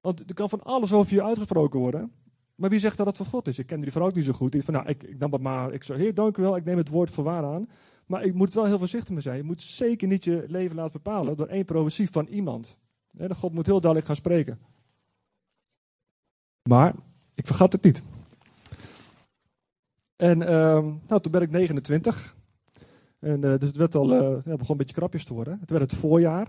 Want 0.02 0.20
er 0.20 0.34
kan 0.34 0.50
van 0.50 0.64
alles 0.64 0.94
over 0.94 1.14
je 1.14 1.24
uitgesproken 1.24 1.80
worden. 1.80 2.12
Maar 2.56 2.70
wie 2.70 2.80
zegt 2.80 2.98
dat 2.98 3.06
het 3.06 3.18
van 3.18 3.26
God 3.26 3.48
is? 3.48 3.60
Ik 3.60 3.68
ken 3.68 3.82
die 3.82 3.92
vrouw 3.92 4.08
ook 4.08 4.16
niet 4.16 4.26
zo 4.26 4.34
goed. 4.34 4.52
Die 4.52 4.64
van, 4.64 4.74
nou, 4.74 4.88
ik, 4.88 5.04
ik 5.04 5.40
maar. 5.40 5.74
Ik 5.74 5.84
zei, 5.84 6.00
heer, 6.00 6.14
dank 6.14 6.38
u 6.38 6.42
wel. 6.42 6.56
Ik 6.56 6.66
neem 6.66 6.78
het 6.78 6.90
woord 6.90 7.12
voor 7.12 7.24
waar 7.24 7.44
aan. 7.44 7.70
Maar 8.06 8.24
ik 8.24 8.34
moet 8.34 8.54
wel 8.54 8.66
heel 8.66 8.80
voorzichtig 8.80 9.14
mee 9.14 9.22
zijn. 9.22 9.38
Je 9.38 9.44
moet 9.44 9.62
zeker 9.62 10.08
niet 10.08 10.24
je 10.24 10.46
leven 10.48 10.76
laten 10.76 10.92
bepalen 10.92 11.38
door 11.38 11.48
één 11.48 11.66
profetie 11.66 12.10
van 12.10 12.26
iemand. 12.26 12.80
de 13.12 13.36
God 13.36 13.54
moet 13.54 13.66
heel 13.66 13.82
duidelijk 13.82 14.06
gaan 14.06 14.16
spreken. 14.16 14.60
Maar 16.64 16.96
ik 17.34 17.48
vergat 17.48 17.72
het 17.72 17.84
niet. 17.84 18.04
En 20.16 20.42
uh, 20.42 20.48
nou, 21.08 21.22
toen 21.22 21.32
ben 21.32 21.42
ik 21.42 21.52
29. 21.52 22.36
En, 23.20 23.46
uh, 23.46 23.58
dus 23.58 23.68
het 23.68 23.76
werd 23.76 23.96
al, 23.96 24.14
uh, 24.14 24.20
ja, 24.20 24.56
begon 24.56 24.72
een 24.72 24.78
beetje 24.78 24.96
krapjes 24.96 25.26
te 25.26 25.34
worden. 25.34 25.58
Het 25.60 25.70
werd 25.70 25.92
het 25.92 26.00
voorjaar. 26.00 26.48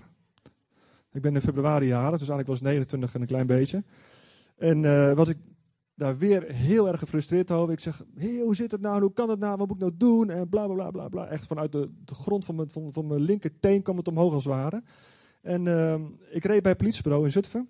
Ik 1.18 1.24
ben 1.24 1.34
in 1.34 1.40
februari 1.40 1.86
jaren, 1.86 2.18
dus 2.18 2.28
eigenlijk 2.28 2.48
was 2.48 2.60
29 2.60 3.14
en 3.14 3.20
een 3.20 3.26
klein 3.26 3.46
beetje. 3.46 3.84
En 4.56 4.82
uh, 4.82 5.12
wat 5.12 5.28
ik 5.28 5.36
daar 5.94 6.16
weer 6.18 6.42
heel 6.42 6.88
erg 6.88 6.98
gefrustreerd 6.98 7.50
over. 7.50 7.72
Ik 7.72 7.80
zeg, 7.80 8.02
hey, 8.14 8.40
hoe 8.44 8.54
zit 8.54 8.70
het 8.70 8.80
nou? 8.80 9.00
Hoe 9.00 9.12
kan 9.12 9.28
het 9.28 9.38
nou? 9.38 9.56
Wat 9.56 9.66
moet 9.66 9.76
ik 9.76 9.82
nou 9.82 9.94
doen? 9.96 10.30
En 10.30 10.48
bla 10.48 10.66
bla 10.66 10.74
bla 10.74 10.90
bla. 10.90 11.08
bla. 11.08 11.26
Echt 11.26 11.46
vanuit 11.46 11.72
de, 11.72 11.90
de 12.04 12.14
grond 12.14 12.44
van 12.44 12.54
mijn, 12.54 12.70
van, 12.70 12.92
van 12.92 13.06
mijn 13.06 13.20
linkerteen 13.20 13.82
kwam 13.82 13.96
het 13.96 14.08
omhoog 14.08 14.32
als 14.32 14.44
het 14.44 14.52
ware. 14.52 14.82
En 15.42 15.66
uh, 15.66 15.94
ik 16.30 16.44
reed 16.44 16.62
bij 16.62 16.70
het 16.70 16.80
politiebureau 16.80 17.24
in 17.24 17.32
Zutphen. 17.32 17.68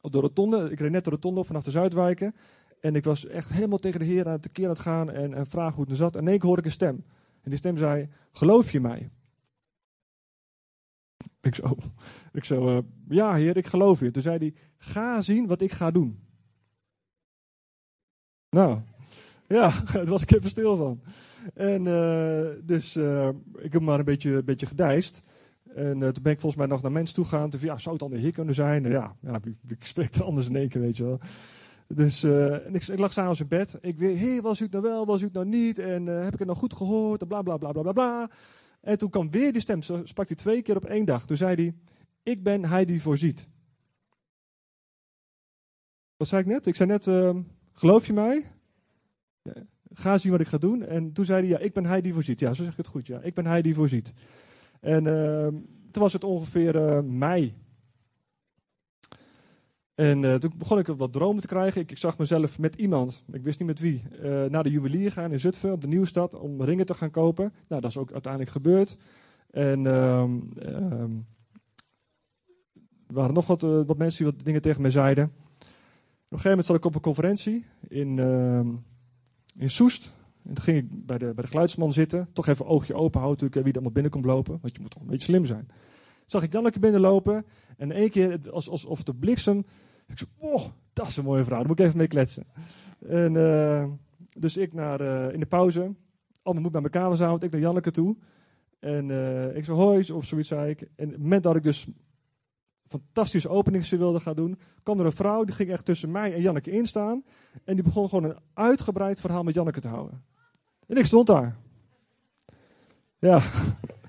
Op 0.00 0.12
de 0.12 0.20
rotonde. 0.20 0.70
Ik 0.70 0.80
reed 0.80 0.90
net 0.90 1.04
de 1.04 1.10
rotonde 1.10 1.40
op 1.40 1.46
vanaf 1.46 1.64
de 1.64 1.70
Zuidwijken. 1.70 2.34
En 2.80 2.94
ik 2.94 3.04
was 3.04 3.26
echt 3.26 3.48
helemaal 3.48 3.78
tegen 3.78 4.00
de 4.00 4.06
heer 4.06 4.26
aan 4.26 4.32
het 4.32 4.42
tekeer 4.42 4.64
aan 4.64 4.70
het 4.70 4.78
gaan 4.78 5.10
en, 5.10 5.34
en 5.34 5.46
vragen 5.46 5.74
hoe 5.74 5.82
het 5.82 5.90
er 5.90 5.96
zat. 5.96 6.16
En 6.16 6.22
in 6.22 6.28
één 6.28 6.42
hoorde 6.42 6.60
ik 6.60 6.66
een 6.66 6.72
stem. 6.72 7.04
En 7.42 7.50
die 7.50 7.58
stem 7.58 7.76
zei, 7.76 8.08
geloof 8.32 8.72
je 8.72 8.80
mij? 8.80 9.10
Ik 11.48 11.54
zo, 11.54 11.76
ik 12.32 12.48
uh, 12.48 12.78
ja 13.08 13.34
heer, 13.34 13.56
ik 13.56 13.66
geloof 13.66 14.00
je. 14.00 14.10
Toen 14.10 14.22
zei 14.22 14.38
hij, 14.38 14.54
ga 14.76 15.20
zien 15.20 15.46
wat 15.46 15.60
ik 15.60 15.72
ga 15.72 15.90
doen. 15.90 16.18
Nou, 18.50 18.78
ja, 19.46 19.72
daar 19.92 20.06
was 20.06 20.22
ik 20.22 20.30
even 20.30 20.50
stil 20.50 20.76
van. 20.76 21.00
En 21.54 21.84
uh, 21.84 22.46
dus 22.62 22.96
uh, 22.96 23.28
ik 23.58 23.72
heb 23.72 23.82
maar 23.82 23.98
een 23.98 24.04
beetje, 24.04 24.30
een 24.30 24.44
beetje 24.44 24.66
gedijst. 24.66 25.22
En 25.74 25.98
toen 25.98 26.22
ben 26.22 26.32
ik 26.32 26.40
volgens 26.40 26.56
mij 26.56 26.66
nog 26.66 26.82
naar 26.82 26.92
mensen 26.92 27.14
toe 27.14 27.24
gegaan. 27.24 27.50
Toen 27.50 27.60
ja, 27.60 27.78
zou 27.78 27.90
het 27.90 28.04
dan 28.04 28.10
de 28.10 28.18
heer 28.18 28.32
kunnen 28.32 28.54
zijn? 28.54 28.84
Ja, 28.84 29.16
ja 29.20 29.40
ik, 29.68 29.84
spreek 29.84 30.14
er 30.14 30.24
anders 30.24 30.48
in 30.48 30.56
één 30.56 30.68
keer, 30.68 30.80
weet 30.80 30.96
je 30.96 31.04
wel. 31.04 31.20
Dus 31.86 32.24
ik, 32.72 32.86
ik 32.86 32.98
lag 32.98 33.12
s'avonds 33.12 33.40
in 33.40 33.48
bed. 33.48 33.78
Ik 33.80 33.98
weer, 33.98 34.18
hé, 34.18 34.40
was 34.40 34.60
u 34.60 34.62
het 34.62 34.72
nou 34.72 34.84
wel, 34.84 35.06
was 35.06 35.20
u 35.20 35.24
het 35.24 35.32
nou 35.32 35.46
niet? 35.46 35.78
En 35.78 36.06
heb 36.06 36.32
ik 36.32 36.38
het 36.38 36.48
nou 36.48 36.58
goed 36.58 36.74
gehoord? 36.74 37.20
En 37.20 37.28
bla, 37.28 37.42
bla, 37.42 37.56
bla, 37.56 37.72
bla, 37.72 37.82
bla, 37.82 37.92
bla. 37.92 38.30
En 38.80 38.98
toen 38.98 39.10
kwam 39.10 39.30
weer 39.30 39.52
die 39.52 39.60
stem, 39.60 39.82
sprak 39.82 40.28
hij 40.28 40.36
twee 40.36 40.62
keer 40.62 40.76
op 40.76 40.84
één 40.84 41.04
dag. 41.04 41.26
Toen 41.26 41.36
zei 41.36 41.54
hij, 41.54 41.74
ik 42.22 42.42
ben 42.42 42.64
hij 42.64 42.84
die 42.84 43.02
voorziet. 43.02 43.48
Wat 46.16 46.28
zei 46.28 46.42
ik 46.42 46.46
net? 46.46 46.66
Ik 46.66 46.74
zei 46.74 46.88
net, 46.88 47.06
uh, 47.06 47.36
geloof 47.72 48.06
je 48.06 48.12
mij? 48.12 48.44
Ga 49.92 50.18
zien 50.18 50.32
wat 50.32 50.40
ik 50.40 50.46
ga 50.46 50.58
doen. 50.58 50.82
En 50.82 51.12
toen 51.12 51.24
zei 51.24 51.40
hij, 51.40 51.48
ja, 51.48 51.58
ik 51.58 51.72
ben 51.72 51.86
hij 51.86 52.00
die 52.00 52.12
voorziet. 52.12 52.40
Ja, 52.40 52.54
zo 52.54 52.62
zeg 52.62 52.72
ik 52.72 52.78
het 52.78 52.86
goed, 52.86 53.06
ja. 53.06 53.20
Ik 53.20 53.34
ben 53.34 53.46
hij 53.46 53.62
die 53.62 53.74
voorziet. 53.74 54.12
En 54.80 55.04
uh, 55.04 55.46
toen 55.90 56.02
was 56.02 56.12
het 56.12 56.24
ongeveer 56.24 56.76
uh, 56.76 57.00
mei. 57.00 57.54
En 59.98 60.22
uh, 60.22 60.34
toen 60.34 60.52
begon 60.56 60.78
ik 60.78 60.86
wat 60.86 61.12
dromen 61.12 61.40
te 61.40 61.46
krijgen. 61.46 61.80
Ik, 61.80 61.90
ik, 61.90 61.98
zag 61.98 62.18
mezelf 62.18 62.58
met 62.58 62.74
iemand, 62.76 63.24
ik 63.32 63.42
wist 63.42 63.58
niet 63.58 63.68
met 63.68 63.80
wie, 63.80 64.02
uh, 64.22 64.44
naar 64.44 64.62
de 64.62 64.70
juwelier 64.70 65.12
gaan 65.12 65.32
in 65.32 65.40
Zutphen, 65.40 65.72
op 65.72 65.80
de 65.80 65.86
Nieuwstad, 65.86 66.38
om 66.38 66.62
ringen 66.62 66.86
te 66.86 66.94
gaan 66.94 67.10
kopen. 67.10 67.52
Nou, 67.68 67.80
dat 67.80 67.90
is 67.90 67.96
ook 67.96 68.12
uiteindelijk 68.12 68.52
gebeurd. 68.52 68.96
En 69.50 69.86
um, 69.86 70.52
um, 70.62 71.26
er 73.06 73.14
waren 73.14 73.34
nog 73.34 73.46
wat, 73.46 73.62
uh, 73.62 73.80
wat 73.86 73.98
mensen 73.98 74.24
die 74.24 74.32
wat 74.34 74.44
dingen 74.44 74.62
tegen 74.62 74.82
mij 74.82 74.90
zeiden. 74.90 75.24
Op 75.24 75.32
een 75.60 75.68
gegeven 76.28 76.48
moment 76.48 76.66
zat 76.66 76.76
ik 76.76 76.84
op 76.84 76.94
een 76.94 77.00
conferentie 77.00 77.64
in, 77.88 78.16
uh, 78.16 78.60
in 79.56 79.70
Soest. 79.70 80.14
En 80.42 80.54
toen 80.54 80.64
ging 80.64 80.78
ik 80.78 81.06
bij 81.06 81.18
de, 81.18 81.32
bij 81.34 81.44
de 81.44 81.50
geluidsman 81.50 81.92
zitten. 81.92 82.28
Toch 82.32 82.46
even 82.46 82.66
oogje 82.66 82.94
open 82.94 83.20
houden 83.20 83.44
natuurlijk, 83.44 83.54
wie 83.54 83.64
er 83.64 83.72
allemaal 83.72 83.92
binnen 83.92 84.12
komt 84.12 84.24
lopen. 84.24 84.58
Want 84.62 84.74
je 84.74 84.80
moet 84.80 84.90
toch 84.90 85.02
een 85.02 85.08
beetje 85.08 85.26
slim 85.26 85.44
zijn. 85.44 85.68
Zag 86.24 86.42
ik 86.42 86.52
Janneke 86.52 86.78
binnenlopen. 86.78 87.46
En 87.76 87.92
één 87.92 88.10
keer, 88.10 88.40
alsof 88.50 89.02
de 89.02 89.14
bliksem. 89.14 89.64
Ik 90.08 90.18
zei, 90.18 90.30
oh, 90.38 90.64
dat 90.92 91.06
is 91.06 91.16
een 91.16 91.24
mooie 91.24 91.44
vrouw. 91.44 91.58
Daar 91.58 91.66
moet 91.66 91.78
ik 91.78 91.84
even 91.84 91.98
mee 91.98 92.08
kletsen. 92.08 92.46
En 93.06 93.34
uh, 93.34 93.84
dus 94.38 94.56
ik 94.56 94.72
naar, 94.72 95.00
uh, 95.00 95.32
in 95.32 95.40
de 95.40 95.46
pauze. 95.46 95.94
Allemaal 96.42 96.62
moet 96.62 96.72
bij 96.72 96.80
mijn 96.80 96.92
kamersavond. 96.92 97.42
Ik 97.42 97.50
naar 97.50 97.60
Janneke 97.60 97.90
toe. 97.90 98.16
En 98.78 99.08
uh, 99.08 99.56
ik 99.56 99.64
zei, 99.64 99.76
hoi, 99.76 100.12
of 100.12 100.24
zoiets 100.24 100.48
zei 100.48 100.70
ik. 100.70 100.80
En 100.80 101.06
op 101.06 101.12
het 101.12 101.22
moment 101.22 101.42
dat 101.42 101.56
ik 101.56 101.62
dus 101.62 101.86
fantastische 102.86 103.48
openings 103.48 103.90
wilde 103.90 104.20
gaan 104.20 104.36
doen, 104.36 104.58
kwam 104.82 105.00
er 105.00 105.06
een 105.06 105.12
vrouw, 105.12 105.44
die 105.44 105.54
ging 105.54 105.70
echt 105.70 105.84
tussen 105.84 106.10
mij 106.10 106.34
en 106.34 106.40
Janneke 106.40 106.70
instaan. 106.70 107.24
En 107.64 107.74
die 107.74 107.84
begon 107.84 108.08
gewoon 108.08 108.24
een 108.24 108.38
uitgebreid 108.54 109.20
verhaal 109.20 109.42
met 109.42 109.54
Janneke 109.54 109.80
te 109.80 109.88
houden. 109.88 110.24
En 110.86 110.96
ik 110.96 111.04
stond 111.04 111.26
daar. 111.26 111.56
Ja. 113.18 113.40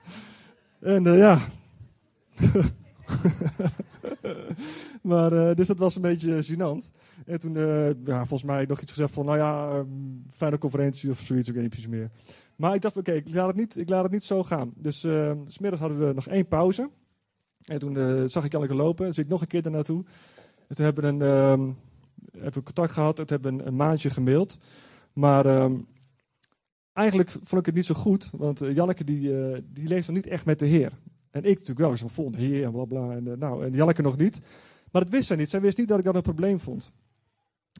en 0.79 1.03
ja. 1.03 1.39
maar, 5.01 5.34
uh, 5.34 5.55
dus 5.55 5.68
dat 5.68 5.78
was 5.78 5.95
een 5.95 6.01
beetje 6.01 6.43
gênant. 6.43 6.91
En 7.26 7.39
toen, 7.39 7.55
uh, 7.55 7.88
ja, 8.05 8.18
volgens 8.18 8.43
mij 8.43 8.66
nog 8.66 8.82
iets 8.82 8.91
gezegd 8.91 9.14
van, 9.14 9.26
nou 9.26 9.38
ja, 9.38 9.78
um, 9.78 10.24
fijne 10.36 10.57
conferentie 10.57 11.10
of 11.10 11.20
zoiets, 11.20 11.47
ik 11.47 11.55
weet 11.55 11.78
niet 11.78 11.88
meer. 11.88 12.10
Maar 12.55 12.76
ik 12.76 12.82
dacht, 12.82 12.97
oké, 12.97 13.10
okay, 13.10 13.22
ik, 13.22 13.34
laat 13.34 13.47
het 13.47 13.55
niet, 13.55 13.78
ik 13.78 13.89
laat 13.89 14.03
het 14.03 14.12
niet 14.12 14.24
zo 14.24 14.43
gaan. 14.43 14.74
Dus 14.76 15.03
uh, 15.03 15.32
smiddags 15.45 15.82
hadden 15.82 16.07
we 16.07 16.14
nog 16.14 16.28
één 16.28 16.47
pauze. 16.47 16.89
En 17.66 17.80
toen 17.80 18.30
zag 18.30 18.45
ik 18.45 18.51
Janneke 18.51 18.74
lopen, 18.76 19.05
dus 19.05 19.18
ik 19.18 19.28
nog 19.28 19.41
een 19.41 19.47
keer 19.47 19.62
daar 19.62 19.72
naartoe. 19.72 20.03
En 20.68 20.76
toen 20.76 20.86
hebben 20.86 21.03
we 21.03 21.26
een, 21.26 21.76
we 22.32 22.64
contact 22.64 22.91
gehad, 22.91 23.20
en 23.20 23.26
toen 23.26 23.39
hebben 23.41 23.57
we 23.57 23.64
een, 23.64 23.76
maandje 23.76 24.10
gemaild. 24.10 24.57
Maar 25.14 25.72
eigenlijk 26.93 27.30
vond 27.30 27.62
ik 27.62 27.66
het 27.66 27.76
niet 27.76 27.86
zo 27.86 27.95
goed, 27.95 28.30
want 28.38 28.60
Janneke 28.60 29.03
die, 29.03 29.22
die 29.74 29.88
leeft 29.88 30.07
nog 30.07 30.16
niet 30.16 30.28
echt 30.28 30.45
met 30.45 30.60
de 30.60 30.66
Heer. 30.66 30.91
En 31.32 31.43
ik 31.43 31.51
natuurlijk 31.51 31.80
wel, 31.80 31.93
ik 31.93 31.99
was 31.99 32.11
vol 32.11 32.32
de 32.32 32.38
Heer 32.38 32.63
en 32.63 32.71
blablabla. 32.71 33.05
Bla, 33.05 33.15
en, 33.15 33.25
uh, 33.25 33.34
nou, 33.34 33.65
en 33.65 33.73
Janneke 33.73 34.01
nog 34.01 34.17
niet. 34.17 34.41
Maar 34.91 35.01
dat 35.01 35.11
wist 35.11 35.27
zij 35.27 35.38
niet. 35.38 35.49
Zij 35.49 35.61
wist 35.61 35.77
niet 35.77 35.88
dat 35.88 35.99
ik 35.99 36.05
dat 36.05 36.15
een 36.15 36.21
probleem 36.21 36.59
vond. 36.59 36.91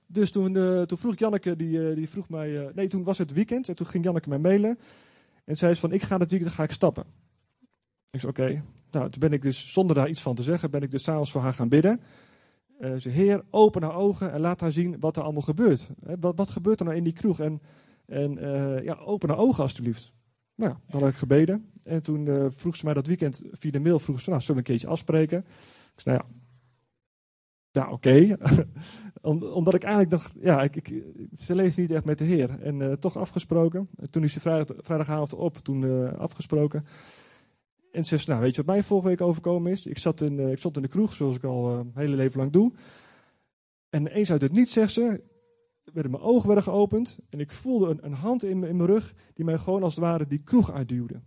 Dus 0.06 0.32
toen, 0.32 0.56
uh, 0.56 0.82
toen 0.82 0.98
vroeg 0.98 1.18
Janneke, 1.18 1.56
die, 1.56 1.78
uh, 1.78 1.96
die 1.96 2.10
vroeg 2.10 2.30
mij... 2.30 2.72
Nee, 2.74 2.88
toen 2.88 3.04
was 3.04 3.18
het 3.18 3.34
weekend 3.34 3.70
en 3.70 3.76
toen 3.76 3.88
ging 3.88 4.04
Janneke 4.04 4.30
mij 4.30 4.38
mailen. 4.38 4.80
En 5.46 5.58
zei 5.58 5.74
ze 5.74 5.80
van, 5.80 5.92
ik 5.92 6.02
ga 6.02 6.18
dit 6.18 6.30
weekend 6.30 6.52
ga 6.52 6.64
ik 6.64 6.72
stappen. 6.72 7.04
Ik 8.12 8.20
zei, 8.20 8.32
oké. 8.32 8.64
Nou, 8.92 9.10
toen 9.10 9.20
ben 9.20 9.34
ik 9.34 9.42
dus, 9.42 9.74
zonder 9.74 9.96
daar 9.96 10.10
iets 10.10 10.22
van 10.22 10.36
te 10.36 10.44
zeggen, 10.44 10.72
ben 10.72 10.82
ik 10.82 10.92
dus 10.92 11.04
s'avonds 11.04 11.32
voor 11.32 11.42
haar 11.42 11.54
gaan 11.54 11.70
bidden. 11.70 12.02
Ze, 12.98 13.10
Heer, 13.10 13.44
open 13.50 13.82
haar 13.82 13.96
ogen 13.96 14.32
en 14.32 14.40
laat 14.40 14.60
haar 14.60 14.72
zien 14.72 15.00
wat 15.00 15.18
er 15.18 15.24
allemaal 15.24 15.42
gebeurt. 15.42 15.90
Wat, 16.20 16.36
wat 16.36 16.50
gebeurt 16.50 16.80
er 16.80 16.86
nou 16.86 16.98
in 16.98 17.04
die 17.04 17.14
kroeg? 17.14 17.40
En, 17.40 17.62
en 18.06 18.34
ja, 18.84 18.94
open 18.96 19.30
haar 19.30 19.38
ogen 19.38 19.64
alstublieft. 19.64 20.14
Nou, 20.60 20.74
dan 20.88 21.02
had 21.02 21.10
ik 21.10 21.16
gebeden. 21.16 21.72
En 21.84 22.04
toen 22.04 22.26
uh, 22.26 22.46
vroeg 22.50 22.76
ze 22.76 22.86
mij 22.86 22.94
dat 22.94 23.08
weekend 23.08 23.44
via 23.52 23.72
de 23.72 23.80
mail, 23.80 24.00
vroeg 24.00 24.22
ze, 24.22 24.30
nou, 24.30 24.42
zullen 24.42 24.56
we 24.56 24.70
een 24.70 24.76
keertje 24.76 24.94
afspreken? 24.94 25.38
Ik 25.94 26.00
zei, 26.00 26.18
nou 26.18 26.30
ja, 26.30 26.36
ja, 27.72 27.92
oké. 27.92 28.38
Omdat 29.58 29.74
ik 29.74 29.84
eigenlijk 29.84 30.12
dacht, 30.12 30.34
ja, 30.42 30.62
ik, 30.62 30.76
ik, 30.76 31.04
ze 31.38 31.56
leest 31.56 31.78
niet 31.78 31.92
echt 31.92 32.06
met 32.06 32.18
de 32.18 32.24
Heer. 32.24 32.62
En 32.62 32.80
uh, 32.80 32.92
toch 32.92 33.18
afgesproken. 33.18 33.90
En 33.98 34.12
toen 34.12 34.24
is 34.24 34.34
ze 34.34 34.40
vrijdag, 34.40 34.78
vrijdagavond 34.80 35.34
op, 35.34 35.58
toen 35.58 35.82
uh, 35.82 36.14
afgesproken. 36.14 36.86
En 37.92 38.06
ze 38.06 38.18
zei, 38.18 38.30
nou, 38.30 38.42
weet 38.42 38.56
je 38.56 38.64
wat 38.64 38.74
mij 38.76 38.84
vorige 38.84 39.08
week 39.08 39.22
overkomen 39.22 39.72
is? 39.72 39.86
Ik 39.86 39.98
zat 39.98 40.22
in, 40.22 40.40
ik 40.40 40.60
zat 40.60 40.76
in 40.76 40.82
de 40.82 40.88
kroeg, 40.88 41.14
zoals 41.14 41.36
ik 41.36 41.44
al 41.44 41.64
mijn 41.64 41.92
hele 41.94 42.16
leven 42.16 42.40
lang 42.40 42.52
doe. 42.52 42.72
En 43.90 44.08
eens 44.08 44.32
uit 44.32 44.42
het 44.42 44.52
niets, 44.52 44.74
zegt 44.74 44.92
ze, 44.92 45.22
werden 45.94 46.12
mijn 46.12 46.24
ogen 46.24 46.48
werden 46.48 46.64
geopend. 46.64 47.20
En 47.30 47.40
ik 47.40 47.52
voelde 47.52 47.90
een, 47.90 48.06
een 48.06 48.14
hand 48.14 48.44
in, 48.44 48.64
in 48.64 48.78
mijn 48.78 48.90
rug, 48.90 49.14
die 49.34 49.46
mij 49.46 49.58
gewoon 49.58 49.84
als 49.84 49.96
het 49.96 50.04
ware 50.04 50.28
die 50.28 50.42
kroeg 50.44 50.72
uitduwde 50.72 51.22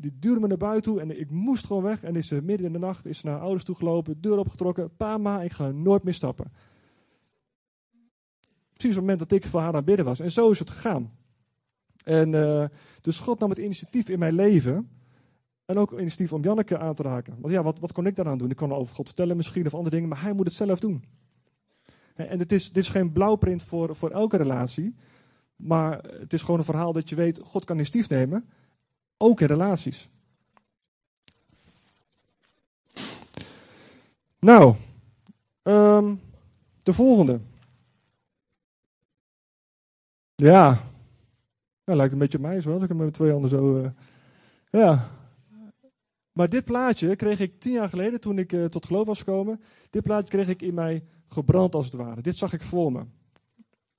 die 0.00 0.18
duwde 0.18 0.40
me 0.40 0.46
naar 0.46 0.56
buiten 0.56 0.92
toe 0.92 1.00
en 1.00 1.20
ik 1.20 1.30
moest 1.30 1.66
gewoon 1.66 1.82
weg. 1.82 2.02
En 2.02 2.16
is 2.16 2.28
ze 2.28 2.42
midden 2.42 2.66
in 2.66 2.72
de 2.72 2.78
nacht 2.78 3.06
is 3.06 3.22
naar 3.22 3.40
ouders 3.40 3.64
toe 3.64 3.74
gelopen, 3.74 4.20
deur 4.20 4.38
opgetrokken. 4.38 4.96
Pa, 4.96 5.18
ma, 5.18 5.42
ik 5.42 5.52
ga 5.52 5.70
nooit 5.70 6.02
meer 6.02 6.14
stappen. 6.14 6.52
Precies 8.72 8.96
op 8.96 9.06
het 9.06 9.10
moment 9.10 9.18
dat 9.18 9.32
ik 9.32 9.46
voor 9.46 9.60
haar 9.60 9.74
aan 9.74 9.84
bidden 9.84 10.04
was. 10.04 10.20
En 10.20 10.30
zo 10.30 10.50
is 10.50 10.58
het 10.58 10.70
gegaan. 10.70 11.12
En 12.04 12.32
uh, 12.32 12.64
dus 13.00 13.18
God 13.18 13.38
nam 13.38 13.50
het 13.50 13.58
initiatief 13.58 14.08
in 14.08 14.18
mijn 14.18 14.34
leven. 14.34 14.90
En 15.64 15.78
ook 15.78 15.92
initiatief 15.92 16.32
om 16.32 16.42
Janneke 16.42 16.78
aan 16.78 16.94
te 16.94 17.02
raken. 17.02 17.36
Want 17.40 17.54
ja, 17.54 17.62
wat, 17.62 17.78
wat 17.78 17.92
kon 17.92 18.06
ik 18.06 18.16
daaraan 18.16 18.38
doen? 18.38 18.50
Ik 18.50 18.56
kon 18.56 18.72
over 18.72 18.94
God 18.94 19.06
vertellen 19.06 19.36
misschien 19.36 19.66
of 19.66 19.74
andere 19.74 19.94
dingen, 19.94 20.08
maar 20.08 20.22
hij 20.22 20.32
moet 20.32 20.46
het 20.46 20.54
zelf 20.54 20.80
doen. 20.80 21.04
En 22.16 22.38
het 22.38 22.52
is, 22.52 22.72
dit 22.72 22.82
is 22.82 22.88
geen 22.88 23.12
blauwprint 23.12 23.62
voor, 23.62 23.96
voor 23.96 24.10
elke 24.10 24.36
relatie. 24.36 24.94
Maar 25.56 26.02
het 26.02 26.32
is 26.32 26.42
gewoon 26.42 26.58
een 26.58 26.64
verhaal 26.64 26.92
dat 26.92 27.08
je 27.08 27.14
weet, 27.14 27.40
God 27.44 27.64
kan 27.64 27.76
initiatief 27.76 28.08
nemen. 28.08 28.48
Ook 29.16 29.40
in 29.40 29.46
relaties. 29.46 30.08
Nou, 34.38 34.74
ehm, 35.62 36.14
de 36.78 36.92
volgende. 36.92 37.40
Ja, 40.34 40.82
nou, 41.84 41.98
lijkt 41.98 42.12
een 42.12 42.18
beetje 42.18 42.38
op 42.38 42.44
mij 42.44 42.60
zo, 42.60 42.72
als 42.72 42.82
ik 42.82 42.88
hem 42.88 42.96
met 42.96 43.14
twee 43.14 43.30
handen 43.30 43.50
zo... 43.50 43.78
Uh, 43.78 43.88
ja. 44.70 45.10
Maar 46.32 46.48
dit 46.48 46.64
plaatje 46.64 47.16
kreeg 47.16 47.40
ik 47.40 47.60
tien 47.60 47.72
jaar 47.72 47.88
geleden, 47.88 48.20
toen 48.20 48.38
ik 48.38 48.52
uh, 48.52 48.64
tot 48.64 48.86
geloof 48.86 49.06
was 49.06 49.18
gekomen. 49.18 49.60
Dit 49.90 50.02
plaatje 50.02 50.28
kreeg 50.28 50.48
ik 50.48 50.62
in 50.62 50.74
mij 50.74 51.04
gebrand 51.28 51.74
als 51.74 51.86
het 51.86 51.94
ware. 51.94 52.22
Dit 52.22 52.36
zag 52.36 52.52
ik 52.52 52.62
voor 52.62 52.92
me. 52.92 53.04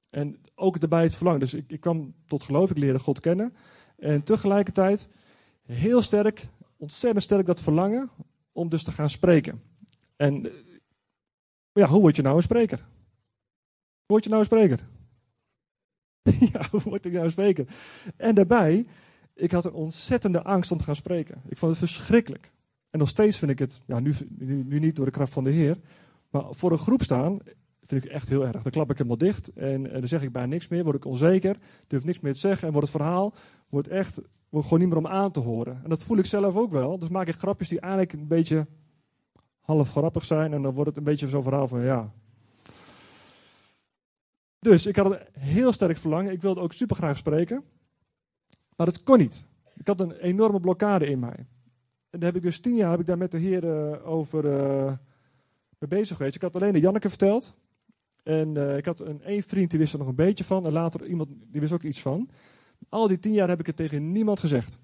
En 0.09 0.39
ook 0.55 0.77
erbij 0.77 1.03
het 1.03 1.15
verlangen. 1.15 1.39
Dus 1.39 1.53
ik, 1.53 1.71
ik 1.71 1.79
kwam 1.79 2.13
tot 2.25 2.43
geloof, 2.43 2.69
ik 2.69 2.77
leerde 2.77 2.99
God 2.99 3.19
kennen. 3.19 3.55
En 3.97 4.23
tegelijkertijd 4.23 5.09
heel 5.65 6.01
sterk, 6.01 6.47
ontzettend 6.77 7.23
sterk 7.23 7.45
dat 7.45 7.61
verlangen 7.61 8.09
om 8.51 8.69
dus 8.69 8.83
te 8.83 8.91
gaan 8.91 9.09
spreken. 9.09 9.61
En 10.15 10.51
ja, 11.71 11.87
hoe 11.87 12.01
word 12.01 12.15
je 12.15 12.21
nou 12.21 12.35
een 12.35 12.41
spreker? 12.41 12.77
Hoe 12.77 12.87
word 14.05 14.23
je 14.23 14.29
nou 14.29 14.41
een 14.41 14.47
spreker? 14.47 14.87
ja, 16.53 16.67
hoe 16.71 16.81
word 16.81 17.05
ik 17.05 17.11
nou 17.11 17.23
een 17.23 17.31
spreker? 17.31 17.67
En 18.15 18.35
daarbij, 18.35 18.85
ik 19.33 19.51
had 19.51 19.65
een 19.65 19.73
ontzettende 19.73 20.43
angst 20.43 20.71
om 20.71 20.77
te 20.77 20.83
gaan 20.83 20.95
spreken. 20.95 21.41
Ik 21.47 21.57
vond 21.57 21.71
het 21.71 21.79
verschrikkelijk. 21.79 22.51
En 22.89 22.99
nog 22.99 23.09
steeds 23.09 23.37
vind 23.37 23.51
ik 23.51 23.59
het, 23.59 23.81
ja, 23.85 23.99
nu, 23.99 24.13
nu 24.39 24.79
niet 24.79 24.95
door 24.95 25.05
de 25.05 25.11
kracht 25.11 25.33
van 25.33 25.43
de 25.43 25.51
Heer, 25.51 25.77
maar 26.29 26.43
voor 26.49 26.71
een 26.71 26.77
groep 26.77 27.01
staan 27.01 27.39
vind 27.81 28.05
ik 28.05 28.11
echt 28.11 28.29
heel 28.29 28.45
erg. 28.45 28.63
Dan 28.63 28.71
klap 28.71 28.89
ik 28.89 28.97
helemaal 28.97 29.17
dicht 29.17 29.53
en, 29.53 29.91
en 29.91 29.99
dan 29.99 30.07
zeg 30.07 30.21
ik 30.21 30.31
bijna 30.31 30.47
niks 30.47 30.67
meer, 30.67 30.83
word 30.83 30.95
ik 30.95 31.05
onzeker, 31.05 31.57
durf 31.87 32.03
niks 32.03 32.19
meer 32.19 32.33
te 32.33 32.39
zeggen 32.39 32.67
en 32.67 32.73
wordt 32.73 32.87
het 32.87 32.97
verhaal 32.97 33.33
wordt 33.69 33.87
echt 33.87 34.21
wordt 34.49 34.67
gewoon 34.67 34.79
niet 34.79 34.89
meer 34.89 34.97
om 34.97 35.07
aan 35.07 35.31
te 35.31 35.39
horen. 35.39 35.79
En 35.83 35.89
dat 35.89 36.03
voel 36.03 36.17
ik 36.17 36.25
zelf 36.25 36.55
ook 36.55 36.71
wel. 36.71 36.99
Dus 36.99 37.09
maak 37.09 37.27
ik 37.27 37.35
grapjes 37.35 37.69
die 37.69 37.79
eigenlijk 37.79 38.13
een 38.13 38.27
beetje 38.27 38.67
half 39.59 39.89
grappig 39.89 40.25
zijn 40.25 40.53
en 40.53 40.61
dan 40.61 40.73
wordt 40.73 40.89
het 40.89 40.97
een 40.97 41.03
beetje 41.03 41.29
zo'n 41.29 41.43
verhaal 41.43 41.67
van 41.67 41.81
ja. 41.81 42.13
Dus 44.59 44.85
ik 44.85 44.95
had 44.95 45.11
een 45.11 45.19
heel 45.39 45.71
sterk 45.71 45.97
verlangen. 45.97 46.31
Ik 46.31 46.41
wilde 46.41 46.59
ook 46.59 46.73
super 46.73 46.95
graag 46.95 47.17
spreken, 47.17 47.63
maar 48.75 48.85
dat 48.85 49.03
kon 49.03 49.17
niet. 49.17 49.45
Ik 49.75 49.87
had 49.87 49.99
een 49.99 50.11
enorme 50.11 50.59
blokkade 50.59 51.05
in 51.05 51.19
mij. 51.19 51.45
En 52.09 52.19
dan 52.19 52.23
heb 52.23 52.35
ik 52.35 52.41
dus 52.41 52.59
tien 52.59 52.75
jaar 52.75 52.91
heb 52.91 52.99
ik 52.99 53.05
daar 53.05 53.17
met 53.17 53.31
de 53.31 53.37
Heer 53.37 53.63
uh, 53.63 54.07
over 54.07 54.45
uh, 54.45 54.91
mee 55.79 55.99
bezig 55.99 56.17
geweest. 56.17 56.35
Ik 56.35 56.41
had 56.41 56.55
alleen 56.55 56.73
de 56.73 56.79
Janneke 56.79 57.09
verteld. 57.09 57.57
En 58.23 58.55
uh, 58.55 58.77
ik 58.77 58.85
had 58.85 58.99
een 58.99 59.21
één 59.21 59.43
vriend 59.43 59.69
die 59.69 59.79
wist 59.79 59.93
er 59.93 59.99
nog 59.99 60.07
een 60.07 60.15
beetje 60.15 60.43
van. 60.43 60.65
En 60.65 60.71
later 60.71 61.05
iemand 61.05 61.29
die 61.51 61.61
wist 61.61 61.73
ook 61.73 61.83
iets 61.83 62.01
van. 62.01 62.29
Al 62.89 63.07
die 63.07 63.19
tien 63.19 63.33
jaar 63.33 63.47
heb 63.47 63.59
ik 63.59 63.65
het 63.65 63.75
tegen 63.75 64.11
niemand 64.11 64.39
gezegd. 64.39 64.79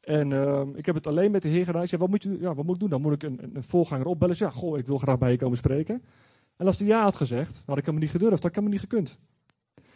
En 0.00 0.30
uh, 0.30 0.62
ik 0.74 0.86
heb 0.86 0.94
het 0.94 1.06
alleen 1.06 1.30
met 1.30 1.42
de 1.42 1.48
Heer 1.48 1.64
gedaan. 1.64 1.82
Ik 1.82 1.88
zei, 1.88 2.00
wat 2.00 2.10
moet, 2.10 2.22
je, 2.22 2.38
ja, 2.40 2.54
wat 2.54 2.64
moet 2.64 2.74
ik 2.74 2.80
doen? 2.80 2.90
Dan 2.90 3.00
moet 3.00 3.12
ik 3.12 3.22
een, 3.22 3.50
een 3.54 3.62
voorganger 3.62 4.06
opbellen. 4.06 4.36
Ja, 4.38 4.50
goh, 4.50 4.78
ik 4.78 4.86
wil 4.86 4.98
graag 4.98 5.18
bij 5.18 5.30
je 5.30 5.36
komen 5.36 5.56
spreken. 5.56 6.02
En 6.56 6.66
als 6.66 6.78
hij 6.78 6.88
ja 6.88 7.02
had 7.02 7.16
gezegd, 7.16 7.62
had 7.66 7.78
ik 7.78 7.86
hem 7.86 7.98
niet 7.98 8.10
gedurfd. 8.10 8.42
Dat 8.42 8.50
ik 8.50 8.56
hem 8.56 8.68
niet 8.68 8.80
gekund. 8.80 9.18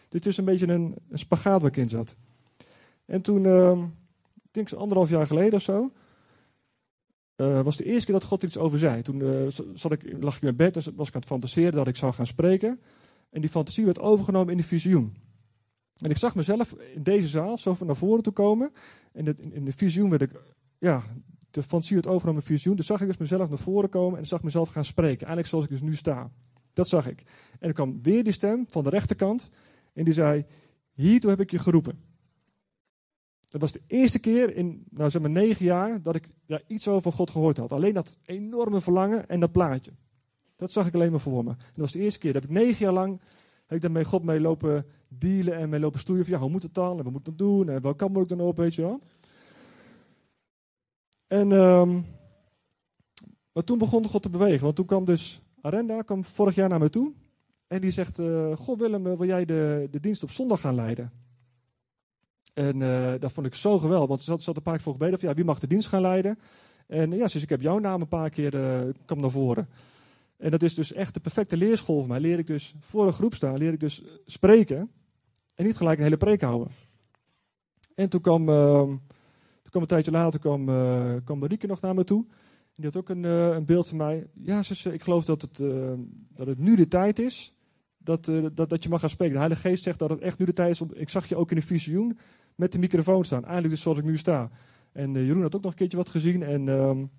Dit 0.09 0.27
is 0.27 0.37
een 0.37 0.45
beetje 0.45 0.69
een, 0.69 0.97
een 1.09 1.19
spagaat 1.19 1.61
waar 1.61 1.71
ik 1.71 1.77
in 1.77 1.89
zat. 1.89 2.17
En 3.05 3.23
toen, 3.23 3.45
uh, 3.45 3.83
ik 4.35 4.53
denk 4.53 4.73
anderhalf 4.73 5.11
jaar 5.11 5.27
geleden 5.27 5.55
of 5.55 5.63
zo, 5.63 5.93
uh, 7.41 7.61
was 7.61 7.77
de 7.77 7.85
eerste 7.85 8.05
keer 8.05 8.15
dat 8.15 8.29
God 8.29 8.43
iets 8.43 8.59
over 8.59 8.79
zei. 8.79 9.03
Toen 9.03 9.21
uh, 9.21 9.47
zat 9.75 9.93
ik, 9.93 10.03
lag 10.21 10.37
ik 10.37 10.43
in 10.43 10.55
mijn 10.55 10.57
bed 10.57 10.77
en 10.77 10.95
was 10.95 11.09
ik 11.09 11.15
aan 11.15 11.21
het 11.21 11.31
fantaseren 11.31 11.73
dat 11.73 11.89
ik 11.89 11.97
zou 11.97 12.13
gaan 12.13 12.27
spreken. 12.27 12.81
En 13.31 13.41
die 13.41 13.51
fantasie 13.51 13.85
werd 13.85 13.99
overgenomen 13.99 14.51
in 14.51 14.57
de 14.57 14.65
visioen. 14.65 15.17
En 15.99 16.11
ik 16.11 16.17
zag 16.17 16.35
mezelf 16.35 16.73
in 16.95 17.03
deze 17.03 17.29
zaal 17.29 17.59
zo 17.59 17.75
van 17.75 17.87
naar 17.87 17.97
voren 17.97 18.23
toe 18.23 18.33
komen. 18.33 18.73
En 19.13 19.37
in, 19.53 19.65
de 19.65 19.73
visioen 19.73 20.11
werd 20.11 20.23
ik, 20.23 20.31
ja, 20.79 21.03
de 21.51 21.63
fantasie 21.63 21.95
werd 21.95 22.07
overgenomen 22.07 22.43
in 22.43 22.49
visioen. 22.49 22.77
Dus 22.77 22.87
zag 22.87 23.01
ik 23.01 23.07
dus 23.07 23.17
mezelf 23.17 23.49
naar 23.49 23.59
voren 23.59 23.89
komen 23.89 24.19
en 24.19 24.27
zag 24.27 24.43
mezelf 24.43 24.69
gaan 24.69 24.85
spreken. 24.85 25.27
Eigenlijk 25.27 25.49
zoals 25.49 25.65
ik 25.65 25.71
dus 25.71 25.81
nu 25.81 25.95
sta. 25.95 26.31
Dat 26.73 26.89
zag 26.89 27.09
ik. 27.09 27.23
En 27.59 27.69
er 27.69 27.75
kwam 27.75 28.03
weer 28.03 28.25
die 28.25 28.33
stem 28.33 28.65
van 28.69 28.85
de 28.85 28.91
rechterkant. 28.91 29.51
En 29.93 30.05
die 30.05 30.15
zei, 30.15 30.45
hiertoe 30.93 31.31
heb 31.31 31.41
ik 31.41 31.51
je 31.51 31.59
geroepen. 31.59 32.08
Dat 33.49 33.61
was 33.61 33.73
de 33.73 33.83
eerste 33.87 34.19
keer 34.19 34.57
in, 34.57 34.85
nou 34.91 35.11
zeg 35.11 35.23
maar, 35.23 35.31
negen 35.31 35.65
jaar 35.65 36.03
dat 36.03 36.15
ik 36.15 36.31
ja, 36.47 36.61
iets 36.67 36.89
over 36.89 37.13
God 37.13 37.31
gehoord 37.31 37.57
had. 37.57 37.73
Alleen 37.73 37.95
dat 37.95 38.19
enorme 38.25 38.81
verlangen 38.81 39.29
en 39.29 39.41
dat 39.41 39.53
plaatje. 39.53 39.93
Dat 40.57 40.73
zag 40.73 40.87
ik 40.87 40.95
alleen 40.95 41.11
maar 41.11 41.21
voor 41.21 41.45
me. 41.45 41.51
En 41.51 41.57
dat 41.57 41.77
was 41.77 41.93
de 41.93 41.99
eerste 41.99 42.19
keer. 42.19 42.33
Dat 42.33 42.43
heb 42.43 42.51
ik 42.51 42.57
negen 42.57 42.85
jaar 42.85 42.93
lang, 42.93 43.21
heb 43.67 43.77
ik 43.77 43.83
daarmee 43.83 44.05
God 44.05 44.23
mee 44.23 44.41
lopen 44.41 44.87
dealen 45.09 45.55
en 45.55 45.69
mee 45.69 45.81
lopen 45.81 46.01
stoeien. 46.01 46.25
Van, 46.25 46.35
ja, 46.35 46.41
hoe 46.41 46.51
moet 46.51 46.63
het 46.63 46.75
dan? 46.75 46.99
En 46.99 47.05
wat 47.05 47.13
moet 47.13 47.29
ik 47.29 47.37
dan 47.37 47.37
doen? 47.37 47.69
En 47.69 47.83
welke 47.83 47.99
kant 47.99 48.13
moet 48.13 48.23
ik 48.23 48.39
dan 48.39 48.47
op, 48.47 48.57
weet 48.57 48.75
je 48.75 48.83
wel. 48.83 49.01
En, 51.27 51.49
maar 53.53 53.65
toen 53.65 53.79
begon 53.79 54.07
God 54.07 54.23
te 54.23 54.31
bewegen. 54.31 54.65
Want 54.65 54.77
toen 54.77 54.87
kwam 54.87 55.05
dus 55.05 55.43
Arenda, 55.61 56.03
kwam 56.03 56.25
vorig 56.25 56.55
jaar 56.55 56.69
naar 56.69 56.79
me 56.79 56.91
toe. 56.91 57.13
En 57.67 57.81
die 57.81 57.91
zegt, 57.91 58.19
uh, 58.19 58.57
goh 58.57 58.79
Willem, 58.79 59.03
wil 59.03 59.25
jij 59.25 59.45
de, 59.45 59.89
de 59.91 60.01
dienst 60.01 60.23
op 60.23 60.31
zondag 60.31 60.61
gaan 60.61 60.75
leiden? 60.75 61.13
En 62.55 62.81
uh, 62.81 63.13
dat 63.19 63.33
vond 63.33 63.47
ik 63.47 63.55
zo 63.55 63.79
geweldig, 63.79 64.09
want 64.09 64.21
ze 64.21 64.35
ze 64.39 64.45
had 64.45 64.57
een 64.57 64.63
paar 64.63 64.75
keer 64.75 64.83
voor 64.83 64.93
gebeden 64.93 65.19
van 65.19 65.29
ja, 65.29 65.35
wie 65.35 65.45
mag 65.45 65.59
de 65.59 65.67
dienst 65.67 65.89
gaan 65.89 66.01
leiden? 66.01 66.39
En 66.87 67.11
ja, 67.11 67.23
dus 67.25 67.43
ik 67.43 67.49
heb 67.49 67.61
jouw 67.61 67.79
naam 67.79 68.01
een 68.01 68.09
paar 68.09 68.31
keer, 68.31 68.55
uh, 68.55 68.95
kwam 69.05 69.21
naar 69.21 69.31
voren. 69.31 69.69
En 70.37 70.51
dat 70.51 70.63
is 70.63 70.75
dus 70.75 70.93
echt 70.93 71.15
de 71.15 71.21
perfecte 71.21 71.57
leerschool 71.57 71.99
voor 71.99 72.09
mij. 72.09 72.21
Leer 72.21 72.39
ik 72.39 72.47
dus 72.47 72.75
voor 72.81 73.07
een 73.07 73.13
groep 73.13 73.35
staan, 73.35 73.59
leer 73.59 73.73
ik 73.73 73.81
dus 73.81 74.03
spreken 74.27 74.91
en 75.55 75.65
niet 75.65 75.77
gelijk 75.77 75.99
een 75.99 76.05
hele 76.05 76.17
preek 76.17 76.41
houden. 76.41 76.69
En 77.95 78.09
toen 78.09 78.21
kwam, 78.21 78.49
uh, 78.49 78.83
toen 78.83 79.71
kwam 79.71 79.83
een 79.83 79.89
tijdje 79.89 80.11
later, 80.11 80.41
kwam, 80.41 80.65
kwam 81.25 81.39
Marieke 81.39 81.67
nog 81.67 81.81
naar 81.81 81.95
me 81.95 82.05
toe. 82.05 82.27
Die 82.75 82.85
had 82.85 82.97
ook 82.97 83.09
een, 83.09 83.25
een 83.25 83.65
beeld 83.65 83.89
van 83.89 83.97
mij. 83.97 84.27
Ja, 84.35 84.63
zus, 84.63 84.87
ik 84.87 85.03
geloof 85.03 85.25
dat 85.25 85.43
het, 85.43 85.57
dat 86.35 86.47
het 86.47 86.59
nu 86.59 86.77
de 86.77 86.89
tijd 86.89 87.19
is 87.19 87.58
dat, 88.09 88.31
dat, 88.55 88.69
dat 88.69 88.83
je 88.83 88.89
mag 88.89 89.01
gaan 89.01 89.11
spreken. 89.11 89.35
De 89.35 89.41
Heilige 89.41 89.69
Geest 89.69 89.83
zegt 89.83 89.99
dat 89.99 90.11
het 90.11 90.21
echt 90.21 90.39
nu 90.39 90.47
de 90.47 90.53
tijd 90.53 90.71
is. 90.71 90.81
Om, 90.81 90.91
ik 90.93 91.09
zag 91.09 91.27
je 91.27 91.37
ook 91.37 91.51
in 91.51 91.57
de 91.57 91.63
visioen 91.63 92.19
met 92.55 92.73
de 92.73 92.79
microfoon 92.79 93.25
staan. 93.25 93.43
Eigenlijk 93.43 93.75
dus 93.75 93.83
zoals 93.83 93.99
ik 93.99 94.05
nu 94.05 94.17
sta. 94.17 94.51
En 94.93 95.15
uh, 95.15 95.27
Jeroen 95.27 95.43
had 95.43 95.57
ook 95.57 95.63
nog 95.63 95.71
een 95.71 95.79
keertje 95.79 95.97
wat 95.97 96.09
gezien. 96.09 96.43
En, 96.43 96.69
um, 96.69 97.11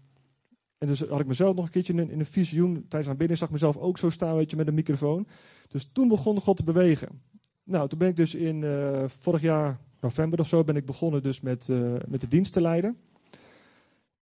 en 0.77 0.87
dus 0.87 0.99
had 0.99 1.19
ik 1.19 1.27
mezelf 1.27 1.55
nog 1.55 1.65
een 1.65 1.71
keertje 1.71 1.93
in, 1.93 2.09
in 2.09 2.19
een 2.19 2.25
visioen. 2.25 2.85
Tijdens 2.87 3.17
binnen 3.17 3.37
zag 3.37 3.47
ik 3.47 3.53
mezelf 3.53 3.77
ook 3.77 3.97
zo 3.97 4.09
staan, 4.09 4.35
weet 4.35 4.49
je, 4.49 4.57
met 4.57 4.67
een 4.67 4.73
microfoon. 4.73 5.27
Dus 5.67 5.89
toen 5.93 6.07
begon 6.07 6.41
God 6.41 6.57
te 6.57 6.63
bewegen. 6.63 7.21
Nou, 7.63 7.89
toen 7.89 7.99
ben 7.99 8.07
ik 8.07 8.15
dus 8.15 8.35
in 8.35 8.61
uh, 8.61 9.03
vorig 9.07 9.41
jaar, 9.41 9.79
november 10.01 10.39
of 10.39 10.47
zo, 10.47 10.63
ben 10.63 10.75
ik 10.75 10.85
begonnen 10.85 11.23
dus 11.23 11.41
met, 11.41 11.67
met 12.07 12.21
de 12.21 12.27
dienst 12.27 12.53
te 12.53 12.61
leiden. 12.61 12.97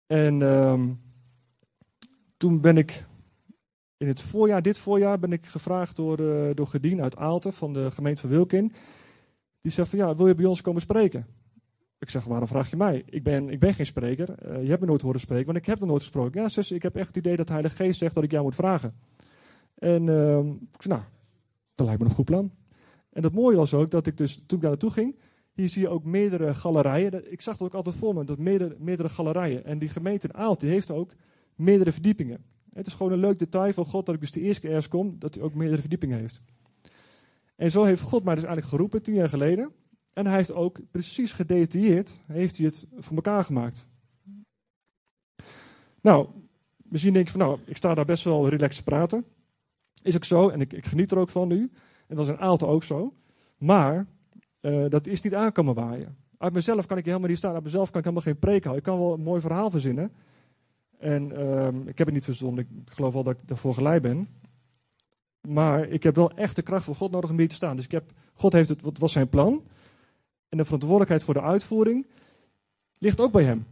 En 0.08 0.42
um, 0.42 1.00
toen 2.38 2.62
ben 2.62 2.78
ik 2.78 3.06
in 4.02 4.08
het 4.08 4.22
voorjaar, 4.22 4.62
dit 4.62 4.78
voorjaar, 4.78 5.20
ben 5.20 5.32
ik 5.32 5.46
gevraagd 5.46 5.96
door, 5.96 6.20
uh, 6.20 6.50
door 6.54 6.68
Gedien 6.68 7.02
uit 7.02 7.18
Aalten 7.18 7.54
van 7.54 7.74
de 7.74 7.92
gemeente 7.92 8.22
van 8.22 8.30
Wilkin. 8.30 8.74
Die 9.62 9.72
zegt 9.72 9.90
van 9.90 10.00
ja, 10.00 10.16
wil 10.16 10.28
je 10.28 10.36
bij 10.36 10.46
ons 10.46 10.62
komen 10.62 10.82
spreken? 10.82 11.26
Ik 12.00 12.10
zeg, 12.10 12.26
waarom 12.26 12.48
vraag 12.48 12.70
je 12.70 12.76
mij? 12.76 13.04
Ik 13.06 13.24
ben, 13.24 13.50
ik 13.50 13.60
ben 13.60 13.74
geen 13.74 13.86
spreker. 13.86 14.30
Uh, 14.30 14.64
je 14.64 14.70
hebt 14.70 14.82
me 14.82 14.88
nooit 14.88 15.02
horen 15.02 15.20
spreken, 15.20 15.46
want 15.46 15.58
ik 15.58 15.66
heb 15.66 15.80
nog 15.80 15.90
nooit 15.90 16.02
gesproken. 16.02 16.42
Ja, 16.42 16.50
zus, 16.50 16.72
ik 16.72 16.84
heb 16.84 16.96
echt 16.96 17.08
het 17.08 17.18
idee 17.18 17.36
dat 17.36 17.46
de 17.48 17.54
Heilige 17.54 17.76
Geest 17.76 18.00
zegt 18.00 18.16
dat 18.16 18.24
ik 18.24 18.32
jou 18.32 18.44
moet 18.44 18.56
vragen. 18.56 18.94
En 19.76 20.08
uh, 20.08 20.38
ik 20.38 20.82
zei, 20.82 20.94
nou, 20.94 21.02
dat 21.76 21.86
lijkt 21.86 22.02
me 22.02 22.08
een 22.08 22.16
goed 22.16 22.26
plan. 22.26 22.52
En 23.10 23.24
het 23.24 23.34
mooie 23.34 23.58
was 23.58 23.74
ook 23.74 23.92
dat 23.92 24.08
ik 24.08 24.18
dus, 24.18 24.36
toen 24.36 24.58
ik 24.58 24.62
daar 24.62 24.72
naartoe 24.72 24.92
ging, 24.92 25.20
hier 25.52 25.70
zie 25.70 25.82
je 25.82 25.90
ook 25.90 26.04
meerdere 26.04 26.54
galerijen. 26.54 27.32
Ik 27.32 27.42
zag 27.42 27.58
dat 27.58 27.68
ook 27.68 27.74
altijd 27.74 27.96
voor 27.96 28.14
me, 28.14 28.24
dat 28.24 28.38
meerdere, 28.38 28.76
meerdere 28.80 29.10
galerijen. 29.10 29.66
En 29.66 29.80
die 29.80 29.90
gemeente 29.90 30.28
in 30.28 30.34
Aalten 30.34 30.68
heeft 30.68 30.92
ook 30.92 31.12
meerdere 31.56 31.92
verdiepingen. 31.92 32.44
Het 32.74 32.88
is 32.88 32.94
gewoon 32.94 33.12
een 33.12 33.20
leuk 33.20 33.40
detail 33.40 33.74
van 33.74 33.86
God 33.86 34.06
dat 34.06 34.16
ik 34.16 34.22
dus 34.22 34.32
de 34.32 34.42
eerste 34.42 34.62
keer 34.62 34.70
ergens 34.70 34.88
kom, 34.88 35.16
dat 35.20 35.36
hij 35.36 35.44
ook 35.44 35.54
meerdere 35.54 35.82
verdiepingen 35.82 36.20
heeft. 36.20 36.42
En 37.56 37.72
zo 37.72 37.84
heeft 37.84 38.02
God 38.02 38.24
mij 38.24 38.36
dus 38.36 38.44
eigenlijk 38.44 38.74
geroepen, 38.74 39.02
tien 39.02 39.16
jaar 39.16 39.30
geleden. 39.30 39.72
En 40.14 40.26
hij 40.26 40.36
heeft 40.36 40.54
ook 40.54 40.80
precies 40.92 41.34
gedetailleerd, 41.34 42.22
heeft 42.28 42.58
hij 42.58 42.66
het 42.66 42.88
voor 42.98 43.16
elkaar 43.16 43.44
gemaakt. 43.44 43.88
Nou, 46.02 46.28
misschien 46.78 47.14
denk 47.14 47.26
je 47.26 47.32
van, 47.32 47.40
nou, 47.40 47.60
ik 47.66 47.78
sta 47.78 47.94
daar 47.94 48.06
best 48.06 48.24
wel 48.24 48.50
relaxed 48.50 48.86
te 48.86 48.92
praten. 48.92 49.26
Is 50.02 50.16
ook 50.16 50.24
zo, 50.24 50.50
en 50.50 50.62
ik, 50.62 50.74
ik 50.74 50.86
geniet 50.86 51.12
er 51.12 51.18
ook 51.18 51.30
van 51.30 51.48
nu. 51.48 51.72
En 52.08 52.16
dat 52.16 52.26
is 52.26 52.32
in 52.32 52.40
Aalten 52.40 52.68
ook 52.68 52.84
zo. 52.84 53.12
Maar, 53.58 54.08
uh, 54.62 54.86
dat 54.90 55.08
is 55.08 55.22
niet 55.22 55.36
aankomen 55.36 55.74
waaien. 55.74 56.18
Uit 56.38 56.54
mezelf 56.54 56.86
kan 56.86 56.98
ik 56.98 57.06
helemaal 57.06 57.30
niet 57.30 57.38
staan. 57.38 57.54
Uit 57.54 57.64
mezelf 57.64 57.90
kan 57.90 58.00
ik 58.00 58.06
helemaal 58.06 58.26
geen 58.26 58.40
preek 58.40 58.64
houden. 58.64 58.86
Ik 58.86 58.92
kan 58.92 59.00
wel 59.00 59.14
een 59.14 59.24
mooi 59.24 59.42
verhaal 59.42 59.70
verzinnen. 59.70 60.12
En 61.02 61.42
um, 61.42 61.88
ik 61.88 61.98
heb 61.98 62.08
het 62.08 62.16
niet 62.16 62.26
verzonnen. 62.26 62.64
Ik 62.64 62.92
geloof 62.94 63.14
wel 63.14 63.24
dat 63.24 63.34
ik 63.34 63.48
daarvoor 63.48 63.74
geleid 63.74 64.02
ben. 64.02 64.28
Maar 65.48 65.88
ik 65.88 66.04
heb 66.04 66.16
wel 66.16 66.32
echt 66.32 66.56
de 66.56 66.62
kracht 66.62 66.86
van 66.86 66.96
God 66.96 67.12
nodig 67.12 67.30
om 67.30 67.38
hier 67.38 67.48
te 67.48 67.56
staan. 67.56 67.76
Dus 67.76 67.86
ik 67.86 67.92
heb, 67.92 68.12
God 68.34 68.54
heeft 68.54 68.70
het, 68.70 68.82
wat 68.82 68.98
was 68.98 69.12
zijn 69.12 69.30
plan. 69.30 69.64
En 70.50 70.58
de 70.58 70.64
verantwoordelijkheid 70.64 71.24
voor 71.24 71.34
de 71.34 71.42
uitvoering 71.42 72.08
ligt 72.98 73.20
ook 73.20 73.32
bij 73.32 73.44
hem. 73.44 73.66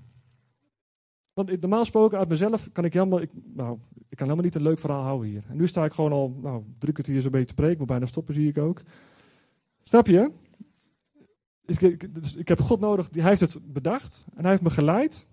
Want 1.34 1.62
normaal 1.62 1.80
gesproken 1.80 2.18
uit 2.18 2.30
mezelf 2.30 2.70
kan 2.72 2.86
ik 2.86 2.94
helemaal, 2.94 3.22
ik, 3.22 3.30
nou, 3.34 3.78
ik 4.10 4.18
kan 4.18 4.28
helemaal 4.28 4.46
niet 4.46 4.56
een 4.56 4.62
leuk 4.62 4.80
verhaal 4.80 5.04
houden 5.04 5.30
hier. 5.30 5.44
En 5.48 5.58
nu 5.58 5.68
sta 5.68 5.86
ik 5.86 5.94
gewoon 5.94 6.12
al 6.12 6.38
nou, 6.42 6.64
drie 6.78 6.94
kwartier 6.94 7.22
zo'n 7.22 7.32
beetje 7.32 7.48
te 7.48 7.54
preken, 7.54 7.78
maar 7.78 7.86
bijna 7.86 8.06
stoppen 8.06 8.34
zie 8.34 8.50
ik 8.50 8.58
ook. 8.58 8.82
Snap 9.84 10.08
je? 10.08 10.32
Ik, 11.66 12.14
dus 12.16 12.36
ik 12.36 12.48
heb 12.48 12.60
God 12.60 12.80
nodig, 12.80 13.10
hij 13.12 13.24
heeft 13.24 13.40
het 13.40 13.74
bedacht 13.74 14.26
en 14.36 14.42
hij 14.42 14.50
heeft 14.50 14.64
me 14.64 14.70
geleid. 14.70 15.28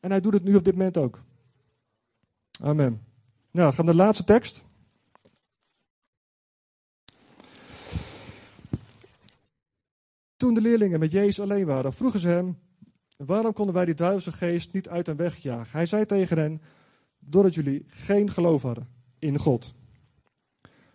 En 0.00 0.10
hij 0.10 0.20
doet 0.20 0.32
het 0.32 0.44
nu 0.44 0.54
op 0.54 0.64
dit 0.64 0.74
moment 0.74 0.96
ook. 0.96 1.22
Amen. 2.62 3.02
Nou, 3.50 3.72
gaan 3.72 3.84
naar 3.84 3.94
de 3.94 4.00
laatste 4.00 4.24
tekst. 4.24 4.64
Toen 10.36 10.54
de 10.54 10.60
leerlingen 10.60 11.00
met 11.00 11.12
Jezus 11.12 11.40
alleen 11.40 11.66
waren, 11.66 11.92
vroegen 11.92 12.20
ze 12.20 12.28
hem: 12.28 12.58
Waarom 13.16 13.52
konden 13.52 13.74
wij 13.74 13.84
die 13.84 13.94
duivelse 13.94 14.32
geest 14.32 14.72
niet 14.72 14.88
uit 14.88 15.08
en 15.08 15.16
wegjagen? 15.16 15.72
Hij 15.72 15.86
zei 15.86 16.04
tegen 16.04 16.38
hen: 16.38 16.62
Doordat 17.18 17.54
jullie 17.54 17.84
geen 17.88 18.30
geloof 18.30 18.62
hadden 18.62 18.88
in 19.18 19.38
God. 19.38 19.74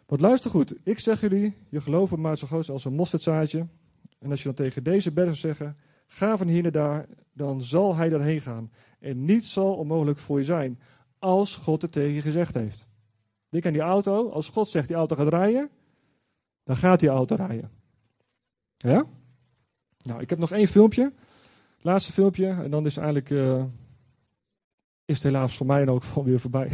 Want 0.05 0.21
luister 0.21 0.51
goed, 0.51 0.75
ik 0.83 0.99
zeg 0.99 1.21
jullie: 1.21 1.55
je 1.69 1.81
geloof 1.81 2.15
maar 2.15 2.37
zo 2.37 2.47
groot 2.47 2.69
als 2.69 2.85
een 2.85 2.93
mosterdzaadje. 2.93 3.67
En 4.19 4.29
als 4.29 4.39
je 4.39 4.45
dan 4.45 4.65
tegen 4.65 4.83
deze 4.83 5.11
bergen 5.11 5.37
zeggen: 5.37 5.75
Ga 6.07 6.37
van 6.37 6.47
hier 6.47 6.61
naar 6.61 6.71
daar, 6.71 7.05
dan 7.33 7.63
zal 7.63 7.95
hij 7.95 8.09
daarheen 8.09 8.41
gaan. 8.41 8.71
En 8.99 9.25
niets 9.25 9.53
zal 9.53 9.75
onmogelijk 9.75 10.19
voor 10.19 10.37
je 10.37 10.45
zijn, 10.45 10.79
als 11.19 11.55
God 11.55 11.81
het 11.81 11.91
tegen 11.91 12.13
je 12.13 12.21
gezegd 12.21 12.53
heeft. 12.53 12.87
Denk 13.49 13.65
aan 13.65 13.73
die 13.73 13.81
auto. 13.81 14.29
Als 14.29 14.49
God 14.49 14.69
zegt 14.69 14.87
die 14.87 14.97
auto 14.97 15.15
gaat 15.15 15.27
rijden, 15.27 15.69
dan 16.63 16.75
gaat 16.75 16.99
die 16.99 17.09
auto 17.09 17.35
rijden. 17.35 17.71
Ja? 18.77 19.05
Nou, 20.01 20.21
ik 20.21 20.29
heb 20.29 20.39
nog 20.39 20.51
één 20.51 20.67
filmpje. 20.67 21.13
Laatste 21.81 22.11
filmpje. 22.11 22.47
En 22.47 22.71
dan 22.71 22.85
is 22.85 22.97
eigenlijk. 22.97 23.29
Uh, 23.29 23.63
is 25.05 25.15
het 25.15 25.23
helaas 25.23 25.57
voor 25.57 25.65
mij 25.65 25.87
ook 25.87 26.03
van 26.13 26.23
weer 26.23 26.39
voorbij. 26.39 26.71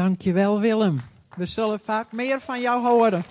Dankjewel 0.00 0.60
Willem. 0.60 1.00
We 1.36 1.46
zullen 1.46 1.80
vaak 1.80 2.12
meer 2.12 2.40
van 2.40 2.60
jou 2.60 2.86
horen. 2.86 3.24